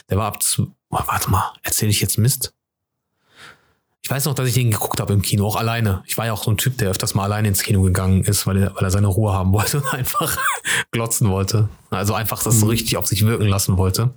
Der 0.10 0.18
war 0.18 0.28
ab 0.28 0.42
12. 0.42 0.70
Oh, 0.90 1.00
warte 1.06 1.30
mal, 1.30 1.54
erzähle 1.64 1.92
ich 1.92 2.02
jetzt 2.02 2.18
Mist? 2.18 2.54
Ich 4.04 4.10
weiß 4.10 4.26
noch, 4.26 4.34
dass 4.34 4.48
ich 4.48 4.56
den 4.56 4.72
geguckt 4.72 5.00
habe 5.00 5.14
im 5.14 5.22
Kino, 5.22 5.46
auch 5.46 5.56
alleine. 5.56 6.04
Ich 6.06 6.18
war 6.18 6.26
ja 6.26 6.34
auch 6.34 6.44
so 6.44 6.52
ein 6.52 6.58
Typ, 6.58 6.78
der 6.78 6.90
öfters 6.90 7.14
mal 7.14 7.24
alleine 7.24 7.48
ins 7.48 7.62
Kino 7.62 7.82
gegangen 7.82 8.24
ist, 8.24 8.48
weil 8.48 8.58
er, 8.58 8.76
weil 8.76 8.84
er 8.84 8.92
seine 8.92 9.08
Ruhe 9.08 9.32
haben 9.32 9.52
wollte 9.54 9.78
und 9.78 9.94
einfach 9.94 10.38
glotzen 10.92 11.30
wollte. 11.30 11.70
Also 11.92 12.14
einfach 12.14 12.42
das 12.44 12.60
so 12.60 12.66
richtig 12.66 12.98
auf 12.98 13.08
sich 13.08 13.26
wirken 13.26 13.48
lassen 13.48 13.78
wollte. 13.78 14.14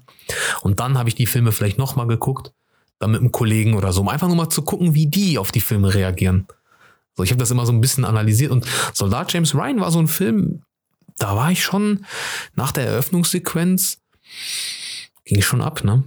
Und 0.62 0.80
dann 0.80 0.96
habe 0.98 1.08
ich 1.08 1.14
die 1.14 1.26
Filme 1.26 1.52
vielleicht 1.52 1.78
nochmal 1.78 2.06
geguckt, 2.06 2.52
dann 2.98 3.10
mit 3.10 3.20
einem 3.20 3.32
Kollegen 3.32 3.74
oder 3.74 3.92
so, 3.92 4.00
um 4.00 4.08
einfach 4.08 4.26
nur 4.26 4.36
mal 4.36 4.48
zu 4.48 4.62
gucken, 4.62 4.94
wie 4.94 5.06
die 5.06 5.38
auf 5.38 5.52
die 5.52 5.60
Filme 5.60 5.92
reagieren. 5.92 6.46
So, 7.14 7.22
ich 7.22 7.30
habe 7.30 7.38
das 7.38 7.50
immer 7.50 7.66
so 7.66 7.72
ein 7.72 7.80
bisschen 7.80 8.04
analysiert 8.04 8.50
und 8.50 8.66
Soldat 8.94 9.32
James 9.32 9.54
Ryan 9.54 9.80
war 9.80 9.90
so 9.90 10.00
ein 10.00 10.08
Film, 10.08 10.62
da 11.18 11.36
war 11.36 11.50
ich 11.50 11.62
schon 11.62 12.04
nach 12.56 12.72
der 12.72 12.86
Eröffnungssequenz, 12.86 13.98
ging 15.24 15.38
ich 15.38 15.46
schon 15.46 15.62
ab, 15.62 15.84
ne? 15.84 16.04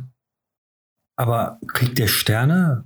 Aber 1.15 1.59
Krieg 1.67 1.95
der 1.95 2.07
Sterne, 2.07 2.85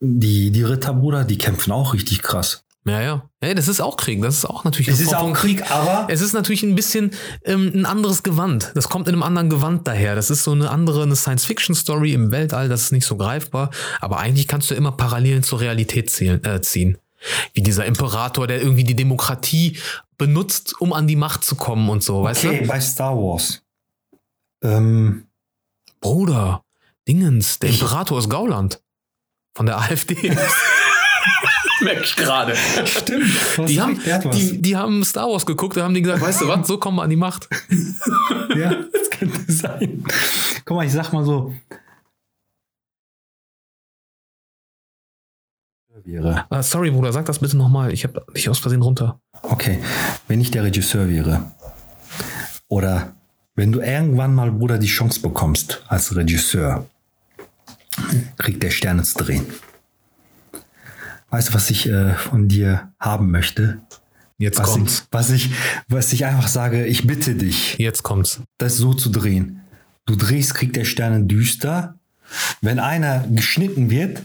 die, 0.00 0.50
die 0.50 0.62
Ritterbruder, 0.62 1.24
die 1.24 1.38
kämpfen 1.38 1.72
auch 1.72 1.92
richtig 1.94 2.22
krass. 2.22 2.64
Ja, 2.86 3.02
ja. 3.02 3.28
Ja, 3.42 3.52
das 3.52 3.66
ist 3.66 3.80
auch 3.80 3.96
Krieg. 3.96 4.22
Das 4.22 4.36
ist 4.36 4.44
auch 4.44 4.62
natürlich. 4.62 4.88
Es 4.88 5.00
ist 5.00 5.14
auch 5.14 5.22
von 5.22 5.32
Krieg, 5.32 5.70
aber 5.70 6.06
Es 6.08 6.20
ist 6.20 6.32
natürlich 6.32 6.62
ein 6.62 6.76
bisschen 6.76 7.10
ähm, 7.44 7.72
ein 7.74 7.84
anderes 7.84 8.22
Gewand. 8.22 8.70
Das 8.74 8.88
kommt 8.88 9.08
in 9.08 9.14
einem 9.14 9.24
anderen 9.24 9.50
Gewand 9.50 9.88
daher. 9.88 10.14
Das 10.14 10.30
ist 10.30 10.44
so 10.44 10.52
eine 10.52 10.70
andere 10.70 11.02
eine 11.02 11.16
Science-Fiction-Story 11.16 12.12
im 12.12 12.30
Weltall. 12.30 12.68
Das 12.68 12.82
ist 12.82 12.92
nicht 12.92 13.04
so 13.04 13.16
greifbar. 13.16 13.70
Aber 14.00 14.18
eigentlich 14.18 14.46
kannst 14.46 14.70
du 14.70 14.74
immer 14.74 14.92
Parallelen 14.92 15.42
zur 15.42 15.60
Realität 15.60 16.10
ziehen. 16.10 16.42
Äh, 16.44 16.60
ziehen. 16.60 16.96
Wie 17.54 17.62
dieser 17.62 17.86
Imperator, 17.86 18.46
der 18.46 18.62
irgendwie 18.62 18.84
die 18.84 18.94
Demokratie 18.94 19.78
benutzt, 20.16 20.80
um 20.80 20.92
an 20.92 21.08
die 21.08 21.16
Macht 21.16 21.44
zu 21.44 21.56
kommen 21.56 21.88
und 21.88 22.04
so. 22.04 22.22
Weißt 22.22 22.44
okay, 22.44 22.60
du? 22.60 22.68
bei 22.68 22.80
Star 22.80 23.16
Wars. 23.16 23.62
Ähm, 24.66 25.28
Bruder, 26.00 26.64
Dingens, 27.06 27.58
der 27.60 27.70
Imperator 27.70 28.18
ist 28.18 28.28
Gauland. 28.28 28.82
Von 29.56 29.66
der 29.66 29.78
AfD. 29.78 30.14
Merke 31.80 32.02
ich 32.02 32.16
gerade. 32.16 32.56
stimmt. 32.86 33.26
Die 33.68 33.80
haben, 33.80 34.00
die, 34.32 34.62
die 34.62 34.76
haben 34.76 35.04
Star 35.04 35.28
Wars 35.28 35.46
geguckt 35.46 35.76
und 35.76 35.82
haben 35.82 35.94
die 35.94 36.02
gesagt, 36.02 36.22
weißt 36.22 36.42
du 36.42 36.48
was, 36.48 36.66
so 36.66 36.78
kommen 36.78 36.96
wir 36.96 37.02
an 37.02 37.10
die 37.10 37.16
Macht. 37.16 37.48
ja, 38.56 38.74
das 38.92 39.10
könnte 39.10 39.52
sein. 39.52 40.04
Guck 40.64 40.76
mal, 40.76 40.86
ich 40.86 40.92
sag 40.92 41.12
mal 41.12 41.24
so. 41.24 41.54
Wäre. 46.04 46.46
Ah, 46.50 46.62
sorry, 46.62 46.90
Bruder, 46.92 47.12
sag 47.12 47.24
das 47.26 47.40
bitte 47.40 47.56
nochmal. 47.56 47.92
Ich 47.92 48.04
habe 48.04 48.24
dich 48.32 48.48
aus 48.48 48.60
Versehen 48.60 48.82
runter. 48.82 49.18
Okay, 49.42 49.80
wenn 50.28 50.40
ich 50.40 50.52
der 50.52 50.62
Regisseur 50.62 51.08
wäre 51.08 51.52
oder 52.68 53.15
wenn 53.56 53.72
du 53.72 53.80
irgendwann 53.80 54.34
mal, 54.34 54.52
Bruder, 54.52 54.78
die 54.78 54.86
Chance 54.86 55.20
bekommst 55.20 55.82
als 55.88 56.14
Regisseur, 56.14 56.86
Krieg 58.38 58.60
der 58.60 58.70
Sterne 58.70 59.02
zu 59.02 59.18
drehen. 59.18 59.46
Weißt 61.30 61.48
du, 61.48 61.54
was 61.54 61.70
ich 61.70 61.88
äh, 61.88 62.14
von 62.14 62.48
dir 62.48 62.92
haben 63.00 63.30
möchte? 63.30 63.80
Jetzt 64.38 64.58
Was 64.58 64.66
kommt's. 64.68 64.98
ich, 65.00 65.06
was, 65.10 65.30
ich, 65.30 65.50
was 65.88 66.12
ich 66.12 66.26
einfach 66.26 66.48
sage, 66.48 66.84
ich 66.86 67.06
bitte 67.06 67.34
dich, 67.34 67.76
Jetzt 67.78 68.02
kommt's. 68.02 68.40
das 68.58 68.76
so 68.76 68.92
zu 68.92 69.08
drehen. 69.10 69.62
Du 70.04 70.14
drehst 70.14 70.54
Krieg 70.54 70.72
der 70.74 70.84
Sterne 70.84 71.24
düster. 71.24 71.98
Wenn 72.60 72.78
einer 72.78 73.26
geschnitten 73.28 73.88
wird, 73.90 74.22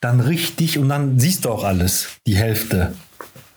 dann 0.00 0.20
richtig 0.20 0.78
und 0.78 0.88
dann 0.88 1.18
siehst 1.20 1.44
du 1.44 1.50
auch 1.50 1.64
alles, 1.64 2.08
die 2.26 2.36
Hälfte. 2.36 2.94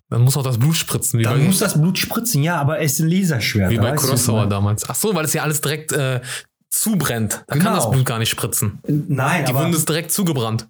Dann 0.10 0.22
muss 0.22 0.38
auch 0.38 0.44
das 0.44 0.58
Blut 0.58 0.76
spritzen, 0.76 1.20
wie, 1.20 1.24
Dann 1.24 1.38
bei, 1.40 1.44
muss 1.46 1.60
das 1.60 1.74
Blut 1.80 1.98
spritzen, 1.98 2.42
ja, 2.44 2.56
aber 2.62 2.80
es 2.80 2.94
ist 2.94 3.00
ein 3.02 3.10
Laserschwert. 3.10 3.70
wie 3.72 3.78
bei 3.78 3.92
Kurosawa 3.92 4.46
damals. 4.46 4.90
Ach 4.90 4.96
so, 4.96 5.14
weil 5.14 5.26
es 5.26 5.34
ja 5.34 5.44
alles 5.44 5.60
direkt 5.60 5.92
äh, 5.92 6.22
zubrennt. 6.70 7.44
Da 7.48 7.56
kann 7.56 7.60
Genau. 7.60 7.76
das 7.76 7.92
Blut 7.92 8.06
gar 8.06 8.20
nicht 8.20 8.30
spritzen. 8.30 8.80
Nein, 8.88 9.46
Die 9.46 9.52
aber, 9.52 9.64
Wunde 9.66 9.78
ist 9.78 9.88
direkt 9.90 10.12
zugebrannt. 10.12 10.70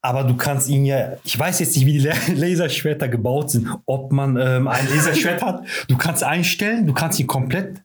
aber 0.00 0.24
du 0.24 0.36
kannst 0.36 0.68
ihn 0.68 0.84
ja, 0.84 1.12
ich 1.22 1.38
weiß 1.38 1.60
jetzt 1.60 1.76
nicht, 1.76 1.86
wie 1.86 1.92
die 1.92 1.98
La- 2.00 2.14
Laserschwerter 2.34 3.08
gebaut 3.08 3.50
sind, 3.52 3.68
ob 3.86 4.10
man 4.12 4.36
ähm, 4.36 4.66
ein 4.66 4.88
Laserschwert 4.88 5.40
hat. 5.42 5.64
Du 5.88 5.96
kannst 5.96 6.24
einstellen, 6.24 6.86
du 6.86 6.92
kannst 6.94 7.20
ihn 7.20 7.28
komplett 7.28 7.82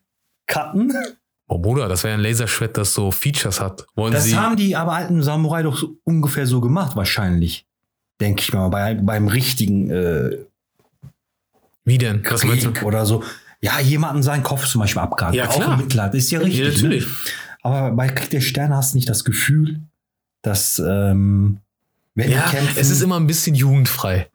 cutten. 0.48 0.92
Oh 1.48 1.58
Bruder, 1.58 1.88
das 1.88 2.02
wäre 2.04 2.14
ein 2.14 2.20
Laserschwert, 2.20 2.76
das 2.76 2.94
so 2.94 3.10
Features 3.12 3.60
hat. 3.60 3.86
Wollen 3.94 4.12
Das 4.12 4.24
Sie. 4.24 4.36
haben 4.36 4.56
die 4.56 4.74
aber 4.74 4.92
alten 4.92 5.22
Samurai 5.22 5.62
doch 5.62 5.76
so 5.76 5.96
ungefähr 6.04 6.46
so 6.46 6.60
gemacht, 6.60 6.96
wahrscheinlich. 6.96 7.64
Denke 8.20 8.42
ich 8.42 8.52
mal, 8.52 8.68
bei, 8.68 8.94
beim 8.94 9.28
richtigen 9.28 9.88
äh, 9.90 10.36
wie 11.88 11.98
denn? 11.98 12.22
Was 12.28 12.44
meinst 12.44 12.64
du? 12.64 12.72
Krieg 12.72 12.84
oder 12.84 13.04
so. 13.06 13.24
Ja, 13.60 13.80
jemanden 13.80 14.22
seinen 14.22 14.42
Kopf 14.42 14.66
zum 14.66 14.80
Beispiel 14.80 15.02
abgehakt. 15.02 15.34
Ja, 15.34 15.48
Auch 15.48 15.56
klar. 15.56 15.72
im 15.74 15.80
Mittelalter. 15.84 16.16
Ist 16.16 16.30
ja 16.30 16.38
richtig. 16.38 16.60
Ja, 16.60 16.70
natürlich. 16.70 17.06
Ne? 17.06 17.12
Aber 17.62 17.90
bei 17.92 18.08
Krieg 18.08 18.30
der 18.30 18.40
Sterne 18.40 18.76
hast 18.76 18.92
du 18.92 18.98
nicht 18.98 19.08
das 19.08 19.24
Gefühl, 19.24 19.80
dass 20.42 20.78
ähm, 20.78 21.58
wenn 22.14 22.30
Ja, 22.30 22.42
kämpfen, 22.42 22.76
es 22.76 22.90
ist 22.90 23.02
immer 23.02 23.16
ein 23.18 23.26
bisschen 23.26 23.54
jugendfrei. 23.54 24.28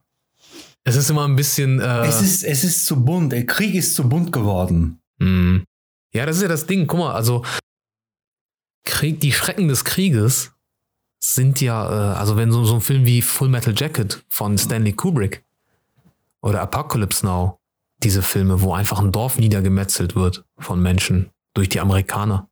Es 0.83 0.97
ist 0.97 1.09
immer 1.09 1.25
ein 1.25 1.35
bisschen. 1.37 1.79
Äh, 1.79 2.05
es 2.07 2.21
ist, 2.21 2.43
es 2.43 2.63
ist 2.63 2.85
zu 2.85 3.03
bunt. 3.03 3.31
Der 3.31 3.45
Krieg 3.45 3.73
ist 3.75 3.95
zu 3.95 4.07
bunt 4.09 4.31
geworden. 4.33 4.99
Hm. 5.19 5.63
Ja, 6.13 6.25
das 6.25 6.37
ist 6.37 6.41
ja 6.41 6.49
das 6.49 6.65
Ding. 6.65 6.87
Guck 6.87 6.99
mal, 6.99 7.13
also 7.13 7.45
Krieg, 8.83 9.21
die 9.21 9.31
Schrecken 9.31 9.69
des 9.69 9.85
Krieges 9.85 10.51
sind 11.23 11.61
ja, 11.61 12.13
äh, 12.13 12.17
also 12.17 12.35
wenn 12.35 12.51
so, 12.51 12.65
so 12.65 12.75
ein 12.75 12.81
Film 12.81 13.05
wie 13.05 13.21
Full 13.21 13.47
Metal 13.47 13.73
Jacket 13.75 14.23
von 14.27 14.57
Stanley 14.57 14.91
Kubrick 14.91 15.43
oder 16.43 16.61
Apocalypse 16.61 17.25
Now, 17.25 17.59
diese 18.03 18.21
Filme, 18.21 18.61
wo 18.61 18.73
einfach 18.73 18.99
ein 18.99 19.11
Dorf 19.11 19.39
niedergemetzelt 19.39 20.15
wird 20.15 20.43
von 20.59 20.81
Menschen 20.81 21.31
durch 21.55 21.69
die 21.69 21.79
Amerikaner. 21.79 22.49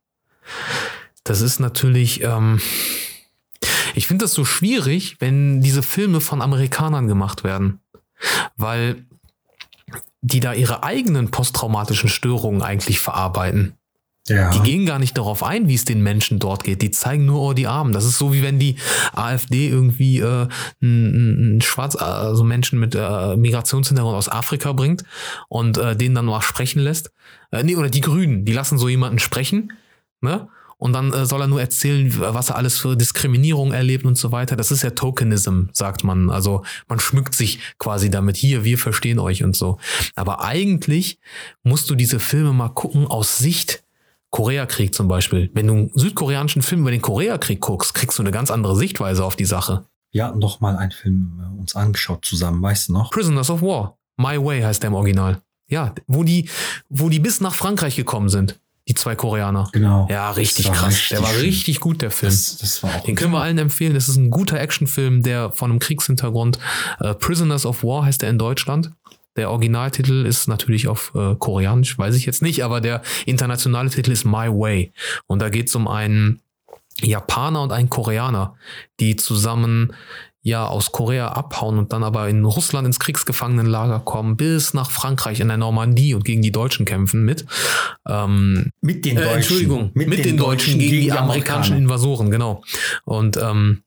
Das 1.24 1.40
ist 1.40 1.60
natürlich, 1.60 2.24
ähm, 2.24 2.60
ich 3.94 4.06
finde 4.08 4.24
das 4.24 4.32
so 4.32 4.44
schwierig, 4.44 5.16
wenn 5.20 5.60
diese 5.60 5.82
Filme 5.82 6.20
von 6.20 6.42
Amerikanern 6.42 7.06
gemacht 7.06 7.44
werden, 7.44 7.80
weil 8.56 9.06
die 10.22 10.40
da 10.40 10.54
ihre 10.54 10.82
eigenen 10.82 11.30
posttraumatischen 11.30 12.08
Störungen 12.08 12.62
eigentlich 12.62 13.00
verarbeiten. 13.00 13.76
Ja. 14.28 14.50
Die 14.50 14.60
gehen 14.60 14.86
gar 14.86 15.00
nicht 15.00 15.18
darauf 15.18 15.42
ein, 15.42 15.66
wie 15.66 15.74
es 15.74 15.84
den 15.84 16.00
Menschen 16.00 16.38
dort 16.38 16.62
geht. 16.62 16.80
Die 16.80 16.92
zeigen 16.92 17.26
nur 17.26 17.40
oh, 17.40 17.52
die 17.54 17.66
Armen. 17.66 17.92
Das 17.92 18.04
ist 18.04 18.18
so 18.18 18.32
wie 18.32 18.42
wenn 18.42 18.60
die 18.60 18.76
AfD 19.12 19.68
irgendwie 19.68 20.20
äh, 20.20 20.46
einen, 20.80 21.60
Schwarz, 21.60 21.96
also 21.96 22.44
Menschen 22.44 22.78
mit 22.78 22.94
äh, 22.94 23.36
Migrationshintergrund 23.36 24.16
aus 24.16 24.28
Afrika 24.28 24.72
bringt 24.72 25.02
und 25.48 25.76
äh, 25.76 25.96
den 25.96 26.14
dann 26.14 26.26
mal 26.26 26.40
sprechen 26.40 26.80
lässt. 26.80 27.10
Äh, 27.50 27.64
nee, 27.64 27.74
oder 27.74 27.90
die 27.90 28.00
Grünen, 28.00 28.44
die 28.44 28.52
lassen 28.52 28.78
so 28.78 28.88
jemanden 28.88 29.18
sprechen, 29.18 29.72
ne? 30.20 30.48
Und 30.78 30.94
dann 30.94 31.12
äh, 31.12 31.26
soll 31.26 31.40
er 31.40 31.46
nur 31.46 31.60
erzählen, 31.60 32.12
was 32.18 32.50
er 32.50 32.56
alles 32.56 32.76
für 32.76 32.96
Diskriminierung 32.96 33.72
erlebt 33.72 34.04
und 34.04 34.18
so 34.18 34.32
weiter. 34.32 34.56
Das 34.56 34.72
ist 34.72 34.82
ja 34.82 34.90
Tokenism, 34.90 35.66
sagt 35.72 36.02
man. 36.02 36.28
Also 36.28 36.64
man 36.88 36.98
schmückt 36.98 37.36
sich 37.36 37.60
quasi 37.78 38.10
damit. 38.10 38.36
Hier, 38.36 38.64
wir 38.64 38.78
verstehen 38.78 39.20
euch 39.20 39.44
und 39.44 39.54
so. 39.54 39.78
Aber 40.16 40.42
eigentlich 40.42 41.20
musst 41.62 41.88
du 41.88 41.94
diese 41.94 42.18
Filme 42.18 42.52
mal 42.52 42.70
gucken 42.70 43.06
aus 43.06 43.38
Sicht 43.38 43.84
Koreakrieg 44.32 44.94
zum 44.94 45.08
Beispiel. 45.08 45.50
Wenn 45.52 45.66
du 45.66 45.74
einen 45.74 45.90
südkoreanischen 45.94 46.62
Film 46.62 46.80
über 46.80 46.90
den 46.90 47.02
Koreakrieg 47.02 47.60
guckst, 47.60 47.94
kriegst 47.94 48.18
du 48.18 48.22
eine 48.22 48.32
ganz 48.32 48.50
andere 48.50 48.74
Sichtweise 48.74 49.24
auf 49.24 49.36
die 49.36 49.44
Sache. 49.44 49.84
Wir 50.10 50.24
hatten 50.24 50.40
doch 50.40 50.60
mal 50.60 50.76
einen 50.76 50.90
Film 50.90 51.40
äh, 51.40 51.60
uns 51.60 51.76
angeschaut 51.76 52.24
zusammen, 52.24 52.60
weißt 52.62 52.88
du 52.88 52.94
noch? 52.94 53.10
Prisoners 53.10 53.50
of 53.50 53.62
War. 53.62 53.98
My 54.16 54.42
Way 54.42 54.62
heißt 54.62 54.82
der 54.82 54.88
im 54.88 54.94
Original. 54.94 55.42
Ja, 55.68 55.94
wo 56.06 56.24
die, 56.24 56.48
wo 56.88 57.08
die 57.08 57.18
bis 57.18 57.40
nach 57.40 57.54
Frankreich 57.54 57.94
gekommen 57.94 58.28
sind. 58.28 58.58
Die 58.88 58.94
zwei 58.94 59.14
Koreaner. 59.14 59.68
Genau. 59.72 60.08
Ja, 60.10 60.32
richtig 60.32 60.72
krass. 60.72 60.88
richtig 60.88 61.08
der 61.10 61.22
war 61.22 61.36
richtig 61.36 61.80
gut, 61.80 62.02
der 62.02 62.10
Film. 62.10 62.32
Das, 62.32 62.56
das 62.58 62.82
war 62.82 62.96
auch 62.96 63.04
Den 63.04 63.14
können 63.14 63.32
wir 63.32 63.40
allen 63.40 63.58
empfehlen. 63.58 63.94
Das 63.94 64.08
ist 64.08 64.16
ein 64.16 64.30
guter 64.30 64.58
Actionfilm, 64.58 65.22
der 65.22 65.52
von 65.52 65.70
einem 65.70 65.78
Kriegshintergrund. 65.78 66.58
Äh, 67.00 67.14
Prisoners 67.14 67.64
of 67.64 67.84
War 67.84 68.04
heißt 68.04 68.22
er 68.22 68.30
in 68.30 68.38
Deutschland. 68.38 68.90
Der 69.36 69.50
Originaltitel 69.50 70.26
ist 70.26 70.46
natürlich 70.46 70.88
auf 70.88 71.12
äh, 71.14 71.34
Koreanisch, 71.36 71.98
weiß 71.98 72.14
ich 72.16 72.26
jetzt 72.26 72.42
nicht, 72.42 72.64
aber 72.64 72.80
der 72.80 73.02
internationale 73.24 73.90
Titel 73.90 74.12
ist 74.12 74.24
My 74.24 74.48
Way. 74.48 74.92
Und 75.26 75.40
da 75.40 75.48
geht 75.48 75.68
es 75.68 75.74
um 75.74 75.88
einen 75.88 76.42
Japaner 77.00 77.62
und 77.62 77.72
einen 77.72 77.88
Koreaner, 77.88 78.54
die 79.00 79.16
zusammen 79.16 79.94
ja 80.42 80.66
aus 80.66 80.90
Korea 80.90 81.28
abhauen 81.28 81.78
und 81.78 81.92
dann 81.92 82.02
aber 82.02 82.28
in 82.28 82.44
Russland 82.44 82.86
ins 82.86 82.98
Kriegsgefangenenlager 82.98 84.00
kommen, 84.00 84.36
bis 84.36 84.74
nach 84.74 84.90
Frankreich 84.90 85.40
in 85.40 85.48
der 85.48 85.56
Normandie 85.56 86.14
und 86.14 86.24
gegen 86.24 86.42
die 86.42 86.50
Deutschen 86.50 86.84
kämpfen 86.84 87.24
mit. 87.24 87.46
Ähm, 88.08 88.70
Mit 88.80 89.04
den 89.04 89.16
äh, 89.16 89.20
Deutschen. 89.20 89.36
Entschuldigung, 89.36 89.90
mit, 89.94 90.24
den, 90.24 90.36
Deutschen 90.36 90.78
gegen, 90.78 90.90
die 90.90 91.12
amerikanischen 91.12 91.74
Amerikaner. 91.74 91.76
Invasoren, 91.78 92.30
genau. 92.30 92.62
Und 93.04 93.36
ähm, 93.36 93.84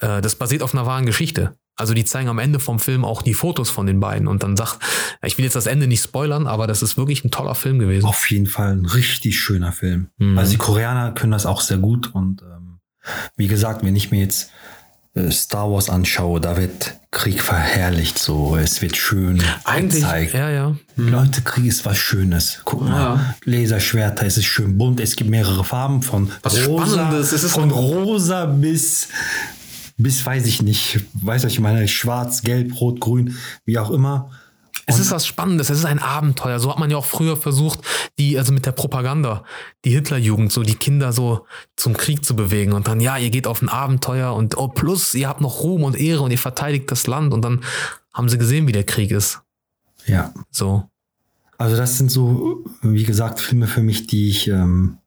äh, 0.00 0.20
das 0.20 0.34
basiert 0.34 0.62
auf 0.62 0.74
einer 0.74 0.84
wahren 0.84 1.06
Geschichte. 1.06 1.56
Also 1.82 1.94
die 1.94 2.04
zeigen 2.04 2.28
am 2.28 2.38
Ende 2.38 2.60
vom 2.60 2.78
Film 2.78 3.04
auch 3.04 3.20
die 3.22 3.34
Fotos 3.34 3.68
von 3.70 3.86
den 3.86 3.98
beiden 4.00 4.28
und 4.28 4.42
dann 4.42 4.56
sagt, 4.56 4.78
ich 5.22 5.36
will 5.36 5.44
jetzt 5.44 5.56
das 5.56 5.66
Ende 5.66 5.86
nicht 5.88 6.02
spoilern, 6.02 6.46
aber 6.46 6.66
das 6.66 6.80
ist 6.82 6.96
wirklich 6.96 7.24
ein 7.24 7.30
toller 7.30 7.54
Film 7.56 7.78
gewesen. 7.80 8.06
Auf 8.06 8.30
jeden 8.30 8.46
Fall 8.46 8.72
ein 8.72 8.86
richtig 8.86 9.38
schöner 9.38 9.72
Film. 9.72 10.06
Mhm. 10.18 10.38
Also 10.38 10.52
die 10.52 10.58
Koreaner 10.58 11.12
können 11.12 11.32
das 11.32 11.44
auch 11.44 11.60
sehr 11.60 11.78
gut 11.78 12.14
und 12.14 12.40
ähm, 12.42 12.78
wie 13.36 13.48
gesagt, 13.48 13.84
wenn 13.84 13.96
ich 13.96 14.12
mir 14.12 14.20
jetzt 14.20 14.50
äh, 15.14 15.30
Star 15.32 15.70
Wars 15.70 15.90
anschaue, 15.90 16.40
da 16.40 16.56
wird 16.56 16.94
Krieg 17.10 17.42
verherrlicht 17.42 18.18
so, 18.18 18.56
es 18.56 18.80
wird 18.80 18.96
schön 18.96 19.42
Eigentlich, 19.64 20.02
gezeigt. 20.02 20.32
ja, 20.34 20.48
ja. 20.48 20.76
Leute, 20.96 21.42
Krieg 21.42 21.66
ist 21.66 21.84
was 21.84 21.98
Schönes. 21.98 22.60
Guck 22.64 22.82
mal, 22.82 22.90
Ja. 22.90 23.34
Laserschwerter, 23.44 24.24
es 24.24 24.38
ist 24.38 24.46
schön 24.46 24.78
bunt, 24.78 25.00
es 25.00 25.16
gibt 25.16 25.28
mehrere 25.28 25.64
Farben 25.64 26.00
von 26.02 26.30
Was 26.42 26.66
rosa, 26.66 26.86
Spannendes, 26.94 27.32
es 27.32 27.44
ist 27.44 27.52
von 27.52 27.70
rosa 27.70 28.46
bis 28.46 29.08
bis 30.02 30.24
weiß 30.24 30.46
ich 30.46 30.62
nicht, 30.62 31.00
weiß 31.14 31.44
ich 31.44 31.60
meine, 31.60 31.86
schwarz, 31.88 32.42
gelb, 32.42 32.80
rot, 32.80 33.00
grün, 33.00 33.36
wie 33.64 33.78
auch 33.78 33.90
immer. 33.90 34.30
Es 34.86 34.98
ist 34.98 35.12
was 35.12 35.26
Spannendes, 35.26 35.70
es 35.70 35.78
ist 35.78 35.84
ein 35.84 36.00
Abenteuer. 36.00 36.58
So 36.58 36.70
hat 36.70 36.78
man 36.78 36.90
ja 36.90 36.96
auch 36.96 37.04
früher 37.04 37.36
versucht, 37.36 37.80
die, 38.18 38.36
also 38.36 38.52
mit 38.52 38.66
der 38.66 38.72
Propaganda, 38.72 39.44
die 39.84 39.90
Hitlerjugend, 39.90 40.50
so 40.50 40.62
die 40.62 40.74
Kinder 40.74 41.12
so 41.12 41.46
zum 41.76 41.96
Krieg 41.96 42.24
zu 42.24 42.34
bewegen. 42.34 42.72
Und 42.72 42.88
dann, 42.88 43.00
ja, 43.00 43.16
ihr 43.16 43.30
geht 43.30 43.46
auf 43.46 43.62
ein 43.62 43.68
Abenteuer 43.68 44.34
und 44.34 44.58
oh, 44.58 44.68
plus, 44.68 45.14
ihr 45.14 45.28
habt 45.28 45.40
noch 45.40 45.62
Ruhm 45.62 45.84
und 45.84 45.98
Ehre 45.98 46.22
und 46.22 46.32
ihr 46.32 46.38
verteidigt 46.38 46.90
das 46.90 47.06
Land. 47.06 47.32
Und 47.32 47.42
dann 47.42 47.60
haben 48.12 48.28
sie 48.28 48.38
gesehen, 48.38 48.66
wie 48.66 48.72
der 48.72 48.84
Krieg 48.84 49.12
ist. 49.12 49.40
Ja, 50.06 50.34
So. 50.50 50.88
Also 51.58 51.76
das 51.76 51.96
sind 51.96 52.10
so, 52.10 52.64
wie 52.82 53.04
gesagt, 53.04 53.38
Filme 53.38 53.68
für 53.68 53.82
mich, 53.82 54.08
die 54.08 54.28
ich 54.28 54.48
ähm, 54.48 54.98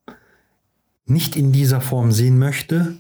nicht 1.06 1.36
in 1.36 1.52
dieser 1.52 1.82
Form 1.82 2.14
sehen 2.14 2.40
möchte. 2.40 2.96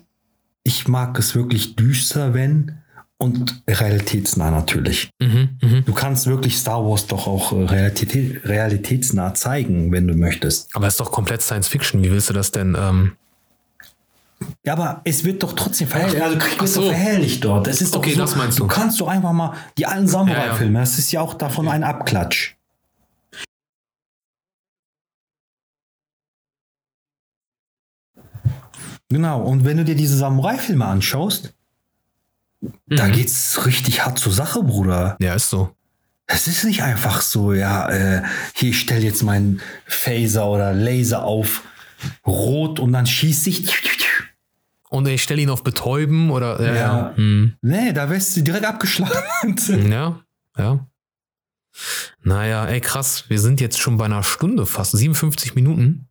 Ich 0.68 0.88
mag 0.88 1.18
es 1.20 1.36
wirklich 1.36 1.76
düster, 1.76 2.34
wenn 2.34 2.80
und 3.18 3.62
realitätsnah 3.70 4.52
natürlich. 4.52 5.10
Mhm, 5.22 5.58
mhm. 5.62 5.86
Du 5.86 5.94
kannst 5.94 6.28
wirklich 6.28 6.58
Star 6.58 6.84
Wars 6.84 7.08
doch 7.08 7.28
auch 7.28 7.54
äh, 7.54 7.64
realität, 7.64 8.42
realitätsnah 8.44 9.34
zeigen, 9.36 9.92
wenn 9.92 10.08
du 10.08 10.16
möchtest. 10.16 10.76
Aber 10.76 10.88
es 10.88 10.96
ist 10.96 11.00
doch 11.00 11.12
komplett 11.12 11.42
Science 11.42 11.68
Fiction. 11.68 12.04
Wie 12.04 12.12
willst 12.12 12.30
du 12.30 12.34
das 12.34 12.52
denn? 12.52 12.76
Ähm 12.78 13.14
Ja, 14.66 14.74
aber 14.74 15.02
es 15.06 15.24
wird 15.24 15.44
doch 15.44 15.54
trotzdem 15.54 15.88
verherrlicht. 15.88 16.22
Also 16.22 16.38
Krieg 16.40 16.54
Ach 16.58 16.62
wird 16.62 16.72
so. 16.72 16.82
verherrlicht 16.82 17.44
dort. 17.46 17.68
Es 17.68 17.82
ist 17.82 17.94
doch 17.94 18.00
Okay, 18.00 18.14
so, 18.14 18.22
das 18.22 18.36
meinst 18.36 18.60
du. 18.60 18.64
Du 18.64 18.68
kannst 18.68 19.00
doch 19.00 19.08
einfach 19.08 19.32
mal 19.32 19.54
die 19.78 19.86
alten 19.86 20.08
Samurai-Filme, 20.08 20.80
das 20.80 20.98
ist 20.98 21.12
ja 21.12 21.22
auch 21.22 21.36
davon 21.36 21.68
ein 21.68 21.84
Abklatsch. 21.84 22.55
Genau, 29.10 29.42
und 29.44 29.66
wenn 29.66 29.78
du 29.78 29.86
dir 29.86 29.96
diese 29.96 30.18
Samurai-Filme 30.18 30.86
anschaust, 30.86 31.54
da 32.88 33.08
Mhm. 33.08 33.12
geht's 33.12 33.66
richtig 33.66 34.04
hart 34.06 34.18
zur 34.18 34.32
Sache, 34.34 34.64
Bruder. 34.64 35.16
ja, 35.20 35.34
ist 35.36 35.50
so. 35.50 35.76
Es 36.28 36.48
ist 36.48 36.64
nicht 36.64 36.82
einfach 36.82 37.22
so, 37.22 37.54
ja, 37.54 37.88
äh, 37.90 38.24
hier, 38.56 38.70
ich 38.72 38.80
stell 38.80 39.04
jetzt 39.04 39.22
meinen 39.22 39.62
Phaser 39.86 40.48
oder 40.48 40.74
Laser 40.74 41.24
auf 41.24 41.62
rot 42.26 42.80
und 42.80 42.94
dann 42.94 43.06
schießt 43.06 43.46
ich. 43.48 43.72
Und 44.90 45.08
ich 45.08 45.22
stelle 45.22 45.42
ihn 45.42 45.50
auf 45.52 45.64
Betäuben 45.64 46.32
oder. 46.32 46.60
Ja. 46.66 46.74
Ja. 46.76 47.14
Hm. 47.16 47.54
Nee, 47.62 47.94
da 47.94 48.10
wirst 48.10 48.36
du 48.38 48.42
direkt 48.42 48.66
abgeschlagen. 48.66 49.56
ja. 49.92 50.20
ja. 50.58 50.88
Naja, 52.24 52.66
ey, 52.66 52.82
krass. 52.82 53.26
Wir 53.28 53.40
sind 53.40 53.60
jetzt 53.62 53.80
schon 53.80 53.98
bei 53.98 54.06
einer 54.06 54.24
Stunde 54.24 54.66
fast. 54.66 54.98
57 54.98 55.54
Minuten. 55.56 56.08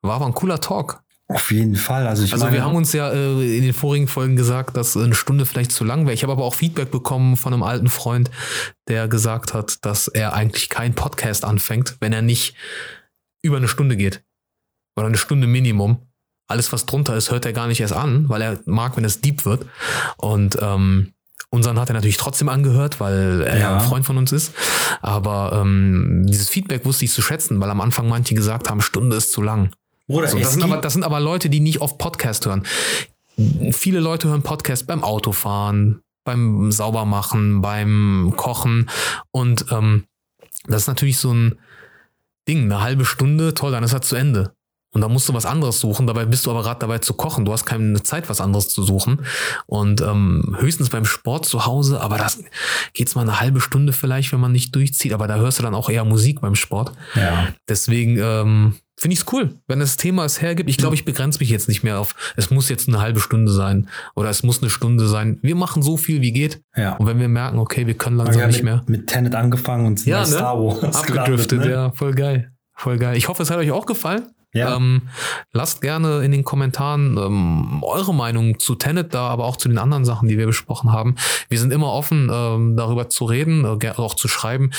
War 0.00 0.16
aber 0.16 0.26
ein 0.26 0.34
cooler 0.34 0.60
Talk. 0.60 1.02
Auf 1.34 1.50
jeden 1.50 1.76
Fall. 1.76 2.06
Also 2.06 2.22
ich 2.24 2.32
Also 2.32 2.44
meine, 2.44 2.56
wir 2.56 2.64
haben 2.64 2.76
uns 2.76 2.92
ja 2.92 3.10
äh, 3.12 3.56
in 3.58 3.62
den 3.62 3.72
vorigen 3.72 4.08
Folgen 4.08 4.36
gesagt, 4.36 4.76
dass 4.76 4.96
eine 4.96 5.14
Stunde 5.14 5.46
vielleicht 5.46 5.72
zu 5.72 5.84
lang 5.84 6.02
wäre. 6.04 6.14
Ich 6.14 6.22
habe 6.22 6.32
aber 6.32 6.44
auch 6.44 6.54
Feedback 6.54 6.90
bekommen 6.90 7.36
von 7.36 7.52
einem 7.52 7.62
alten 7.62 7.88
Freund, 7.88 8.30
der 8.88 9.08
gesagt 9.08 9.54
hat, 9.54 9.84
dass 9.84 10.08
er 10.08 10.34
eigentlich 10.34 10.68
keinen 10.68 10.94
Podcast 10.94 11.44
anfängt, 11.44 11.96
wenn 12.00 12.12
er 12.12 12.22
nicht 12.22 12.54
über 13.42 13.56
eine 13.56 13.68
Stunde 13.68 13.96
geht. 13.96 14.22
Oder 14.96 15.06
eine 15.08 15.16
Stunde 15.16 15.46
Minimum. 15.46 15.98
Alles, 16.48 16.72
was 16.72 16.84
drunter 16.86 17.16
ist, 17.16 17.30
hört 17.30 17.46
er 17.46 17.52
gar 17.52 17.66
nicht 17.66 17.80
erst 17.80 17.94
an, 17.94 18.28
weil 18.28 18.42
er 18.42 18.60
mag, 18.66 18.96
wenn 18.96 19.04
es 19.04 19.20
deep 19.22 19.44
wird. 19.46 19.64
Und 20.18 20.58
ähm, 20.60 21.12
unseren 21.50 21.78
hat 21.80 21.88
er 21.88 21.94
natürlich 21.94 22.18
trotzdem 22.18 22.48
angehört, 22.48 23.00
weil 23.00 23.42
er 23.46 23.58
Ja. 23.58 23.74
ein 23.78 23.80
Freund 23.80 24.04
von 24.04 24.18
uns 24.18 24.32
ist. 24.32 24.52
Aber 25.00 25.58
ähm, 25.62 26.24
dieses 26.28 26.48
Feedback 26.50 26.84
wusste 26.84 27.04
ich 27.06 27.12
zu 27.12 27.22
schätzen, 27.22 27.58
weil 27.60 27.70
am 27.70 27.80
Anfang 27.80 28.08
manche 28.08 28.34
gesagt 28.34 28.68
haben, 28.68 28.80
Stunde 28.82 29.16
ist 29.16 29.32
zu 29.32 29.40
lang. 29.40 29.70
Bruder, 30.08 30.28
So, 30.28 30.38
es 30.38 30.44
das, 30.44 30.52
sind 30.54 30.62
aber, 30.64 30.78
das 30.78 30.92
sind 30.92 31.04
aber 31.04 31.20
Leute, 31.20 31.48
die 31.50 31.60
nicht 31.60 31.80
oft 31.80 31.98
Podcast 31.98 32.46
hören. 32.46 32.64
Viele 33.70 34.00
Leute 34.00 34.28
hören 34.28 34.42
Podcast 34.42 34.86
beim 34.86 35.02
Autofahren, 35.04 36.02
beim 36.24 36.70
Saubermachen, 36.70 37.62
beim 37.62 38.34
Kochen. 38.36 38.90
Und 39.30 39.66
ähm, 39.70 40.04
das 40.66 40.82
ist 40.82 40.88
natürlich 40.88 41.18
so 41.18 41.32
ein 41.32 41.58
Ding, 42.48 42.64
eine 42.64 42.80
halbe 42.80 43.04
Stunde, 43.04 43.54
toll, 43.54 43.72
dann 43.72 43.84
ist 43.84 43.92
er 43.92 44.02
zu 44.02 44.16
Ende. 44.16 44.52
Und 44.94 45.00
dann 45.00 45.10
musst 45.10 45.26
du 45.26 45.32
was 45.32 45.46
anderes 45.46 45.80
suchen, 45.80 46.06
dabei 46.06 46.26
bist 46.26 46.44
du 46.44 46.50
aber 46.50 46.62
gerade 46.62 46.80
dabei 46.80 46.98
zu 46.98 47.14
kochen. 47.14 47.46
Du 47.46 47.52
hast 47.52 47.64
keine 47.64 48.02
Zeit, 48.02 48.28
was 48.28 48.42
anderes 48.42 48.68
zu 48.68 48.82
suchen. 48.82 49.24
Und 49.64 50.02
ähm, 50.02 50.54
höchstens 50.58 50.90
beim 50.90 51.06
Sport 51.06 51.46
zu 51.46 51.64
Hause, 51.64 52.02
aber 52.02 52.18
das 52.18 52.44
geht's 52.92 53.14
mal 53.14 53.22
eine 53.22 53.40
halbe 53.40 53.62
Stunde 53.62 53.94
vielleicht, 53.94 54.32
wenn 54.32 54.40
man 54.40 54.52
nicht 54.52 54.74
durchzieht. 54.74 55.14
Aber 55.14 55.26
da 55.28 55.36
hörst 55.36 55.58
du 55.58 55.62
dann 55.62 55.74
auch 55.74 55.88
eher 55.88 56.04
Musik 56.04 56.42
beim 56.42 56.54
Sport. 56.54 56.92
ja. 57.14 57.48
Deswegen 57.66 58.18
ähm, 58.18 58.74
finde 59.02 59.14
ich 59.14 59.20
es 59.20 59.32
cool, 59.32 59.54
wenn 59.66 59.80
das 59.80 59.96
Thema 59.96 60.24
es 60.24 60.40
hergibt. 60.40 60.70
Ich 60.70 60.78
glaube, 60.78 60.94
ich 60.94 61.04
begrenze 61.04 61.40
mich 61.40 61.50
jetzt 61.50 61.68
nicht 61.68 61.82
mehr 61.82 62.00
auf, 62.00 62.14
es 62.36 62.50
muss 62.50 62.68
jetzt 62.68 62.88
eine 62.88 63.00
halbe 63.00 63.20
Stunde 63.20 63.52
sein 63.52 63.88
oder 64.14 64.30
es 64.30 64.42
muss 64.42 64.62
eine 64.62 64.70
Stunde 64.70 65.06
sein. 65.06 65.38
Wir 65.42 65.56
machen 65.56 65.82
so 65.82 65.96
viel, 65.96 66.20
wie 66.20 66.32
geht. 66.32 66.62
ja. 66.76 66.96
Und 66.96 67.06
wenn 67.06 67.18
wir 67.18 67.28
merken, 67.28 67.58
okay, 67.58 67.86
wir 67.86 67.94
können 67.94 68.16
langsam 68.16 68.42
haben 68.42 68.48
nicht 68.48 68.62
mit, 68.62 68.64
mehr. 68.64 68.82
mit 68.86 69.06
Tenet 69.08 69.34
angefangen 69.34 69.86
und 69.86 70.00
sind 70.00 70.10
Ja, 70.10 70.20
ne? 70.20 70.26
Star 70.26 70.58
Wars 70.58 70.96
Abgedriftet, 70.96 71.60
ne? 71.60 71.70
ja, 71.70 71.92
voll 71.92 72.14
geil. 72.14 72.52
Voll 72.74 72.98
geil. 72.98 73.16
Ich 73.16 73.28
hoffe, 73.28 73.42
es 73.42 73.50
hat 73.50 73.58
euch 73.58 73.70
auch 73.70 73.86
gefallen. 73.86 74.28
Ja. 74.54 74.76
Ähm, 74.76 75.02
lasst 75.52 75.80
gerne 75.80 76.22
in 76.22 76.30
den 76.30 76.44
Kommentaren 76.44 77.16
ähm, 77.16 77.82
eure 77.82 78.14
Meinung 78.14 78.58
zu 78.58 78.74
Tenet 78.74 79.14
da, 79.14 79.28
aber 79.28 79.44
auch 79.46 79.56
zu 79.56 79.68
den 79.68 79.78
anderen 79.78 80.04
Sachen, 80.04 80.28
die 80.28 80.36
wir 80.36 80.46
besprochen 80.46 80.92
haben. 80.92 81.16
Wir 81.48 81.58
sind 81.58 81.72
immer 81.72 81.92
offen, 81.92 82.30
ähm, 82.32 82.76
darüber 82.76 83.08
zu 83.08 83.24
reden, 83.24 83.64
äh, 83.64 83.90
auch 83.96 84.14
zu 84.14 84.28
schreiben. 84.28 84.70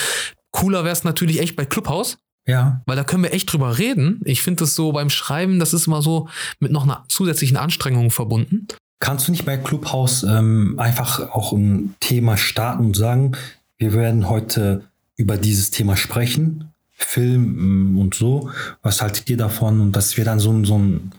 Cooler 0.52 0.84
wäre 0.84 0.94
es 0.94 1.04
natürlich 1.04 1.42
echt 1.42 1.56
bei 1.56 1.66
Clubhouse, 1.66 2.18
ja. 2.48 2.82
weil 2.86 2.96
da 2.96 3.04
können 3.04 3.24
wir 3.24 3.34
echt 3.34 3.52
drüber 3.52 3.78
reden. 3.78 4.22
Ich 4.26 4.42
finde 4.42 4.64
es 4.66 4.76
so 4.76 4.92
beim 4.92 5.10
Schreiben, 5.10 5.60
das 5.60 5.74
ist 5.74 5.88
immer 5.88 6.02
so 6.02 6.28
mit 6.60 6.72
noch 6.72 6.84
einer 6.84 7.06
zusätzlichen 7.08 7.58
Anstrengung 7.58 8.12
verbunden. 8.12 8.68
Kannst 9.00 9.28
du 9.28 9.32
nicht 9.32 9.46
bei 9.46 9.58
Clubhouse 9.58 10.24
ähm, 10.24 10.76
einfach 10.80 11.20
auch 11.32 11.52
ein 11.54 11.96
Thema 12.00 12.38
starten 12.38 12.86
und 12.86 12.96
sagen, 12.96 13.34
wir 13.78 13.94
werden 13.94 14.30
heute 14.30 14.84
über 15.18 15.38
dieses 15.38 15.72
Thema 15.72 15.98
sprechen, 15.98 16.70
Film 16.96 17.94
mm, 17.96 18.00
und 18.00 18.16
so. 18.16 18.50
Was 18.82 19.02
haltet 19.02 19.30
ihr 19.30 19.36
davon? 19.38 19.82
Und 19.82 19.92
dass 19.96 20.16
wir 20.16 20.24
dann 20.24 20.40
so, 20.40 20.52
ein- 20.54 20.64
so, 20.64 20.78
ein, 20.80 21.12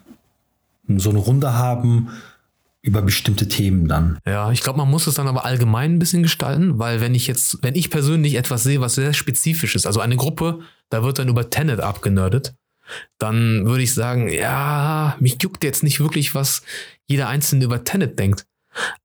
so 0.96 1.10
eine 1.10 1.18
Runde 1.18 1.52
haben 1.54 2.08
über 2.80 3.00
bestimmte 3.02 3.48
Themen 3.48 3.88
dann. 3.88 4.18
Ja, 4.26 4.50
ich 4.52 4.60
glaube, 4.62 4.78
man 4.78 4.90
muss 4.90 5.06
es 5.06 5.14
dann 5.14 5.26
aber 5.26 5.44
allgemein 5.46 5.94
ein 5.94 5.98
bisschen 5.98 6.22
gestalten, 6.22 6.78
weil 6.78 7.00
wenn 7.00 7.14
ich 7.14 7.26
jetzt, 7.26 7.58
wenn 7.62 7.74
ich 7.74 7.90
persönlich 7.90 8.34
etwas 8.34 8.62
sehe, 8.62 8.80
was 8.80 8.94
sehr 8.94 9.14
spezifisch 9.14 9.74
ist, 9.74 9.86
also 9.86 10.00
eine 10.00 10.16
Gruppe, 10.16 10.60
da 10.90 11.02
wird 11.02 11.18
dann 11.18 11.28
über 11.28 11.50
Tenet 11.50 11.80
abgenördet, 11.80 12.54
dann 13.18 13.66
würde 13.66 13.82
ich 13.82 13.94
sagen, 13.94 14.28
ja, 14.28 15.16
mich 15.20 15.42
juckt 15.42 15.64
jetzt 15.64 15.82
nicht 15.82 16.00
wirklich, 16.00 16.34
was 16.34 16.62
jeder 17.06 17.28
Einzelne 17.28 17.64
über 17.64 17.84
Tenet 17.84 18.18
denkt. 18.18 18.46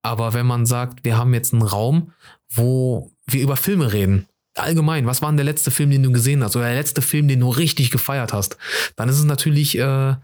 Aber 0.01 0.33
wenn 0.33 0.45
man 0.45 0.65
sagt, 0.65 1.05
wir 1.05 1.17
haben 1.17 1.33
jetzt 1.33 1.53
einen 1.53 1.61
Raum, 1.61 2.11
wo 2.51 3.11
wir 3.27 3.41
über 3.41 3.55
Filme 3.55 3.93
reden, 3.93 4.27
allgemein, 4.55 5.05
was 5.05 5.21
war 5.21 5.29
denn 5.29 5.37
der 5.37 5.45
letzte 5.45 5.71
Film, 5.71 5.91
den 5.91 6.03
du 6.03 6.11
gesehen 6.11 6.43
hast, 6.43 6.55
oder 6.55 6.65
der 6.65 6.75
letzte 6.75 7.01
Film, 7.01 7.27
den 7.27 7.39
du 7.39 7.49
richtig 7.49 7.91
gefeiert 7.91 8.33
hast, 8.33 8.57
dann 8.95 9.09
ist 9.09 9.17
es 9.17 9.23
natürlich 9.23 9.77
äh, 9.77 9.81
eine 9.81 10.19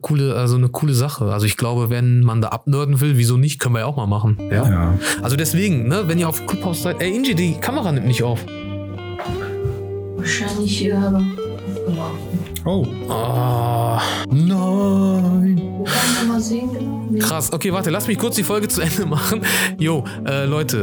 coole, 0.00 0.34
also 0.36 0.56
eine 0.56 0.68
coole 0.68 0.94
Sache. 0.94 1.32
Also 1.32 1.46
ich 1.46 1.56
glaube, 1.56 1.90
wenn 1.90 2.20
man 2.20 2.40
da 2.40 2.48
abnörden 2.48 3.00
will, 3.00 3.16
wieso 3.16 3.36
nicht, 3.36 3.58
können 3.58 3.74
wir 3.74 3.80
ja 3.80 3.86
auch 3.86 3.96
mal 3.96 4.06
machen. 4.06 4.38
Ja. 4.50 4.68
Ja. 4.68 4.98
Also 5.22 5.36
deswegen, 5.36 5.88
ne, 5.88 6.04
wenn 6.06 6.18
ihr 6.18 6.28
auf 6.28 6.46
Clubhouse 6.46 6.82
seid, 6.82 7.00
ey 7.00 7.14
Inji, 7.14 7.34
die 7.34 7.54
Kamera 7.54 7.90
nimmt 7.92 8.06
nicht 8.06 8.22
auf. 8.22 8.44
Wahrscheinlich 10.22 10.84
äh, 10.84 10.92
aufgemacht. 10.92 12.12
Oh. 12.64 12.86
Oh, 13.08 13.98
Nein. 14.30 15.84
kann 15.84 16.28
man 16.28 16.40
sehen, 16.40 16.72
genau. 16.72 17.00
Krass, 17.18 17.52
okay, 17.52 17.72
warte, 17.72 17.90
lass 17.90 18.06
mich 18.06 18.18
kurz 18.18 18.36
die 18.36 18.44
Folge 18.44 18.68
zu 18.74 18.82
Ende 18.82 19.04
machen. 19.04 19.42
Jo, 19.78 20.04
äh, 20.24 20.44
Leute, 20.44 20.78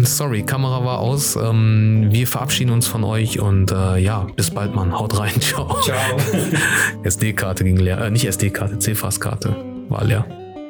äh, 0.00 0.04
sorry, 0.06 0.42
Kamera 0.42 0.82
war 0.86 1.00
aus. 1.00 1.36
Ähm, 1.36 2.08
wir 2.10 2.26
verabschieden 2.26 2.70
uns 2.70 2.86
von 2.86 3.04
euch 3.04 3.38
und 3.40 3.70
äh, 3.72 3.98
ja, 3.98 4.26
bis 4.36 4.50
bald, 4.50 4.74
Mann. 4.74 4.98
Haut 4.98 5.18
rein, 5.18 5.32
ciao. 5.40 5.76
Ciao. 5.82 6.16
SD-Karte 7.02 7.64
ging 7.64 7.76
leer, 7.76 8.00
äh, 8.00 8.10
nicht 8.10 8.24
SD-Karte, 8.26 8.78
CFAS-Karte 8.78 9.54
war 9.90 10.04
leer. 10.04 10.24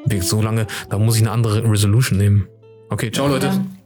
Wirkt 0.07 0.25
so 0.25 0.43
lange, 0.43 0.67
da 0.91 0.99
muss 0.99 1.15
ich 1.17 1.23
eine 1.23 1.31
andere 1.31 1.63
Resolution 1.71 2.19
nehmen. 2.19 2.49
Okay, 2.91 3.13
ciao, 3.13 3.29
Leute. 3.29 3.47
Dann- 3.47 3.82